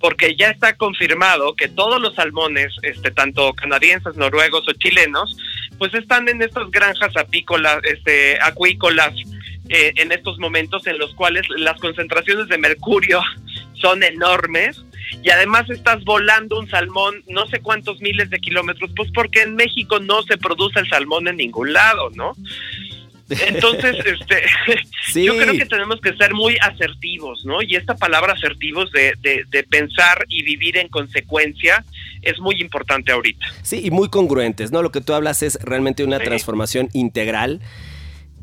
porque 0.00 0.36
ya 0.36 0.50
está 0.50 0.74
confirmado 0.74 1.54
que 1.54 1.68
todos 1.68 2.00
los 2.00 2.14
salmones, 2.14 2.74
este, 2.82 3.10
tanto 3.10 3.54
canadienses, 3.54 4.16
noruegos 4.16 4.68
o 4.68 4.72
chilenos, 4.72 5.36
pues 5.80 5.94
están 5.94 6.28
en 6.28 6.42
estas 6.42 6.70
granjas 6.70 7.16
apícolas, 7.16 7.78
este, 7.84 8.38
acuícolas, 8.42 9.14
eh, 9.70 9.94
en 9.96 10.12
estos 10.12 10.38
momentos 10.38 10.86
en 10.86 10.98
los 10.98 11.14
cuales 11.14 11.48
las 11.56 11.80
concentraciones 11.80 12.48
de 12.48 12.58
mercurio 12.58 13.22
son 13.80 14.02
enormes 14.02 14.84
y 15.22 15.30
además 15.30 15.70
estás 15.70 16.04
volando 16.04 16.58
un 16.58 16.68
salmón 16.68 17.24
no 17.28 17.46
sé 17.46 17.60
cuántos 17.60 17.98
miles 18.02 18.28
de 18.28 18.40
kilómetros, 18.40 18.90
pues 18.94 19.10
porque 19.14 19.40
en 19.40 19.56
México 19.56 19.98
no 20.00 20.22
se 20.22 20.36
produce 20.36 20.80
el 20.80 20.88
salmón 20.90 21.28
en 21.28 21.38
ningún 21.38 21.72
lado, 21.72 22.10
¿no? 22.10 22.36
Entonces, 23.30 23.96
este, 24.06 25.22
yo 25.24 25.36
creo 25.36 25.52
que 25.54 25.66
tenemos 25.66 26.00
que 26.00 26.14
ser 26.16 26.34
muy 26.34 26.56
asertivos, 26.60 27.44
¿no? 27.44 27.62
Y 27.62 27.76
esta 27.76 27.96
palabra 27.96 28.34
asertivos 28.34 28.90
de, 28.92 29.14
de 29.22 29.62
pensar 29.64 30.24
y 30.28 30.42
vivir 30.42 30.76
en 30.76 30.88
consecuencia 30.88 31.84
es 32.22 32.38
muy 32.40 32.60
importante 32.60 33.12
ahorita. 33.12 33.46
Sí, 33.62 33.80
y 33.84 33.90
muy 33.90 34.08
congruentes, 34.08 34.72
¿no? 34.72 34.82
Lo 34.82 34.92
que 34.92 35.00
tú 35.00 35.14
hablas 35.14 35.42
es 35.42 35.58
realmente 35.62 36.04
una 36.04 36.18
transformación 36.18 36.88
integral 36.92 37.60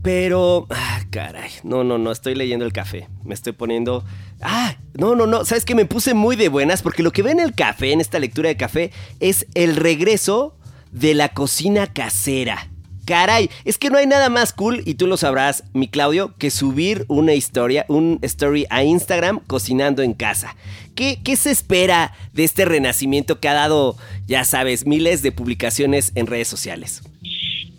Pero, 0.04 0.68
ah, 0.70 1.02
caray, 1.10 1.50
no, 1.64 1.84
no, 1.84 1.98
no, 1.98 2.12
estoy 2.12 2.36
leyendo 2.36 2.66
el 2.66 2.72
café. 2.72 3.08
Me 3.24 3.34
estoy 3.34 3.54
poniendo... 3.54 4.06
Ah, 4.42 4.78
no, 4.94 5.16
no, 5.16 5.26
no, 5.26 5.44
sabes 5.44 5.66
que 5.66 5.76
me 5.76 5.86
puse 5.86 6.14
muy 6.14 6.36
de 6.36 6.50
buenas 6.50 6.82
porque 6.82 7.04
lo 7.04 7.12
que 7.12 7.24
ve 7.24 7.32
en 7.32 7.40
el 7.40 7.54
café, 7.54 7.92
en 7.92 8.00
esta 8.00 8.20
lectura 8.20 8.50
de 8.50 8.58
café, 8.58 8.92
es 9.20 9.48
el 9.54 9.76
regreso 9.76 10.56
de 10.92 11.14
la 11.14 11.30
cocina 11.30 11.92
casera. 11.94 12.70
Caray, 13.08 13.50
es 13.64 13.78
que 13.78 13.90
no 13.90 13.98
hay 13.98 14.06
nada 14.06 14.30
más 14.30 14.52
cool, 14.52 14.84
y 14.86 14.96
tú 14.96 15.08
lo 15.08 15.16
sabrás, 15.16 15.64
mi 15.74 15.88
Claudio, 15.88 16.36
que 16.38 16.52
subir 16.52 17.06
una 17.08 17.34
historia, 17.34 17.86
un 17.88 18.20
story 18.22 18.66
a 18.70 18.84
Instagram 18.84 19.40
cocinando 19.48 20.04
en 20.04 20.14
casa. 20.14 20.58
¿Qué, 20.94 21.18
¿Qué, 21.24 21.38
se 21.38 21.50
espera 21.50 22.14
de 22.34 22.44
este 22.44 22.66
renacimiento 22.66 23.40
que 23.40 23.48
ha 23.48 23.54
dado, 23.54 23.96
ya 24.28 24.44
sabes, 24.44 24.86
miles 24.86 25.22
de 25.22 25.32
publicaciones 25.32 26.12
en 26.16 26.28
redes 26.28 26.50
sociales? 26.50 27.02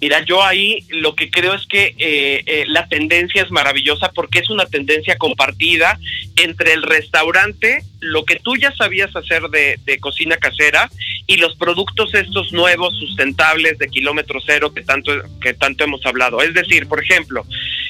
Mira, 0.00 0.24
yo 0.24 0.42
ahí 0.42 0.84
lo 0.88 1.14
que 1.14 1.30
creo 1.30 1.54
es 1.54 1.66
que 1.66 1.94
eh, 1.98 2.42
eh, 2.46 2.64
la 2.68 2.86
tendencia 2.88 3.42
es 3.42 3.50
maravillosa 3.50 4.12
porque 4.12 4.38
es 4.38 4.48
una 4.48 4.64
tendencia 4.64 5.18
compartida 5.18 5.98
entre 6.36 6.72
el 6.72 6.84
restaurante, 6.84 7.82
lo 8.00 8.24
que 8.24 8.36
tú 8.36 8.56
ya 8.56 8.74
sabías 8.74 9.14
hacer 9.14 9.42
de, 9.50 9.98
cocina 10.00 10.36
casera 10.36 10.88
y 11.26 11.36
los 11.36 11.56
productos 11.56 12.14
estos 12.14 12.52
nuevos, 12.52 12.96
sustentables, 12.98 13.78
de 13.78 13.88
kilómetro 13.88 14.40
cero 14.44 14.72
que 14.72 14.82
tanto, 14.82 15.12
que 15.40 15.54
tanto 15.54 15.84
hemos 15.84 16.04
hablado. 16.06 16.40
Es 16.40 16.54
decir, 16.54 16.88
por 16.88 17.02
ejemplo, 17.02 17.44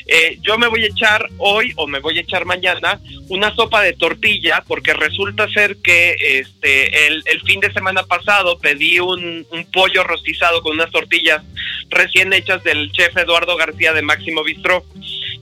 eh, 0.07 0.39
yo 0.41 0.59
me 0.59 0.69
voy 0.69 0.85
a 0.85 0.89
echar 0.89 1.29
hoy 1.37 1.73
o 1.77 1.87
me 1.87 2.01
voy 2.01 2.19
a 2.19 2.23
echar 2.23 2.47
mañana 2.47 2.99
una 3.29 3.55
sopa 3.55 3.83
de 3.83 3.93
tortilla 3.93 4.65
porque 4.67 4.95
resulta 4.95 5.49
ser 5.49 5.77
que 5.83 6.17
este 6.41 7.07
el, 7.07 7.23
el 7.27 7.41
fin 7.43 7.61
de 7.61 7.73
semana 7.73 8.03
pasado 8.05 8.59
pedí 8.59 8.99
un, 9.01 9.47
un 9.51 9.71
pollo 9.71 10.03
rostizado 10.05 10.63
con 10.63 10.73
unas 10.73 10.91
tortillas 10.91 11.43
recién 11.91 12.33
hechas 12.33 12.65
del 12.65 12.91
chef 12.93 13.17
Eduardo 13.17 13.57
García 13.57 13.93
de 13.93 14.03
Máximo 14.03 14.43
Bistró. 14.43 14.85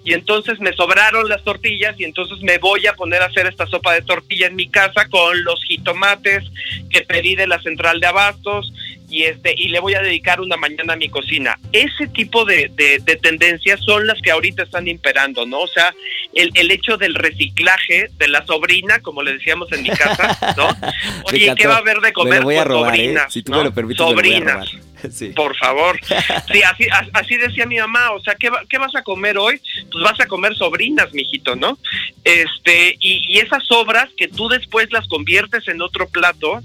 Y 0.06 0.14
entonces 0.14 0.60
me 0.60 0.72
sobraron 0.72 1.28
las 1.28 1.42
tortillas 1.42 1.98
y 1.98 2.04
entonces 2.04 2.38
me 2.40 2.58
voy 2.58 2.86
a 2.86 2.92
poner 2.92 3.22
a 3.22 3.26
hacer 3.26 3.48
esta 3.48 3.66
sopa 3.66 3.92
de 3.92 4.02
tortilla 4.02 4.46
en 4.46 4.54
mi 4.54 4.68
casa 4.68 5.08
con 5.08 5.42
los 5.42 5.60
jitomates 5.64 6.44
que 6.90 7.00
pedí 7.00 7.34
de 7.34 7.48
la 7.48 7.60
central 7.60 7.98
de 7.98 8.06
abastos 8.06 8.72
y 9.08 9.24
este 9.24 9.52
y 9.56 9.68
le 9.68 9.80
voy 9.80 9.94
a 9.94 10.02
dedicar 10.02 10.40
una 10.40 10.56
mañana 10.56 10.92
a 10.92 10.96
mi 10.96 11.08
cocina. 11.08 11.58
Ese 11.72 12.06
tipo 12.06 12.44
de, 12.44 12.70
de, 12.76 13.00
de 13.00 13.16
tendencias 13.16 13.80
son 13.84 14.06
las 14.06 14.22
que 14.22 14.30
ahorita 14.30 14.62
están 14.62 14.86
imperando, 14.86 15.44
¿no? 15.44 15.58
O 15.58 15.68
sea, 15.68 15.92
el, 16.34 16.50
el, 16.54 16.70
hecho 16.70 16.96
del 16.96 17.16
reciclaje 17.16 18.08
de 18.16 18.28
la 18.28 18.46
sobrina, 18.46 19.00
como 19.00 19.24
le 19.24 19.32
decíamos 19.32 19.72
en 19.72 19.82
mi 19.82 19.90
casa, 19.90 20.54
¿no? 20.56 20.68
Oye, 21.24 21.52
¿qué 21.56 21.66
va 21.66 21.74
a 21.74 21.78
haber 21.78 21.98
de 21.98 22.12
comer? 22.12 22.40
Me 22.40 22.44
voy 22.44 22.56
a 22.56 22.64
robar, 22.64 22.94
sobrinas, 22.94 23.24
¿eh? 23.24 23.30
Si 23.30 23.42
tú 23.42 23.50
¿no? 23.52 23.58
me 23.58 23.64
lo 23.64 23.74
permites, 23.74 24.06
sobrinas. 24.06 24.72
Me 24.72 24.80
Sí. 25.10 25.28
Por 25.28 25.56
favor. 25.56 25.98
Sí, 26.52 26.62
así, 26.62 26.86
así 27.12 27.36
decía 27.36 27.66
mi 27.66 27.78
mamá, 27.78 28.12
o 28.12 28.20
sea, 28.20 28.34
¿qué, 28.34 28.50
¿qué, 28.68 28.78
vas 28.78 28.94
a 28.94 29.02
comer 29.02 29.38
hoy? 29.38 29.60
Pues 29.90 30.04
vas 30.04 30.20
a 30.20 30.26
comer 30.26 30.54
sobrinas, 30.56 31.12
mijito, 31.12 31.54
¿no? 31.54 31.78
Este, 32.24 32.96
y, 33.00 33.24
y 33.28 33.38
esas 33.38 33.64
sobras 33.66 34.08
que 34.16 34.28
tú 34.28 34.48
después 34.48 34.90
las 34.92 35.06
conviertes 35.06 35.68
en 35.68 35.80
otro 35.82 36.08
plato, 36.08 36.62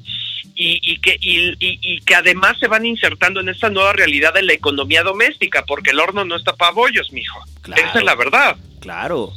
y, 0.55 0.79
y, 0.83 0.97
que, 0.99 1.17
y, 1.19 1.55
y, 1.59 2.01
que 2.01 2.15
además 2.15 2.57
se 2.59 2.67
van 2.67 2.85
insertando 2.85 3.39
en 3.39 3.49
esta 3.49 3.69
nueva 3.69 3.93
realidad 3.93 4.33
de 4.33 4.43
la 4.43 4.53
economía 4.53 5.03
doméstica, 5.03 5.63
porque 5.65 5.91
el 5.91 5.99
horno 5.99 6.25
no 6.25 6.35
está 6.35 6.55
para 6.55 6.71
bollos, 6.71 7.11
mijo. 7.11 7.39
Claro, 7.61 7.81
Esa 7.81 7.99
es 7.99 8.05
la 8.05 8.15
verdad. 8.15 8.57
Claro. 8.79 9.31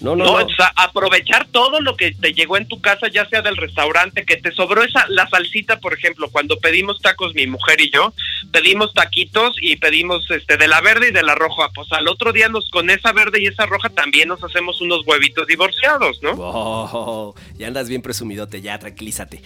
No, 0.00 0.16
no, 0.16 0.24
no, 0.24 0.38
no. 0.38 0.46
O 0.46 0.48
sea, 0.50 0.72
aprovechar 0.76 1.46
todo 1.48 1.80
lo 1.80 1.96
que 1.96 2.12
te 2.12 2.32
llegó 2.32 2.56
en 2.56 2.66
tu 2.66 2.80
casa, 2.80 3.08
ya 3.08 3.28
sea 3.28 3.42
del 3.42 3.56
restaurante, 3.56 4.24
que 4.24 4.36
te 4.36 4.52
sobró 4.52 4.82
esa, 4.82 5.06
la 5.08 5.28
salsita, 5.28 5.78
por 5.78 5.94
ejemplo, 5.94 6.28
cuando 6.30 6.58
pedimos 6.58 7.00
tacos, 7.00 7.34
mi 7.34 7.46
mujer 7.46 7.80
y 7.80 7.90
yo, 7.90 8.14
pedimos 8.52 8.94
taquitos 8.94 9.56
y 9.60 9.76
pedimos 9.76 10.30
este 10.30 10.56
de 10.56 10.68
la 10.68 10.80
verde 10.80 11.08
y 11.08 11.12
de 11.12 11.22
la 11.22 11.34
roja. 11.34 11.68
Pues 11.74 11.90
al 11.92 12.08
otro 12.08 12.32
día 12.32 12.48
nos 12.48 12.70
con 12.70 12.90
esa 12.90 13.12
verde 13.12 13.42
y 13.42 13.46
esa 13.46 13.66
roja 13.66 13.90
también 13.90 14.28
nos 14.28 14.42
hacemos 14.42 14.80
unos 14.80 15.06
huevitos 15.06 15.46
divorciados, 15.46 16.22
¿no? 16.22 16.32
Oh, 16.38 17.34
ya 17.56 17.66
andas 17.68 17.88
bien 17.88 18.02
presumidote, 18.02 18.60
ya, 18.62 18.78
tranquilízate. 18.78 19.42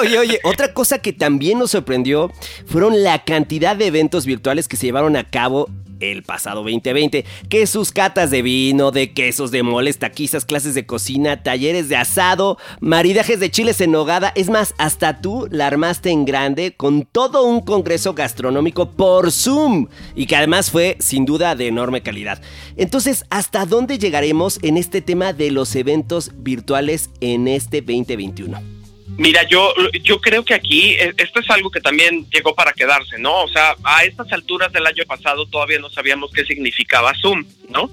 Oye, 0.00 0.18
oye, 0.18 0.40
otra 0.44 0.72
cosa 0.74 1.00
que 1.00 1.12
también 1.12 1.58
nos 1.58 1.70
sorprendió 1.70 2.32
fueron 2.66 3.02
la 3.02 3.24
cantidad 3.24 3.76
de 3.76 3.86
eventos 3.86 4.26
virtuales 4.26 4.68
que 4.68 4.76
se 4.76 4.86
llevaron 4.86 5.16
a 5.16 5.24
cabo 5.24 5.68
el 6.00 6.22
pasado 6.22 6.62
2020, 6.62 7.24
que 7.48 7.66
sus 7.66 7.92
catas 7.92 8.30
de 8.30 8.42
vino, 8.42 8.90
de 8.90 9.12
quesos, 9.12 9.50
de 9.50 9.62
moles, 9.62 9.98
taquizas, 9.98 10.44
clases 10.44 10.74
de 10.74 10.86
cocina, 10.86 11.42
talleres 11.42 11.88
de 11.88 11.96
asado, 11.96 12.58
maridajes 12.80 13.40
de 13.40 13.50
chiles 13.50 13.80
en 13.80 13.92
nogada, 13.92 14.32
es 14.34 14.48
más, 14.48 14.74
hasta 14.78 15.20
tú 15.20 15.48
la 15.50 15.66
armaste 15.66 16.10
en 16.10 16.24
grande 16.24 16.74
con 16.76 17.04
todo 17.04 17.44
un 17.44 17.60
congreso 17.60 18.14
gastronómico 18.14 18.90
por 18.90 19.32
Zoom 19.32 19.88
y 20.14 20.26
que 20.26 20.36
además 20.36 20.70
fue 20.70 20.96
sin 21.00 21.24
duda 21.24 21.54
de 21.54 21.68
enorme 21.68 22.02
calidad. 22.02 22.40
Entonces, 22.76 23.24
¿hasta 23.30 23.66
dónde 23.66 23.98
llegaremos 23.98 24.58
en 24.62 24.76
este 24.76 25.00
tema 25.00 25.32
de 25.32 25.50
los 25.50 25.74
eventos 25.76 26.32
virtuales 26.36 27.10
en 27.20 27.48
este 27.48 27.80
2021? 27.80 28.77
Mira, 29.18 29.42
yo, 29.42 29.74
yo 30.04 30.20
creo 30.20 30.44
que 30.44 30.54
aquí 30.54 30.96
esto 31.16 31.40
es 31.40 31.50
algo 31.50 31.72
que 31.72 31.80
también 31.80 32.30
llegó 32.30 32.54
para 32.54 32.72
quedarse, 32.72 33.18
¿no? 33.18 33.42
O 33.42 33.48
sea, 33.48 33.74
a 33.82 34.04
estas 34.04 34.32
alturas 34.32 34.72
del 34.72 34.86
año 34.86 35.02
pasado 35.08 35.44
todavía 35.46 35.80
no 35.80 35.90
sabíamos 35.90 36.30
qué 36.30 36.44
significaba 36.44 37.12
Zoom, 37.20 37.44
¿no? 37.68 37.90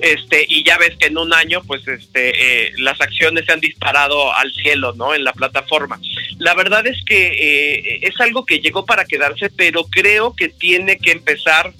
Este, 0.00 0.44
y 0.48 0.64
ya 0.64 0.76
ves 0.76 0.96
que 0.98 1.06
en 1.06 1.18
un 1.18 1.32
año, 1.32 1.62
pues, 1.64 1.86
este, 1.86 2.66
eh, 2.66 2.72
las 2.78 3.00
acciones 3.00 3.46
se 3.46 3.52
han 3.52 3.60
disparado 3.60 4.34
al 4.34 4.52
cielo, 4.52 4.94
¿no? 4.94 5.14
En 5.14 5.22
la 5.22 5.32
plataforma. 5.32 6.00
La 6.38 6.54
verdad 6.54 6.84
es 6.88 7.04
que 7.04 7.28
eh, 7.28 8.00
es 8.02 8.20
algo 8.20 8.44
que 8.44 8.58
llegó 8.58 8.84
para 8.84 9.04
quedarse, 9.04 9.50
pero 9.50 9.84
creo 9.84 10.34
que 10.34 10.48
tiene 10.48 10.98
que 10.98 11.12
empezar 11.12 11.72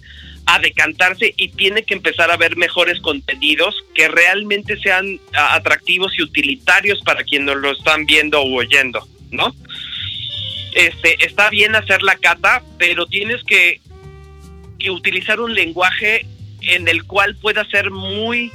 a 0.49 0.59
decantarse 0.61 1.34
y 1.36 1.49
tiene 1.49 1.82
que 1.82 1.92
empezar 1.92 2.30
a 2.30 2.38
ver 2.38 2.57
mejores 2.57 3.01
contenidos 3.01 3.84
que 3.94 4.09
realmente 4.09 4.78
sean 4.78 5.20
atractivos 5.34 6.18
y 6.18 6.22
utilitarios 6.22 7.03
para 7.03 7.22
quienes 7.22 7.55
lo 7.57 7.70
están 7.70 8.07
viendo 8.07 8.40
o 8.40 8.55
oyendo, 8.55 9.07
¿no? 9.30 9.55
Este, 10.72 11.22
está 11.22 11.51
bien 11.51 11.76
hacer 11.76 12.03
la 12.03 12.16
cata, 12.16 12.62
pero 12.78 13.05
tienes 13.05 13.44
que, 13.44 13.82
que 14.78 14.90
utilizar 14.90 15.38
un 15.38 15.55
lenguaje 15.55 16.24
en 16.62 16.88
el 16.88 17.05
cual 17.05 17.36
pueda 17.36 17.66
ser 17.66 17.90
muy 17.90 18.51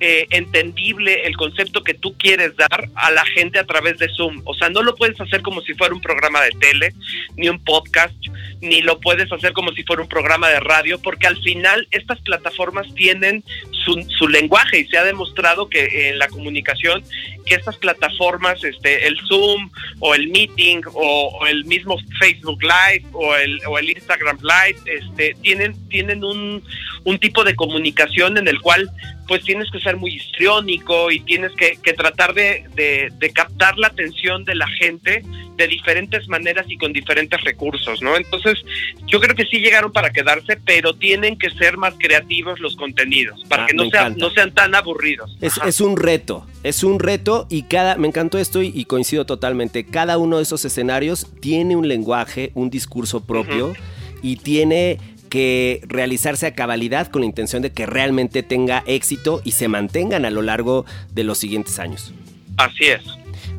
eh, 0.00 0.26
entendible 0.30 1.26
el 1.26 1.36
concepto 1.36 1.82
que 1.82 1.94
tú 1.94 2.16
quieres 2.18 2.56
dar 2.56 2.88
a 2.94 3.10
la 3.10 3.24
gente 3.24 3.58
a 3.58 3.64
través 3.64 3.98
de 3.98 4.08
Zoom. 4.08 4.42
O 4.44 4.54
sea, 4.54 4.68
no 4.68 4.82
lo 4.82 4.94
puedes 4.94 5.20
hacer 5.20 5.42
como 5.42 5.60
si 5.62 5.74
fuera 5.74 5.94
un 5.94 6.00
programa 6.00 6.42
de 6.42 6.50
tele, 6.50 6.94
ni 7.36 7.48
un 7.48 7.62
podcast, 7.62 8.14
ni 8.60 8.82
lo 8.82 9.00
puedes 9.00 9.30
hacer 9.30 9.52
como 9.52 9.72
si 9.72 9.82
fuera 9.84 10.02
un 10.02 10.08
programa 10.08 10.48
de 10.48 10.60
radio, 10.60 11.00
porque 11.00 11.26
al 11.26 11.36
final 11.42 11.86
estas 11.90 12.20
plataformas 12.20 12.92
tienen 12.94 13.44
su, 13.84 14.02
su 14.16 14.28
lenguaje 14.28 14.80
y 14.80 14.86
se 14.86 14.98
ha 14.98 15.04
demostrado 15.04 15.68
que 15.68 16.08
en 16.08 16.18
la 16.18 16.28
comunicación 16.28 17.02
que 17.44 17.54
estas 17.54 17.76
plataformas, 17.76 18.62
este, 18.64 19.06
el 19.06 19.18
Zoom 19.28 19.70
o 20.00 20.14
el 20.14 20.28
Meeting 20.28 20.82
o, 20.92 21.38
o 21.40 21.46
el 21.46 21.64
mismo 21.64 21.98
Facebook 22.18 22.62
Live 22.62 23.04
o 23.12 23.34
el, 23.34 23.60
o 23.66 23.78
el 23.78 23.90
Instagram 23.90 24.38
Live, 24.42 24.78
este, 24.86 25.34
tienen, 25.42 25.88
tienen 25.88 26.24
un, 26.24 26.62
un 27.04 27.18
tipo 27.18 27.44
de 27.44 27.54
comunicación 27.54 28.38
en 28.38 28.48
el 28.48 28.60
cual 28.60 28.90
pues 29.26 29.42
tienes 29.42 29.70
que 29.70 29.80
ser 29.80 29.96
muy 29.96 30.14
histriónico 30.14 31.10
y 31.10 31.20
tienes 31.20 31.52
que, 31.52 31.78
que 31.82 31.92
tratar 31.94 32.34
de, 32.34 32.64
de, 32.74 33.10
de, 33.18 33.32
captar 33.32 33.78
la 33.78 33.86
atención 33.86 34.44
de 34.44 34.54
la 34.54 34.68
gente 34.68 35.22
de 35.56 35.68
diferentes 35.68 36.28
maneras 36.28 36.66
y 36.68 36.76
con 36.76 36.92
diferentes 36.92 37.40
recursos, 37.42 38.02
¿no? 38.02 38.16
Entonces, 38.16 38.62
yo 39.06 39.20
creo 39.20 39.34
que 39.34 39.46
sí 39.46 39.58
llegaron 39.58 39.92
para 39.92 40.10
quedarse, 40.10 40.58
pero 40.64 40.94
tienen 40.94 41.38
que 41.38 41.50
ser 41.50 41.76
más 41.76 41.94
creativos 41.98 42.60
los 42.60 42.76
contenidos, 42.76 43.42
para 43.48 43.64
ah, 43.64 43.66
que 43.66 43.73
no, 43.74 43.90
sea, 43.90 44.10
no 44.10 44.30
sean 44.30 44.52
tan 44.52 44.74
aburridos. 44.74 45.36
Es, 45.40 45.58
es, 45.64 45.80
un 45.80 45.96
reto, 45.96 46.46
es 46.62 46.84
un 46.84 46.98
reto 46.98 47.46
y 47.48 47.64
cada, 47.64 47.96
me 47.96 48.08
encantó 48.08 48.38
esto 48.38 48.62
y, 48.62 48.72
y, 48.74 48.84
coincido 48.84 49.26
totalmente, 49.26 49.84
cada 49.84 50.18
uno 50.18 50.38
de 50.38 50.44
esos 50.44 50.64
escenarios 50.64 51.26
tiene 51.40 51.76
un 51.76 51.88
lenguaje, 51.88 52.50
un 52.54 52.70
discurso 52.70 53.24
propio 53.24 53.68
uh 53.68 53.72
-huh. 53.72 53.78
y 54.22 54.36
tiene 54.36 54.98
que 55.34 55.80
realizarse 55.88 56.46
a 56.46 56.54
cabalidad 56.54 57.08
con 57.08 57.22
la 57.22 57.26
intención 57.26 57.60
de 57.60 57.72
que 57.72 57.86
realmente 57.86 58.44
tenga 58.44 58.84
éxito 58.86 59.42
y 59.44 59.50
se 59.50 59.66
mantengan 59.66 60.24
a 60.24 60.30
lo 60.30 60.42
largo 60.42 60.84
de 61.12 61.24
los 61.24 61.38
siguientes 61.38 61.80
años. 61.80 62.14
Así 62.56 62.84
es. 62.84 63.02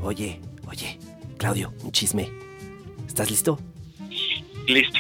Oye, 0.02 0.40
oye, 0.68 0.98
Claudio, 1.38 1.74
un 1.84 1.92
chisme. 1.92 2.30
¿Estás 3.08 3.30
listo? 3.30 3.60
Listo. 4.68 5.00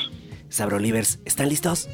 Sabrolivers, 0.50 1.20
¿están 1.26 1.50
listos? 1.50 1.88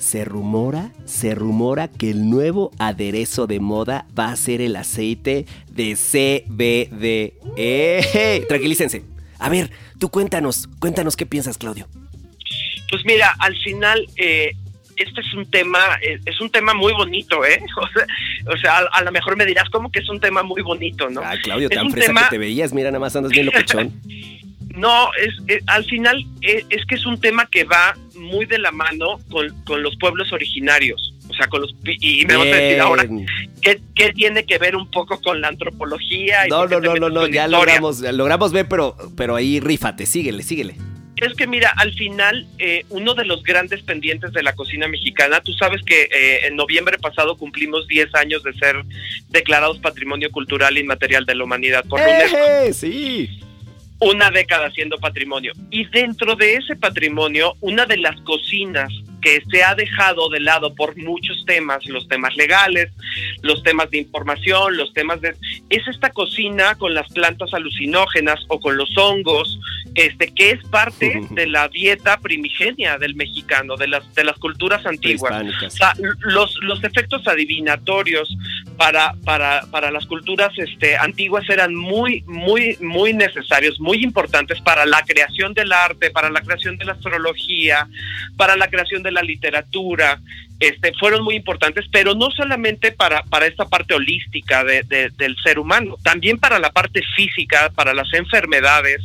Se 0.00 0.24
rumora, 0.24 0.92
se 1.04 1.34
rumora 1.34 1.86
que 1.86 2.10
el 2.10 2.30
nuevo 2.30 2.70
aderezo 2.78 3.46
de 3.46 3.60
moda 3.60 4.06
va 4.18 4.30
a 4.30 4.36
ser 4.36 4.62
el 4.62 4.74
aceite 4.76 5.44
de 5.70 5.94
CBD. 5.94 7.34
¡Eh! 7.58 8.46
Tranquilícense. 8.48 9.04
A 9.38 9.50
ver, 9.50 9.70
tú 9.98 10.08
cuéntanos, 10.08 10.70
cuéntanos 10.78 11.16
qué 11.16 11.26
piensas, 11.26 11.58
Claudio. 11.58 11.86
Pues 12.88 13.04
mira, 13.04 13.36
al 13.40 13.54
final 13.58 14.06
eh, 14.16 14.52
este 14.96 15.20
es 15.20 15.34
un 15.34 15.50
tema, 15.50 15.78
eh, 16.00 16.18
es 16.24 16.40
un 16.40 16.50
tema 16.50 16.72
muy 16.72 16.94
bonito, 16.94 17.44
¿eh? 17.44 17.62
O 17.76 17.86
sea, 17.88 18.06
o 18.54 18.56
sea 18.56 18.78
a, 18.78 18.98
a, 18.98 19.02
lo 19.02 19.12
mejor 19.12 19.36
me 19.36 19.44
dirás 19.44 19.68
como 19.68 19.92
que 19.92 20.00
es 20.00 20.08
un 20.08 20.18
tema 20.18 20.42
muy 20.42 20.62
bonito, 20.62 21.10
¿no? 21.10 21.20
Ah, 21.22 21.34
Claudio, 21.42 21.68
es 21.70 21.76
tan 21.76 21.90
fresa 21.90 22.06
tema... 22.06 22.22
que 22.22 22.30
te 22.30 22.38
veías, 22.38 22.72
mira, 22.72 22.90
nada 22.90 23.00
más 23.00 23.14
andas 23.14 23.32
bien 23.32 23.44
locochón. 23.44 23.92
no, 24.76 25.10
es, 25.14 25.34
es, 25.48 25.62
al 25.66 25.84
final 25.84 26.24
es, 26.42 26.64
es, 26.70 26.84
que 26.86 26.94
es 26.94 27.06
un 27.06 27.20
tema 27.20 27.48
que 27.50 27.64
va 27.64 27.96
muy 28.14 28.46
de 28.46 28.58
la 28.58 28.70
mano 28.70 29.18
con, 29.30 29.48
con 29.64 29.82
los 29.82 29.96
pueblos 29.96 30.32
originarios. 30.32 31.14
O 31.28 31.34
sea, 31.34 31.46
con 31.46 31.62
los... 31.62 31.74
Y 31.84 32.24
me 32.26 32.36
vas 32.36 32.46
a 32.48 32.56
decir 32.56 32.80
ahora, 32.80 33.06
¿qué, 33.62 33.80
¿qué, 33.94 34.12
tiene 34.12 34.44
que 34.44 34.58
ver 34.58 34.74
un 34.74 34.90
poco 34.90 35.20
con 35.20 35.40
la 35.40 35.48
antropología? 35.48 36.46
Y 36.46 36.50
no, 36.50 36.66
no, 36.66 36.80
no, 36.80 36.96
no, 36.96 37.08
no, 37.08 37.26
ya 37.28 37.46
logramos, 37.46 38.00
logramos 38.00 38.52
ver, 38.52 38.66
pero, 38.68 38.96
pero 39.16 39.36
ahí 39.36 39.60
rífate, 39.60 40.06
síguele, 40.06 40.42
síguele. 40.42 40.74
Es 41.16 41.34
que 41.34 41.46
mira, 41.46 41.72
al 41.76 41.92
final, 41.92 42.46
eh, 42.58 42.84
uno 42.88 43.14
de 43.14 43.26
los 43.26 43.42
grandes 43.42 43.82
pendientes 43.82 44.32
de 44.32 44.42
la 44.42 44.54
cocina 44.54 44.88
mexicana, 44.88 45.40
tú 45.40 45.52
sabes 45.52 45.82
que 45.82 46.04
eh, 46.04 46.46
en 46.46 46.56
noviembre 46.56 46.98
pasado 46.98 47.36
cumplimos 47.36 47.86
10 47.86 48.14
años 48.14 48.42
de 48.42 48.54
ser 48.54 48.82
declarados 49.28 49.78
Patrimonio 49.78 50.30
Cultural 50.30 50.78
Inmaterial 50.78 51.26
de 51.26 51.34
la 51.34 51.44
Humanidad 51.44 51.84
por 51.84 52.00
¡Eh, 52.00 52.04
UNESCO. 52.04 52.72
Sí 52.72 53.40
una 54.00 54.30
década 54.30 54.70
siendo 54.70 54.98
patrimonio. 54.98 55.52
Y 55.70 55.86
dentro 55.86 56.34
de 56.36 56.54
ese 56.54 56.76
patrimonio, 56.76 57.54
una 57.60 57.86
de 57.86 57.98
las 57.98 58.20
cocinas 58.22 58.92
que 59.20 59.42
se 59.50 59.62
ha 59.62 59.74
dejado 59.74 60.28
de 60.28 60.40
lado 60.40 60.74
por 60.74 60.96
muchos 60.96 61.44
temas, 61.46 61.84
los 61.86 62.08
temas 62.08 62.34
legales, 62.36 62.90
los 63.42 63.62
temas 63.62 63.90
de 63.90 63.98
información, 63.98 64.76
los 64.76 64.92
temas 64.92 65.20
de... 65.20 65.34
es 65.68 65.86
esta 65.88 66.10
cocina 66.10 66.74
con 66.76 66.94
las 66.94 67.08
plantas 67.12 67.52
alucinógenas 67.54 68.40
o 68.48 68.60
con 68.60 68.76
los 68.76 68.96
hongos, 68.96 69.58
este, 69.94 70.32
que 70.34 70.50
es 70.50 70.64
parte 70.68 71.20
de 71.30 71.46
la 71.46 71.68
dieta 71.68 72.18
primigenia 72.18 72.98
del 72.98 73.14
mexicano, 73.14 73.76
de 73.76 73.88
las, 73.88 74.14
de 74.14 74.24
las 74.24 74.38
culturas 74.38 74.84
antiguas. 74.86 75.44
O 75.66 75.70
sea, 75.70 75.94
los, 76.20 76.56
los 76.62 76.82
efectos 76.84 77.26
adivinatorios 77.26 78.36
para, 78.76 79.14
para, 79.24 79.62
para 79.70 79.90
las 79.90 80.06
culturas 80.06 80.52
este, 80.56 80.96
antiguas 80.96 81.48
eran 81.48 81.74
muy, 81.74 82.22
muy, 82.26 82.76
muy 82.80 83.12
necesarios, 83.12 83.80
muy 83.80 84.02
importantes 84.02 84.60
para 84.60 84.86
la 84.86 85.02
creación 85.02 85.54
del 85.54 85.72
arte, 85.72 86.10
para 86.10 86.30
la 86.30 86.40
creación 86.40 86.76
de 86.78 86.84
la 86.84 86.92
astrología, 86.92 87.88
para 88.36 88.56
la 88.56 88.68
creación 88.68 89.02
de 89.02 89.09
la 89.10 89.22
literatura, 89.22 90.20
este, 90.58 90.92
fueron 90.94 91.24
muy 91.24 91.36
importantes, 91.36 91.86
pero 91.90 92.14
no 92.14 92.30
solamente 92.30 92.92
para, 92.92 93.22
para 93.24 93.46
esta 93.46 93.66
parte 93.66 93.94
holística 93.94 94.62
de, 94.62 94.82
del 95.16 95.36
ser 95.42 95.58
humano, 95.58 95.96
también 96.02 96.38
para 96.38 96.58
la 96.58 96.70
parte 96.70 97.02
física, 97.16 97.70
para 97.74 97.94
las 97.94 98.12
enfermedades. 98.12 99.02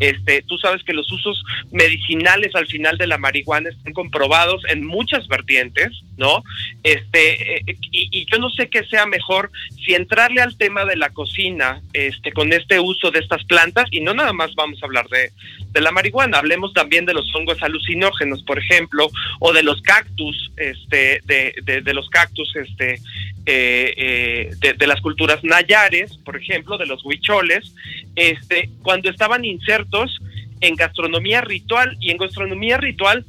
Este, 0.00 0.42
tú 0.42 0.58
sabes 0.58 0.82
que 0.84 0.92
los 0.92 1.10
usos 1.12 1.42
medicinales 1.70 2.54
al 2.54 2.66
final 2.66 2.96
de 2.98 3.06
la 3.06 3.18
marihuana 3.18 3.70
están 3.70 3.92
comprobados 3.92 4.62
en 4.68 4.86
muchas 4.86 5.28
vertientes, 5.28 5.90
¿no? 6.16 6.42
Este, 6.82 7.58
eh, 7.58 7.76
y, 7.90 8.08
y, 8.10 8.26
yo 8.30 8.38
no 8.38 8.50
sé 8.50 8.68
qué 8.68 8.84
sea 8.84 9.06
mejor 9.06 9.50
si 9.84 9.94
entrarle 9.94 10.40
al 10.40 10.56
tema 10.56 10.84
de 10.84 10.96
la 10.96 11.10
cocina, 11.10 11.80
este, 11.92 12.32
con 12.32 12.52
este 12.52 12.80
uso 12.80 13.10
de 13.10 13.20
estas 13.20 13.44
plantas, 13.44 13.86
y 13.90 14.00
no 14.00 14.14
nada 14.14 14.32
más 14.32 14.54
vamos 14.54 14.82
a 14.82 14.86
hablar 14.86 15.06
de, 15.08 15.30
de 15.70 15.80
la 15.80 15.92
marihuana, 15.92 16.38
hablemos 16.38 16.72
también 16.72 17.04
de 17.06 17.14
los 17.14 17.32
hongos 17.34 17.62
alucinógenos, 17.62 18.42
por 18.42 18.58
ejemplo, 18.58 19.10
o 19.40 19.52
de 19.52 19.62
los 19.62 19.82
cactus, 19.82 20.52
este, 20.56 21.20
de, 21.24 21.82
de, 21.82 21.94
los 21.94 22.08
cactus, 22.08 22.54
este, 22.56 22.94
eh, 23.46 23.94
eh, 23.96 24.50
de, 24.58 24.72
de, 24.74 24.86
las 24.86 25.00
culturas 25.00 25.42
nayares, 25.42 26.16
por 26.18 26.36
ejemplo, 26.36 26.78
de 26.78 26.86
los 26.86 27.04
huicholes, 27.04 27.74
este, 28.16 28.70
cuando 28.82 29.10
estaban 29.10 29.44
insertos 29.44 29.81
en 30.60 30.76
gastronomía 30.76 31.40
ritual 31.40 31.96
y 32.00 32.10
en 32.10 32.18
gastronomía 32.18 32.78
ritual 32.78 33.24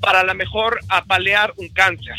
para 0.00 0.20
a 0.20 0.24
lo 0.24 0.34
mejor 0.34 0.80
apalear 0.88 1.52
un 1.56 1.68
cáncer, 1.68 2.16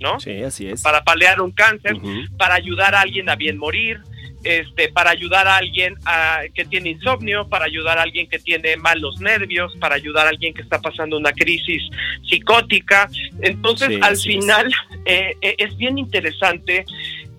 ¿no? 0.00 0.20
Sí, 0.20 0.42
así 0.42 0.68
es. 0.68 0.82
Para 0.82 1.02
palear 1.02 1.40
un 1.40 1.50
cáncer, 1.50 1.94
uh 1.94 2.00
-huh. 2.00 2.36
para 2.36 2.54
ayudar 2.54 2.94
a 2.94 3.00
alguien 3.00 3.28
a 3.28 3.36
bien 3.36 3.58
morir, 3.58 4.00
este, 4.44 4.90
para 4.90 5.10
ayudar 5.10 5.48
a 5.48 5.56
alguien 5.56 5.94
a, 6.04 6.42
que 6.54 6.66
tiene 6.66 6.90
insomnio, 6.90 7.48
para 7.48 7.64
ayudar 7.64 7.98
a 7.98 8.02
alguien 8.02 8.28
que 8.28 8.38
tiene 8.38 8.76
malos 8.76 9.18
nervios, 9.18 9.74
para 9.80 9.94
ayudar 9.94 10.26
a 10.26 10.30
alguien 10.30 10.52
que 10.52 10.60
está 10.60 10.80
pasando 10.80 11.16
una 11.16 11.32
crisis 11.32 11.82
psicótica. 12.28 13.08
Entonces, 13.40 13.88
sí, 13.88 13.98
al 14.02 14.16
final, 14.16 14.66
es. 15.06 15.36
Eh, 15.40 15.54
es 15.58 15.76
bien 15.76 15.96
interesante 15.98 16.84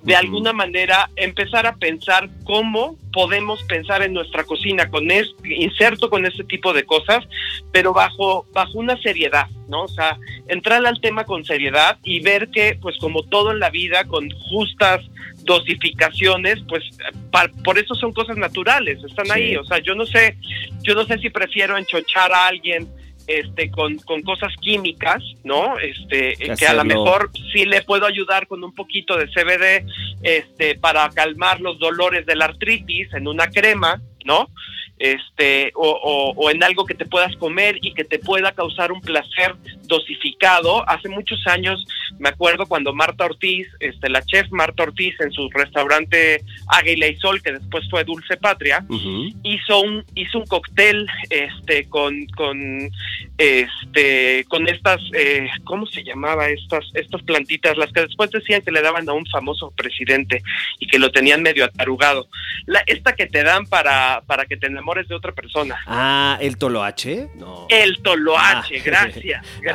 de 0.06 0.14
uh 0.14 0.16
-huh. 0.16 0.20
alguna 0.20 0.54
manera 0.54 1.10
empezar 1.16 1.66
a 1.66 1.76
pensar 1.76 2.30
cómo 2.44 2.96
podemos 3.12 3.64
pensar 3.64 4.04
en 4.04 4.14
nuestra 4.14 4.44
cocina 4.44 4.90
con 4.90 5.10
este 5.10 5.56
inserto 5.56 6.10
con 6.10 6.26
este 6.26 6.44
tipo 6.44 6.74
de 6.74 6.86
cosas, 6.86 7.26
pero 7.72 7.92
bajo 7.92 8.46
bajo 8.54 8.78
una 8.78 8.98
seriedad, 9.02 9.48
¿no? 9.68 9.84
O 9.84 9.88
sea, 9.88 10.18
entrar 10.48 10.86
al 10.86 11.02
tema 11.02 11.26
con 11.26 11.44
seriedad 11.44 11.98
y 12.04 12.20
ver 12.20 12.50
que 12.50 12.78
pues 12.80 12.98
como 13.00 13.24
todo 13.24 13.52
en 13.52 13.60
la 13.60 13.72
vida 13.72 14.06
con 14.06 14.30
justas 14.50 15.02
dosificaciones, 15.44 16.60
pues 16.68 16.84
pa, 17.32 17.50
por 17.64 17.80
eso 17.80 17.96
son 17.96 18.14
cosas 18.14 18.38
naturales, 18.38 19.04
están 19.04 19.26
sí. 19.26 19.32
ahí, 19.32 19.56
o 19.56 19.64
sea, 19.64 19.80
yo 19.80 19.96
no 19.96 20.06
sé, 20.06 20.38
yo 20.84 20.94
no 20.94 21.06
sé 21.06 21.18
si 21.20 21.30
prefiero 21.30 21.78
enchochar 21.78 22.32
a 22.32 22.48
alguien 22.48 22.88
este 23.28 23.72
con, 23.72 23.98
con 24.00 24.22
cosas 24.22 24.54
químicas, 24.62 25.24
¿no? 25.44 25.78
Este 25.80 26.36
que, 26.36 26.56
que 26.56 26.68
a 26.68 26.74
lo 26.74 26.84
mejor 26.84 27.32
sí 27.54 27.66
le 27.66 27.82
puedo 27.82 28.06
ayudar 28.06 28.48
con 28.48 28.64
un 28.64 28.74
poquito 28.74 29.18
de 29.18 29.28
CBD 29.28 29.86
este 30.22 30.76
para 30.76 31.10
calmar 31.10 31.62
los 31.62 31.80
dolores 31.80 32.26
de 32.26 32.36
la 32.36 32.46
artritis 32.46 33.14
en 33.14 33.28
una 33.28 33.48
crema, 33.48 34.02
¿no? 34.24 34.50
este 34.98 35.72
o, 35.76 35.90
o, 35.90 36.32
o, 36.36 36.50
en 36.50 36.64
algo 36.64 36.86
que 36.86 36.94
te 36.94 37.06
puedas 37.06 37.36
comer 37.36 37.78
y 37.82 37.94
que 37.94 38.06
te 38.06 38.20
pueda 38.20 38.54
causar 38.54 38.92
un 38.92 39.02
placer 39.02 39.56
dosificado. 39.88 40.88
Hace 40.90 41.10
muchos 41.10 41.46
años 41.48 41.86
me 42.20 42.30
acuerdo 42.30 42.66
cuando 42.66 42.94
Marta 42.94 43.26
Ortiz, 43.26 43.68
este, 43.80 44.10
la 44.10 44.24
chef 44.24 44.48
Marta 44.52 44.84
Ortiz 44.84 45.20
en 45.20 45.32
su 45.32 45.50
restaurante 45.50 46.42
Águila 46.68 47.08
y 47.08 47.16
Sol, 47.18 47.42
que 47.42 47.54
después 47.54 47.86
fue 47.90 48.04
Dulce 48.04 48.38
Patria, 48.38 48.86
uh 48.88 48.96
-huh. 48.96 49.36
hizo 49.44 49.82
un 49.82 50.04
hizo 50.16 50.40
un 50.40 50.46
cóctel 50.46 51.08
este 51.30 51.88
con 51.90 52.26
con 52.36 52.90
este 53.38 54.46
con 54.48 54.68
estas 54.68 55.02
eh, 55.14 55.48
¿cómo 55.64 55.86
se 55.86 56.04
llamaba? 56.04 56.48
estas 56.48 56.86
estas 56.94 57.22
plantitas, 57.24 57.78
las 57.78 57.92
que 57.92 58.02
después 58.02 58.32
decían 58.32 58.62
que 58.62 58.72
le 58.72 58.82
daban 58.82 59.08
a 59.10 59.14
un 59.14 59.26
famoso 59.26 59.72
presidente 59.72 60.42
y 60.80 60.88
que 60.88 61.00
lo 61.00 61.12
tenían 61.12 61.42
medio 61.42 61.66
atarugado. 61.66 62.28
La, 62.66 62.84
esta 62.88 63.16
que 63.16 63.28
te 63.28 63.44
dan 63.44 63.66
para 63.66 64.22
para 64.26 64.46
que 64.46 64.58
te 64.58 64.68
enamores 64.68 65.08
de 65.08 65.16
otra 65.16 65.32
persona. 65.34 65.78
Ah, 65.86 66.38
el 66.42 66.58
toloache? 66.58 67.30
No. 67.36 67.68
El 67.70 68.02
toloache, 68.02 68.80
ah. 68.80 68.84
gracias, 68.84 69.44
gracias. 69.62 69.75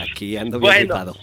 Aquí 0.00 0.36
ando 0.36 0.58
bien 0.58 0.72
bueno, 0.72 0.94
rifado. 0.94 1.16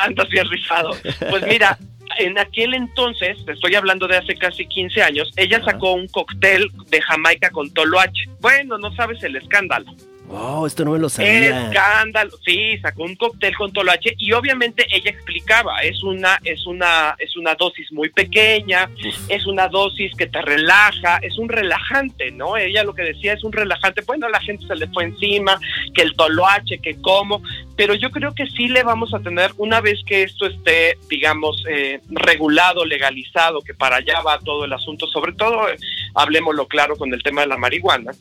Andas 0.00 0.28
bien 0.28 0.48
rifado. 0.48 0.90
Pues 1.30 1.46
mira, 1.46 1.78
en 2.18 2.38
aquel 2.38 2.74
entonces, 2.74 3.44
te 3.44 3.52
estoy 3.52 3.74
hablando 3.74 4.06
de 4.06 4.16
hace 4.16 4.34
casi 4.34 4.66
15 4.66 5.02
años, 5.02 5.32
ella 5.36 5.62
sacó 5.64 5.92
un 5.92 6.08
cóctel 6.08 6.70
de 6.88 7.00
Jamaica 7.02 7.50
con 7.50 7.70
toloache. 7.72 8.28
Bueno, 8.40 8.78
no 8.78 8.94
sabes 8.94 9.22
el 9.22 9.36
escándalo. 9.36 9.92
Oh, 10.28 10.66
esto 10.66 10.84
no 10.84 10.92
me 10.92 10.98
lo 10.98 11.08
sabía. 11.08 11.68
Escándalo, 11.68 12.32
sí, 12.44 12.78
sacó 12.78 13.04
un 13.04 13.14
cóctel 13.14 13.56
con 13.56 13.72
toloache 13.72 14.14
y 14.18 14.32
obviamente 14.32 14.86
ella 14.90 15.10
explicaba, 15.10 15.80
es 15.82 16.02
una, 16.02 16.40
es 16.42 16.66
una, 16.66 17.14
es 17.18 17.36
una 17.36 17.54
dosis 17.54 17.92
muy 17.92 18.10
pequeña, 18.10 18.90
Uf. 19.06 19.16
es 19.28 19.46
una 19.46 19.68
dosis 19.68 20.12
que 20.16 20.26
te 20.26 20.42
relaja, 20.42 21.18
es 21.22 21.38
un 21.38 21.48
relajante, 21.48 22.32
¿no? 22.32 22.56
Ella 22.56 22.82
lo 22.82 22.94
que 22.94 23.02
decía 23.02 23.34
es 23.34 23.44
un 23.44 23.52
relajante, 23.52 24.02
bueno, 24.02 24.28
la 24.28 24.40
gente 24.40 24.66
se 24.66 24.74
le 24.74 24.88
fue 24.88 25.04
encima, 25.04 25.60
que 25.94 26.02
el 26.02 26.14
toloache, 26.16 26.78
que 26.78 27.00
como, 27.00 27.42
pero 27.76 27.94
yo 27.94 28.10
creo 28.10 28.34
que 28.34 28.46
sí 28.46 28.68
le 28.68 28.82
vamos 28.82 29.14
a 29.14 29.20
tener, 29.20 29.52
una 29.58 29.80
vez 29.80 30.00
que 30.06 30.24
esto 30.24 30.46
esté, 30.46 30.98
digamos, 31.08 31.62
eh, 31.68 32.00
regulado, 32.08 32.84
legalizado, 32.84 33.60
que 33.60 33.74
para 33.74 33.96
allá 33.96 34.20
va 34.22 34.38
todo 34.40 34.64
el 34.64 34.72
asunto, 34.72 35.06
sobre 35.06 35.34
todo, 35.34 35.68
eh, 35.68 35.76
hablemoslo 36.14 36.66
claro 36.66 36.96
con 36.96 37.12
el 37.14 37.22
tema 37.22 37.42
de 37.42 37.48
la 37.48 37.56
marihuana, 37.56 38.12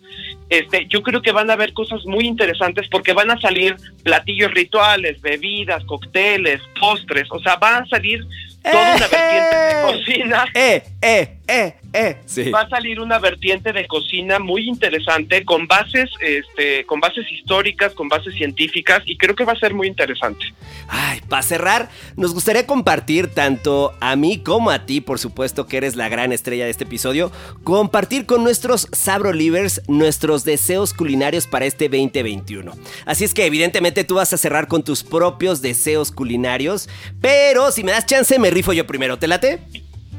este, 0.50 0.86
yo 0.88 1.02
creo 1.02 1.22
que 1.22 1.32
van 1.32 1.50
a 1.50 1.54
haber 1.54 1.74
cosas 1.74 2.06
muy 2.06 2.26
interesantes 2.26 2.88
porque 2.90 3.14
van 3.14 3.32
a 3.32 3.40
salir 3.40 3.76
platillos 4.04 4.52
rituales, 4.52 5.22
bebidas, 5.22 5.84
cócteles, 5.86 6.62
postres, 6.80 7.28
o 7.32 7.40
sea, 7.40 7.56
van 7.56 7.84
a 7.84 7.88
salir 7.88 8.26
toda 8.64 8.96
una 8.96 9.08
vertiente 9.08 9.56
de 9.56 9.82
cocina. 9.82 10.46
Eh, 10.54 10.84
eh, 11.02 11.35
eh, 11.48 11.76
eh. 11.94 12.18
Sí. 12.26 12.50
Va 12.50 12.62
a 12.62 12.70
salir 12.70 13.00
una 13.00 13.20
vertiente 13.20 13.72
de 13.72 13.88
cocina 13.88 14.40
muy 14.40 14.68
interesante 14.68 15.46
con 15.46 15.68
bases, 15.68 16.10
este, 16.20 16.86
con 16.86 17.00
bases 17.00 17.32
históricas, 17.32 17.94
con 17.94 18.10
bases 18.10 18.34
científicas 18.34 19.04
y 19.06 19.18
creo 19.18 19.36
que 19.36 19.46
va 19.46 19.54
a 19.54 19.60
ser 19.60 19.74
muy 19.74 19.88
interesante. 19.88 20.54
Ay, 20.88 21.22
para 21.30 21.44
cerrar, 21.44 21.90
nos 22.16 22.34
gustaría 22.34 22.66
compartir 22.66 23.28
tanto 23.28 23.94
a 24.00 24.16
mí 24.16 24.40
como 24.40 24.72
a 24.72 24.86
ti, 24.86 25.02
por 25.02 25.20
supuesto 25.20 25.68
que 25.68 25.78
eres 25.78 25.96
la 25.96 26.10
gran 26.10 26.32
estrella 26.32 26.66
de 26.66 26.72
este 26.72 26.86
episodio, 26.86 27.32
compartir 27.64 28.26
con 28.26 28.44
nuestros 28.44 28.88
Sabro 28.92 29.32
Livers 29.32 29.82
nuestros 29.88 30.46
deseos 30.46 30.94
culinarios 30.94 31.46
para 31.48 31.66
este 31.66 31.90
2021. 31.90 32.72
Así 33.06 33.24
es 33.24 33.34
que 33.34 33.46
evidentemente 33.46 34.04
tú 34.04 34.16
vas 34.16 34.34
a 34.34 34.38
cerrar 34.38 34.68
con 34.68 34.84
tus 34.84 35.04
propios 35.04 35.62
deseos 35.62 36.12
culinarios, 36.12 36.90
pero 37.22 37.72
si 37.72 37.84
me 37.84 37.92
das 37.92 38.06
chance 38.06 38.38
me 38.40 38.50
rifo 38.50 38.74
yo 38.74 38.88
primero, 38.88 39.18
¿te 39.18 39.28
late? 39.28 39.60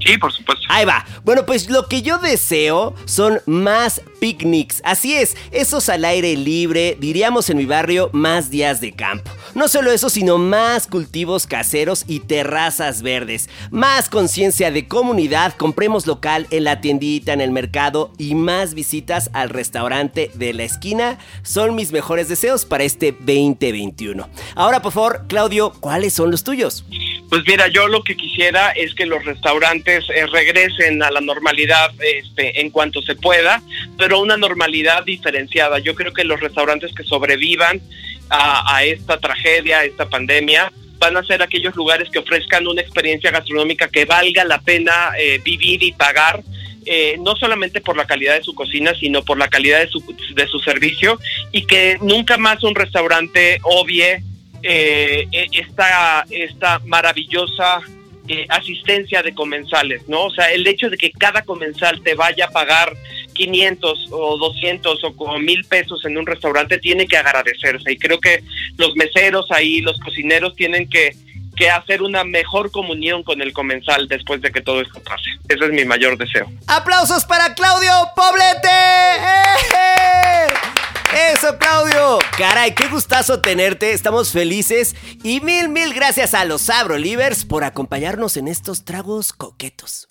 Sí, 0.07 0.19
por 0.19 0.33
supuesto. 0.33 0.65
Ahí 0.69 0.85
va. 0.85 1.05
Bueno, 1.25 1.45
pues 1.45 1.69
lo 1.69 1.87
que 1.89 2.03
yo 2.03 2.19
deseo 2.19 2.95
son 3.05 3.41
más 3.47 4.01
picnics. 4.21 4.81
Así 4.85 5.15
es, 5.15 5.37
esos 5.51 5.89
al 5.89 6.05
aire 6.05 6.37
libre, 6.37 6.97
diríamos 6.99 7.51
en 7.51 7.59
mi 7.59 7.67
barrio, 7.67 8.11
más 8.13 8.51
días 8.51 8.81
de 8.81 8.93
campo. 8.93 9.31
No 9.55 9.69
solo 9.69 9.91
eso, 9.91 10.09
sino 10.09 10.39
más 10.39 10.87
cultivos 10.87 11.47
caseros 11.47 12.05
y 12.07 12.21
terrazas 12.21 13.03
verdes. 13.03 13.49
Más 13.71 14.09
conciencia 14.09 14.71
de 14.71 14.87
comunidad, 14.87 15.55
compremos 15.55 16.07
local 16.07 16.47
en 16.51 16.65
la 16.65 16.81
tiendita, 16.81 17.33
en 17.33 17.41
el 17.41 17.51
mercado 17.51 18.13
y 18.19 18.35
más 18.35 18.75
visitas 18.75 19.31
al 19.33 19.51
restaurante 19.51 20.31
de 20.35 20.53
la 20.53 20.65
esquina 20.65 21.19
son 21.43 21.75
mis 21.75 21.93
mejores 21.93 22.29
deseos 22.29 22.65
para 22.65 22.85
este 22.85 23.13
2021. 23.13 24.29
Ahora, 24.55 24.83
por 24.83 24.93
favor, 24.93 25.25
Claudio, 25.29 25.73
¿cuáles 25.81 26.13
son 26.13 26.31
los 26.31 26.45
tuyos? 26.45 26.85
Pues 27.29 27.43
mira, 27.47 27.69
yo 27.69 27.89
lo 27.89 28.03
que 28.03 28.17
quisiera 28.17 28.71
es 28.71 28.95
que 28.95 29.07
los 29.07 29.25
restaurantes 29.25 29.96
eh, 29.99 30.27
regresen 30.27 31.03
a 31.03 31.11
la 31.11 31.21
normalidad 31.21 31.93
este, 32.01 32.61
en 32.61 32.71
cuanto 32.71 33.03
se 33.03 33.15
pueda, 33.15 33.63
pero 33.99 34.21
una 34.21 34.37
normalidad 34.37 35.05
diferenciada. 35.05 35.79
Yo 35.79 35.95
creo 35.95 36.13
que 36.13 36.25
los 36.25 36.41
restaurantes 36.41 36.93
que 36.95 37.05
sobrevivan 37.05 37.81
a, 38.29 38.83
esta 38.85 39.19
tragedia, 39.19 39.79
a 39.79 39.85
esta 39.85 40.09
pandemia, 40.09 40.73
van 40.99 41.17
a 41.17 41.25
ser 41.25 41.43
aquellos 41.43 41.77
lugares 41.77 42.09
que 42.11 42.19
ofrezcan 42.19 42.67
una 42.67 42.81
experiencia 42.81 43.31
gastronómica 43.31 43.89
que 43.89 44.05
valga 44.05 44.45
la 44.45 44.61
pena 44.61 45.13
eh, 45.19 45.41
vivir 45.45 45.83
y 45.83 45.93
pagar. 45.93 46.43
eh, 46.89 47.17
no 47.19 47.35
solamente 47.35 47.81
por 47.81 47.97
la 47.97 48.07
calidad 48.07 48.37
de 48.37 48.45
su 48.45 48.55
cocina, 48.55 48.95
sino 48.95 49.25
por 49.25 49.39
la 49.39 49.49
calidad 49.49 49.81
de 49.81 49.89
su, 49.89 50.01
de 50.37 50.47
su 50.47 50.61
servicio 50.61 51.19
y 51.51 51.67
que 51.67 51.99
nunca 52.01 52.37
más 52.37 52.63
un 52.63 52.77
restaurante 52.77 53.59
obvie 53.65 54.23
eh, 54.63 55.29
eh, 55.31 55.47
esta, 55.53 56.27
esta 56.31 56.81
maravillosa 56.87 57.81
eh, 58.29 58.47
asistencia 58.49 59.23
de 59.23 59.35
comensales, 59.35 60.09
¿no? 60.09 60.27
O 60.27 60.31
sea, 60.31 60.53
el 60.53 60.67
hecho 60.67 60.91
de 60.91 60.97
que 60.97 61.13
cada 61.13 61.43
comensal 61.43 62.03
te 62.03 62.15
vaya 62.15 62.47
a 62.47 62.51
pagar 62.51 62.93
500 63.35 64.09
o 64.11 64.39
200 64.39 65.05
o 65.05 65.17
como 65.17 65.39
mil 65.39 65.65
pesos 65.65 66.05
en 66.05 66.19
un 66.19 66.27
restaurante 66.27 66.79
tiene 66.79 67.07
que 67.07 67.17
agradecerse 67.17 67.93
y 67.93 67.99
creo 67.99 68.19
que 68.19 68.43
los 68.77 68.95
meseros 68.97 69.51
ahí, 69.51 69.81
los 69.81 69.99
cocineros 70.01 70.55
tienen 70.57 70.89
que, 70.89 71.15
que 71.57 71.71
hacer 71.71 72.03
una 72.03 72.25
mejor 72.25 72.71
comunión 72.71 73.23
con 73.23 73.41
el 73.43 73.53
comensal 73.53 74.09
después 74.09 74.41
de 74.43 74.53
que 74.53 74.61
todo 74.61 74.81
esto 74.81 75.03
pase. 75.03 75.31
Ese 75.49 75.65
es 75.65 75.73
mi 75.73 75.85
mayor 75.85 76.19
deseo. 76.19 76.51
¡Aplausos 76.67 77.25
para 77.25 77.55
Claudio 77.55 77.93
Poblete! 78.15 78.69
¡Eh! 78.69 80.76
Eso, 81.17 81.57
Claudio. 81.59 82.19
Caray, 82.37 82.75
qué 82.75 82.89
gustazo 82.89 83.41
tenerte. 83.41 83.93
Estamos 83.93 84.33
felices. 84.33 84.95
Y 85.23 85.41
mil, 85.41 85.71
mil 85.71 85.95
gracias 85.95 86.35
a 86.35 86.45
los 86.45 86.63
Sabro 86.63 86.99
Livers 86.99 87.47
por 87.47 87.65
acompañarnos 87.65 88.37
en 88.37 88.49
estos 88.49 88.85
tragos 88.85 89.33
coquetos. 89.33 90.07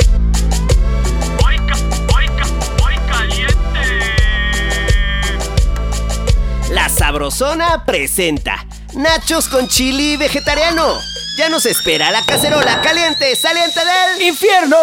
La 6.71 6.89
Sabrosona 6.89 7.85
presenta 7.85 8.65
Nachos 8.95 9.47
con 9.47 9.67
chili 9.67 10.17
vegetariano. 10.17 10.97
Ya 11.37 11.49
nos 11.49 11.67
espera 11.67 12.09
la 12.09 12.25
cacerola 12.25 12.81
caliente 12.81 13.35
saliente 13.35 13.79
del 13.79 14.27
infierno. 14.27 14.77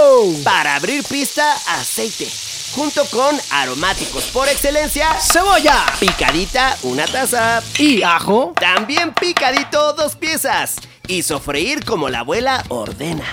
Para 0.44 0.76
abrir 0.76 1.02
pista, 1.02 1.52
aceite. 1.66 2.51
Junto 2.74 3.04
con 3.06 3.36
aromáticos 3.50 4.24
por 4.32 4.48
excelencia, 4.48 5.12
cebolla. 5.20 5.84
Picadita, 6.00 6.76
una 6.82 7.04
taza. 7.06 7.62
Y 7.78 8.02
ajo. 8.02 8.54
También 8.58 9.12
picadito, 9.12 9.92
dos 9.92 10.16
piezas. 10.16 10.76
Y 11.06 11.22
sofreír 11.22 11.84
como 11.84 12.08
la 12.08 12.20
abuela 12.20 12.64
ordena. 12.68 13.26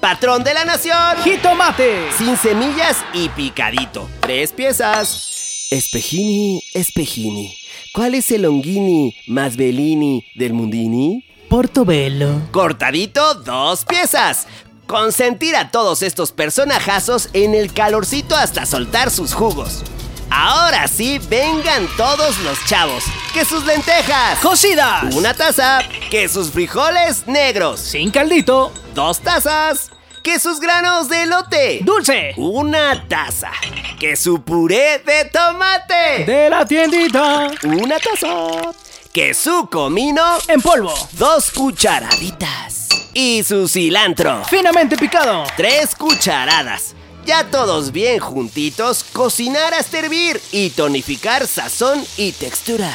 Patrón 0.00 0.44
de 0.44 0.54
la 0.54 0.64
nación. 0.64 1.16
Jitomate. 1.24 2.10
Sin 2.16 2.38
semillas 2.38 2.96
y 3.12 3.28
picadito. 3.28 4.08
Tres 4.20 4.52
piezas. 4.52 5.68
Espejini, 5.70 6.62
espejini. 6.72 7.54
¿Cuál 7.92 8.14
es 8.14 8.30
el 8.30 8.42
longini 8.42 9.14
más 9.26 9.56
bellini 9.56 10.24
del 10.36 10.54
mundini? 10.54 11.24
Portobello. 11.48 12.50
Cortadito, 12.50 13.34
dos 13.34 13.84
piezas. 13.84 14.46
Consentir 14.86 15.56
a 15.56 15.70
todos 15.70 16.02
estos 16.02 16.30
personajazos 16.30 17.28
en 17.32 17.54
el 17.56 17.72
calorcito 17.72 18.36
hasta 18.36 18.66
soltar 18.66 19.10
sus 19.10 19.34
jugos. 19.34 19.82
Ahora 20.30 20.86
sí, 20.86 21.18
vengan 21.28 21.88
todos 21.96 22.38
los 22.40 22.64
chavos. 22.66 23.02
Que 23.34 23.44
sus 23.44 23.64
lentejas. 23.64 24.38
Cocidas. 24.40 25.12
Una 25.16 25.34
taza. 25.34 25.80
Que 26.08 26.28
sus 26.28 26.52
frijoles 26.52 27.26
negros. 27.26 27.80
Sin 27.80 28.12
caldito. 28.12 28.72
Dos 28.94 29.20
tazas. 29.20 29.90
Que 30.22 30.38
sus 30.38 30.60
granos 30.60 31.08
de 31.08 31.22
elote. 31.22 31.80
Dulce. 31.82 32.34
Una 32.36 33.08
taza. 33.08 33.50
Que 33.98 34.14
su 34.14 34.42
puré 34.42 35.00
de 35.00 35.24
tomate. 35.26 36.24
De 36.26 36.48
la 36.48 36.64
tiendita. 36.64 37.50
Una 37.64 37.98
taza. 37.98 38.72
Que 39.12 39.34
su 39.34 39.68
comino. 39.68 40.38
En 40.46 40.60
polvo. 40.60 40.94
Dos 41.12 41.50
cucharaditas. 41.50 42.85
Y 43.18 43.42
su 43.44 43.66
cilantro. 43.66 44.44
Finamente 44.44 44.94
picado. 44.94 45.44
Tres 45.56 45.94
cucharadas. 45.94 46.94
Ya 47.24 47.44
todos 47.44 47.90
bien 47.90 48.18
juntitos, 48.18 49.04
cocinar 49.04 49.72
hasta 49.72 50.00
hervir 50.00 50.38
y 50.52 50.68
tonificar 50.68 51.46
sazón 51.46 52.04
y 52.18 52.32
textura. 52.32 52.92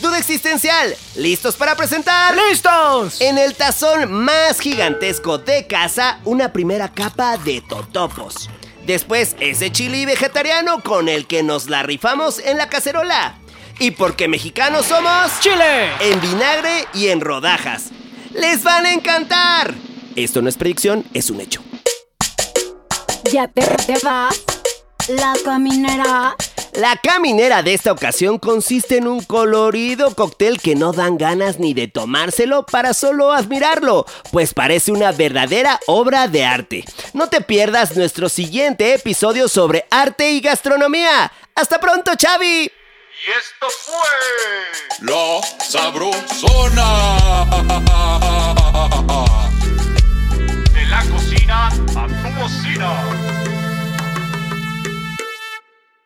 Duda 0.00 0.16
existencial, 0.16 0.96
¿listos 1.16 1.56
para 1.56 1.76
presentar? 1.76 2.34
¡Listos! 2.34 3.20
En 3.20 3.36
el 3.36 3.54
tazón 3.54 4.10
más 4.10 4.58
gigantesco 4.58 5.36
de 5.36 5.66
casa, 5.66 6.20
una 6.24 6.50
primera 6.54 6.90
capa 6.90 7.36
de 7.36 7.60
totopos. 7.60 8.48
Después, 8.86 9.36
ese 9.38 9.70
chili 9.70 10.06
vegetariano 10.06 10.82
con 10.82 11.10
el 11.10 11.26
que 11.26 11.42
nos 11.42 11.68
la 11.68 11.82
rifamos 11.82 12.38
en 12.38 12.56
la 12.56 12.70
cacerola. 12.70 13.34
Y 13.78 13.90
porque 13.90 14.28
mexicanos 14.28 14.86
somos... 14.86 15.38
¡Chile! 15.40 15.90
En 16.00 16.22
vinagre 16.22 16.86
y 16.94 17.08
en 17.08 17.20
rodajas. 17.20 17.90
¡Les 18.34 18.62
van 18.62 18.86
a 18.86 18.92
encantar! 18.92 19.74
Esto 20.16 20.42
no 20.42 20.48
es 20.48 20.56
predicción, 20.56 21.04
es 21.14 21.30
un 21.30 21.40
hecho. 21.40 21.62
Ya 23.30 23.48
te, 23.48 23.62
te 23.62 23.98
vas, 24.02 24.42
la 25.08 25.34
caminera. 25.44 26.36
La 26.74 26.96
caminera 26.96 27.62
de 27.62 27.74
esta 27.74 27.92
ocasión 27.92 28.38
consiste 28.38 28.96
en 28.96 29.06
un 29.06 29.22
colorido 29.22 30.14
cóctel 30.14 30.58
que 30.58 30.74
no 30.74 30.92
dan 30.92 31.18
ganas 31.18 31.58
ni 31.58 31.74
de 31.74 31.86
tomárselo 31.86 32.64
para 32.64 32.94
solo 32.94 33.32
admirarlo, 33.32 34.06
pues 34.30 34.54
parece 34.54 34.90
una 34.90 35.12
verdadera 35.12 35.78
obra 35.86 36.28
de 36.28 36.44
arte. 36.44 36.84
No 37.12 37.28
te 37.28 37.42
pierdas 37.42 37.94
nuestro 37.94 38.30
siguiente 38.30 38.94
episodio 38.94 39.48
sobre 39.48 39.84
arte 39.90 40.32
y 40.32 40.40
gastronomía. 40.40 41.30
¡Hasta 41.54 41.78
pronto, 41.78 42.12
Xavi! 42.18 42.70
Y 43.24 43.30
esto 43.30 43.68
fue 43.84 45.06
La 45.06 45.40
Sabrosona. 45.64 46.88
De 50.72 50.84
la 50.86 51.04
cocina 51.04 51.68
a 51.68 51.70
tu 51.70 52.40
bocina. 52.40 53.11